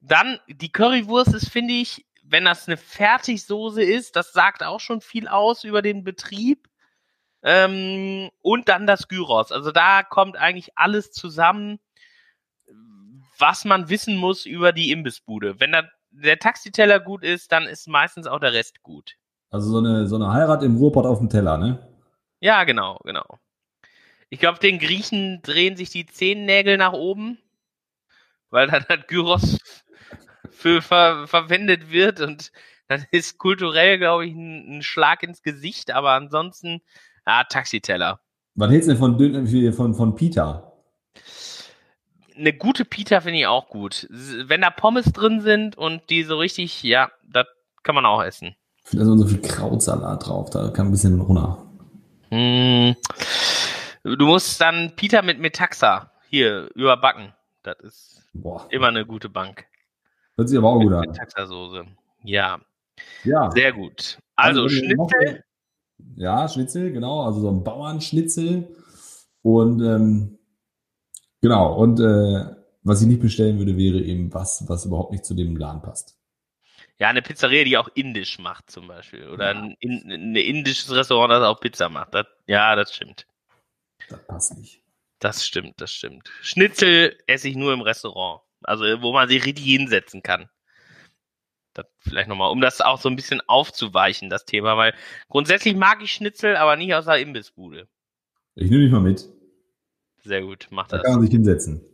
Dann 0.00 0.38
die 0.46 0.70
Currywurst 0.70 1.34
ist, 1.34 1.50
finde 1.50 1.74
ich, 1.74 2.06
wenn 2.30 2.44
das 2.44 2.68
eine 2.68 2.76
Fertigsoße 2.76 3.82
ist, 3.82 4.16
das 4.16 4.32
sagt 4.32 4.62
auch 4.62 4.80
schon 4.80 5.00
viel 5.00 5.28
aus 5.28 5.64
über 5.64 5.82
den 5.82 6.04
Betrieb. 6.04 6.68
Ähm, 7.42 8.30
und 8.42 8.68
dann 8.68 8.86
das 8.86 9.08
Gyros. 9.08 9.52
Also 9.52 9.70
da 9.70 10.02
kommt 10.02 10.36
eigentlich 10.36 10.76
alles 10.76 11.12
zusammen, 11.12 11.78
was 13.38 13.64
man 13.64 13.88
wissen 13.88 14.16
muss 14.16 14.44
über 14.44 14.72
die 14.72 14.90
Imbissbude. 14.90 15.60
Wenn 15.60 15.72
da 15.72 15.84
der 16.10 16.38
Taxiteller 16.38 17.00
gut 17.00 17.22
ist, 17.22 17.52
dann 17.52 17.64
ist 17.64 17.86
meistens 17.86 18.26
auch 18.26 18.40
der 18.40 18.52
Rest 18.52 18.82
gut. 18.82 19.16
Also 19.50 19.70
so 19.70 19.78
eine, 19.78 20.06
so 20.06 20.16
eine 20.16 20.32
Heirat 20.32 20.62
im 20.62 20.76
Ruhrpott 20.76 21.06
auf 21.06 21.18
dem 21.18 21.30
Teller, 21.30 21.56
ne? 21.58 21.78
Ja, 22.40 22.64
genau, 22.64 22.98
genau. 23.04 23.38
Ich 24.30 24.40
glaube, 24.40 24.58
den 24.58 24.78
Griechen 24.78 25.40
drehen 25.42 25.76
sich 25.76 25.90
die 25.90 26.06
Zehennägel 26.06 26.76
nach 26.76 26.92
oben, 26.92 27.38
weil 28.50 28.66
dann 28.66 28.84
hat 28.88 29.08
Gyros 29.08 29.58
für 30.58 30.82
ver 30.82 31.26
verwendet 31.26 31.90
wird 31.90 32.20
und 32.20 32.52
das 32.88 33.04
ist 33.10 33.38
kulturell, 33.38 33.98
glaube 33.98 34.26
ich, 34.26 34.34
ein, 34.34 34.78
ein, 34.78 34.82
Schlag 34.82 35.22
ins 35.22 35.42
Gesicht, 35.42 35.90
aber 35.90 36.12
ansonsten 36.12 36.82
Ah, 37.30 37.44
Taxiteller. 37.44 38.20
Was 38.54 38.70
hältst 38.70 38.88
du 38.88 38.92
denn 38.92 38.98
von, 38.98 39.18
Dün 39.18 39.72
von, 39.74 39.94
von 39.94 40.14
Pita? 40.14 40.72
Eine 42.34 42.54
gute 42.54 42.86
Pita 42.86 43.20
finde 43.20 43.40
ich 43.40 43.46
auch 43.46 43.68
gut. 43.68 44.06
Wenn 44.10 44.62
da 44.62 44.70
Pommes 44.70 45.12
drin 45.12 45.42
sind 45.42 45.76
und 45.76 46.08
die 46.08 46.22
so 46.22 46.38
richtig, 46.38 46.82
ja, 46.82 47.10
das 47.30 47.44
kann 47.82 47.94
man 47.94 48.06
auch 48.06 48.22
essen. 48.22 48.56
Da 48.92 49.02
ist 49.02 49.06
so 49.06 49.26
viel 49.26 49.42
Krautsalat 49.42 50.26
drauf, 50.26 50.48
da 50.48 50.70
kann 50.70 50.86
ein 50.86 50.90
bisschen 50.90 51.20
runter. 51.20 51.66
Mm, 52.30 52.92
du 54.04 54.24
musst 54.24 54.58
dann 54.62 54.96
Pita 54.96 55.20
mit 55.20 55.38
Metaxa 55.38 56.10
hier 56.30 56.70
überbacken. 56.74 57.34
Das 57.62 57.78
ist 57.80 58.22
Boah. 58.32 58.66
immer 58.70 58.88
eine 58.88 59.04
gute 59.04 59.28
Bank. 59.28 59.66
Hört 60.38 60.48
sich 60.48 60.56
aber 60.56 60.68
auch 60.68 60.80
gut 60.80 60.92
an. 60.92 61.04
Metaxa-Soße. 61.04 61.84
Ja. 62.22 62.60
Ja. 63.24 63.50
Sehr 63.50 63.72
gut. 63.72 64.18
Also, 64.36 64.62
also 64.62 64.68
Schnitzel. 64.68 65.44
Ja, 66.14 66.48
Schnitzel, 66.48 66.92
genau. 66.92 67.22
Also 67.22 67.40
so 67.40 67.50
ein 67.50 67.64
Bauernschnitzel. 67.64 68.68
Und 69.42 69.82
ähm, 69.82 70.38
genau. 71.40 71.74
Und 71.74 71.98
äh, 71.98 72.54
was 72.84 73.02
ich 73.02 73.08
nicht 73.08 73.20
bestellen 73.20 73.58
würde, 73.58 73.76
wäre 73.76 73.98
eben 74.00 74.32
was, 74.32 74.68
was 74.68 74.86
überhaupt 74.86 75.10
nicht 75.10 75.24
zu 75.24 75.34
dem 75.34 75.56
Laden 75.56 75.82
passt. 75.82 76.16
Ja, 77.00 77.08
eine 77.08 77.22
Pizzeria, 77.22 77.64
die 77.64 77.76
auch 77.76 77.88
indisch 77.94 78.38
macht 78.38 78.70
zum 78.70 78.86
Beispiel. 78.86 79.28
Oder 79.28 79.54
ja. 79.54 79.60
ein, 79.60 79.76
ein, 79.82 80.36
indisches 80.36 80.92
Restaurant, 80.92 81.32
das 81.32 81.42
auch 81.42 81.58
Pizza 81.58 81.88
macht. 81.88 82.14
Das, 82.14 82.26
ja, 82.46 82.76
das 82.76 82.94
stimmt. 82.94 83.26
Das 84.08 84.24
passt 84.24 84.56
nicht. 84.56 84.82
Das 85.18 85.44
stimmt, 85.44 85.80
das 85.80 85.92
stimmt. 85.92 86.30
Schnitzel 86.42 87.18
esse 87.26 87.48
ich 87.48 87.56
nur 87.56 87.72
im 87.72 87.80
Restaurant. 87.80 88.42
Also, 88.62 88.84
wo 89.02 89.12
man 89.12 89.28
sich 89.28 89.44
richtig 89.44 89.64
hinsetzen 89.64 90.22
kann. 90.22 90.48
Das 91.74 91.86
vielleicht 92.00 92.28
nochmal, 92.28 92.50
um 92.50 92.60
das 92.60 92.80
auch 92.80 93.00
so 93.00 93.08
ein 93.08 93.16
bisschen 93.16 93.40
aufzuweichen, 93.46 94.30
das 94.30 94.44
Thema, 94.44 94.76
weil 94.76 94.94
grundsätzlich 95.28 95.76
mag 95.76 96.02
ich 96.02 96.12
Schnitzel, 96.12 96.56
aber 96.56 96.76
nicht 96.76 96.94
aus 96.94 97.04
der 97.04 97.18
Imbissbude. 97.18 97.88
Ich 98.54 98.70
nehme 98.70 98.82
dich 98.82 98.92
mal 98.92 99.00
mit. 99.00 99.28
Sehr 100.24 100.42
gut, 100.42 100.66
mach 100.70 100.88
da 100.88 100.96
das. 100.96 101.04
Da 101.04 101.10
kann 101.10 101.18
man 101.18 101.26
sich 101.26 101.30
hinsetzen. 101.30 101.84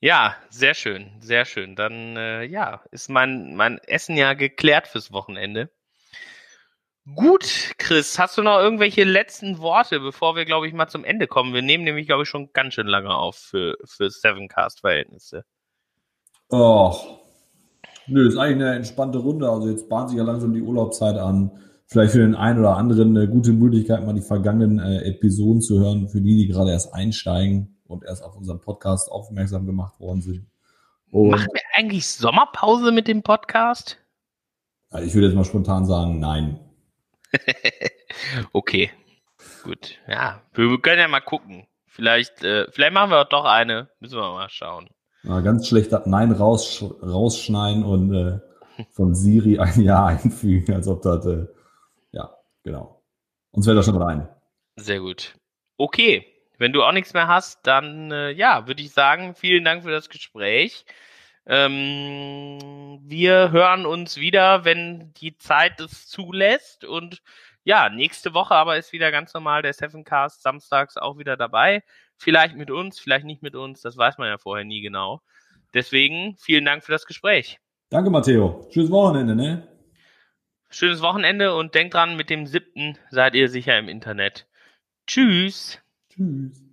Ja, 0.00 0.36
sehr 0.50 0.74
schön, 0.74 1.10
sehr 1.20 1.44
schön. 1.44 1.74
Dann 1.74 2.16
äh, 2.16 2.44
ja, 2.44 2.84
ist 2.92 3.08
mein, 3.08 3.56
mein 3.56 3.78
Essen 3.78 4.16
ja 4.16 4.34
geklärt 4.34 4.86
fürs 4.86 5.12
Wochenende. 5.12 5.70
Gut, 7.14 7.72
Chris, 7.78 8.18
hast 8.18 8.36
du 8.36 8.42
noch 8.42 8.58
irgendwelche 8.58 9.02
letzten 9.04 9.58
Worte, 9.58 9.98
bevor 9.98 10.36
wir, 10.36 10.44
glaube 10.44 10.68
ich, 10.68 10.74
mal 10.74 10.88
zum 10.88 11.04
Ende 11.04 11.26
kommen? 11.26 11.54
Wir 11.54 11.62
nehmen 11.62 11.84
nämlich, 11.84 12.06
glaube 12.06 12.24
ich, 12.24 12.28
schon 12.28 12.52
ganz 12.52 12.74
schön 12.74 12.86
lange 12.86 13.14
auf 13.14 13.36
für, 13.36 13.76
für 13.84 14.10
Sevencast-Verhältnisse. 14.10 15.44
Och, 16.50 17.20
nö, 18.06 18.26
ist 18.26 18.36
eigentlich 18.36 18.66
eine 18.66 18.76
entspannte 18.76 19.18
Runde. 19.18 19.48
Also 19.50 19.68
jetzt 19.68 19.88
bahnt 19.88 20.10
sich 20.10 20.18
ja 20.18 20.24
langsam 20.24 20.52
die 20.54 20.62
Urlaubszeit 20.62 21.16
an. 21.16 21.50
Vielleicht 21.86 22.12
für 22.12 22.18
den 22.18 22.34
einen 22.34 22.58
oder 22.58 22.76
anderen 22.76 23.16
eine 23.16 23.28
gute 23.28 23.52
Möglichkeit, 23.52 24.04
mal 24.04 24.14
die 24.14 24.20
vergangenen 24.20 24.78
äh, 24.78 25.08
Episoden 25.08 25.62
zu 25.62 25.78
hören, 25.80 26.08
für 26.08 26.20
die, 26.20 26.36
die 26.36 26.46
gerade 26.46 26.70
erst 26.70 26.92
einsteigen 26.94 27.78
und 27.86 28.04
erst 28.04 28.22
auf 28.22 28.36
unseren 28.36 28.60
Podcast 28.60 29.10
aufmerksam 29.10 29.66
gemacht 29.66 29.98
worden 29.98 30.20
sind. 30.20 30.46
Und 31.10 31.30
Machen 31.30 31.48
wir 31.52 31.62
eigentlich 31.74 32.06
Sommerpause 32.06 32.92
mit 32.92 33.08
dem 33.08 33.22
Podcast? 33.22 33.98
Also 34.90 35.06
ich 35.06 35.14
würde 35.14 35.28
jetzt 35.28 35.36
mal 35.36 35.44
spontan 35.44 35.86
sagen, 35.86 36.18
nein. 36.18 36.60
okay, 38.52 38.90
gut. 39.64 39.98
Ja, 40.06 40.42
wir 40.54 40.78
können 40.80 40.98
ja 40.98 41.08
mal 41.08 41.20
gucken. 41.20 41.66
Vielleicht, 41.86 42.42
äh, 42.42 42.70
vielleicht 42.70 42.92
machen 42.92 43.10
wir 43.10 43.24
doch 43.24 43.44
eine. 43.44 43.88
Müssen 44.00 44.18
wir 44.18 44.32
mal 44.32 44.48
schauen. 44.50 44.90
Ja, 45.28 45.40
ganz 45.40 45.68
schlecht 45.68 45.92
das 45.92 46.06
Nein 46.06 46.32
raus, 46.32 46.82
rausschneiden 47.02 47.84
und 47.84 48.14
äh, 48.14 48.40
von 48.92 49.14
Siri 49.14 49.58
ein 49.58 49.80
Ja 49.82 50.06
einfügen, 50.06 50.74
als 50.74 50.88
ob 50.88 51.02
das, 51.02 51.26
äh, 51.26 51.46
ja, 52.12 52.34
genau. 52.62 53.02
Uns 53.50 53.66
fällt 53.66 53.76
das 53.76 53.84
schon 53.84 53.94
mal 53.98 54.06
ein. 54.06 54.28
Sehr 54.76 55.00
gut. 55.00 55.34
Okay, 55.76 56.26
wenn 56.56 56.72
du 56.72 56.82
auch 56.82 56.92
nichts 56.92 57.12
mehr 57.12 57.28
hast, 57.28 57.66
dann 57.66 58.10
äh, 58.10 58.30
ja, 58.30 58.66
würde 58.66 58.82
ich 58.82 58.92
sagen, 58.92 59.34
vielen 59.34 59.64
Dank 59.64 59.82
für 59.82 59.90
das 59.90 60.08
Gespräch. 60.08 60.86
Ähm, 61.44 62.98
wir 63.02 63.50
hören 63.50 63.84
uns 63.84 64.16
wieder, 64.16 64.64
wenn 64.64 65.12
die 65.14 65.36
Zeit 65.36 65.78
es 65.80 66.08
zulässt. 66.08 66.84
Und 66.84 67.22
ja, 67.64 67.90
nächste 67.90 68.32
Woche 68.32 68.54
aber 68.54 68.78
ist 68.78 68.92
wieder 68.92 69.10
ganz 69.10 69.34
normal 69.34 69.60
der 69.60 69.74
Sevencast 69.74 70.42
samstags 70.42 70.96
auch 70.96 71.18
wieder 71.18 71.36
dabei. 71.36 71.82
Vielleicht 72.18 72.56
mit 72.56 72.70
uns, 72.70 72.98
vielleicht 72.98 73.24
nicht 73.24 73.42
mit 73.42 73.54
uns, 73.54 73.80
das 73.80 73.96
weiß 73.96 74.18
man 74.18 74.28
ja 74.28 74.38
vorher 74.38 74.64
nie 74.64 74.80
genau. 74.80 75.22
Deswegen 75.72 76.36
vielen 76.36 76.64
Dank 76.64 76.84
für 76.84 76.92
das 76.92 77.06
Gespräch. 77.06 77.58
Danke, 77.90 78.10
Matteo. 78.10 78.66
Schönes 78.70 78.90
Wochenende, 78.90 79.34
ne? 79.34 79.68
Schönes 80.68 81.00
Wochenende 81.00 81.54
und 81.54 81.74
denkt 81.74 81.94
dran, 81.94 82.16
mit 82.16 82.28
dem 82.28 82.46
siebten 82.46 82.98
seid 83.10 83.34
ihr 83.34 83.48
sicher 83.48 83.78
im 83.78 83.88
Internet. 83.88 84.46
Tschüss. 85.06 85.80
Tschüss. 86.10 86.67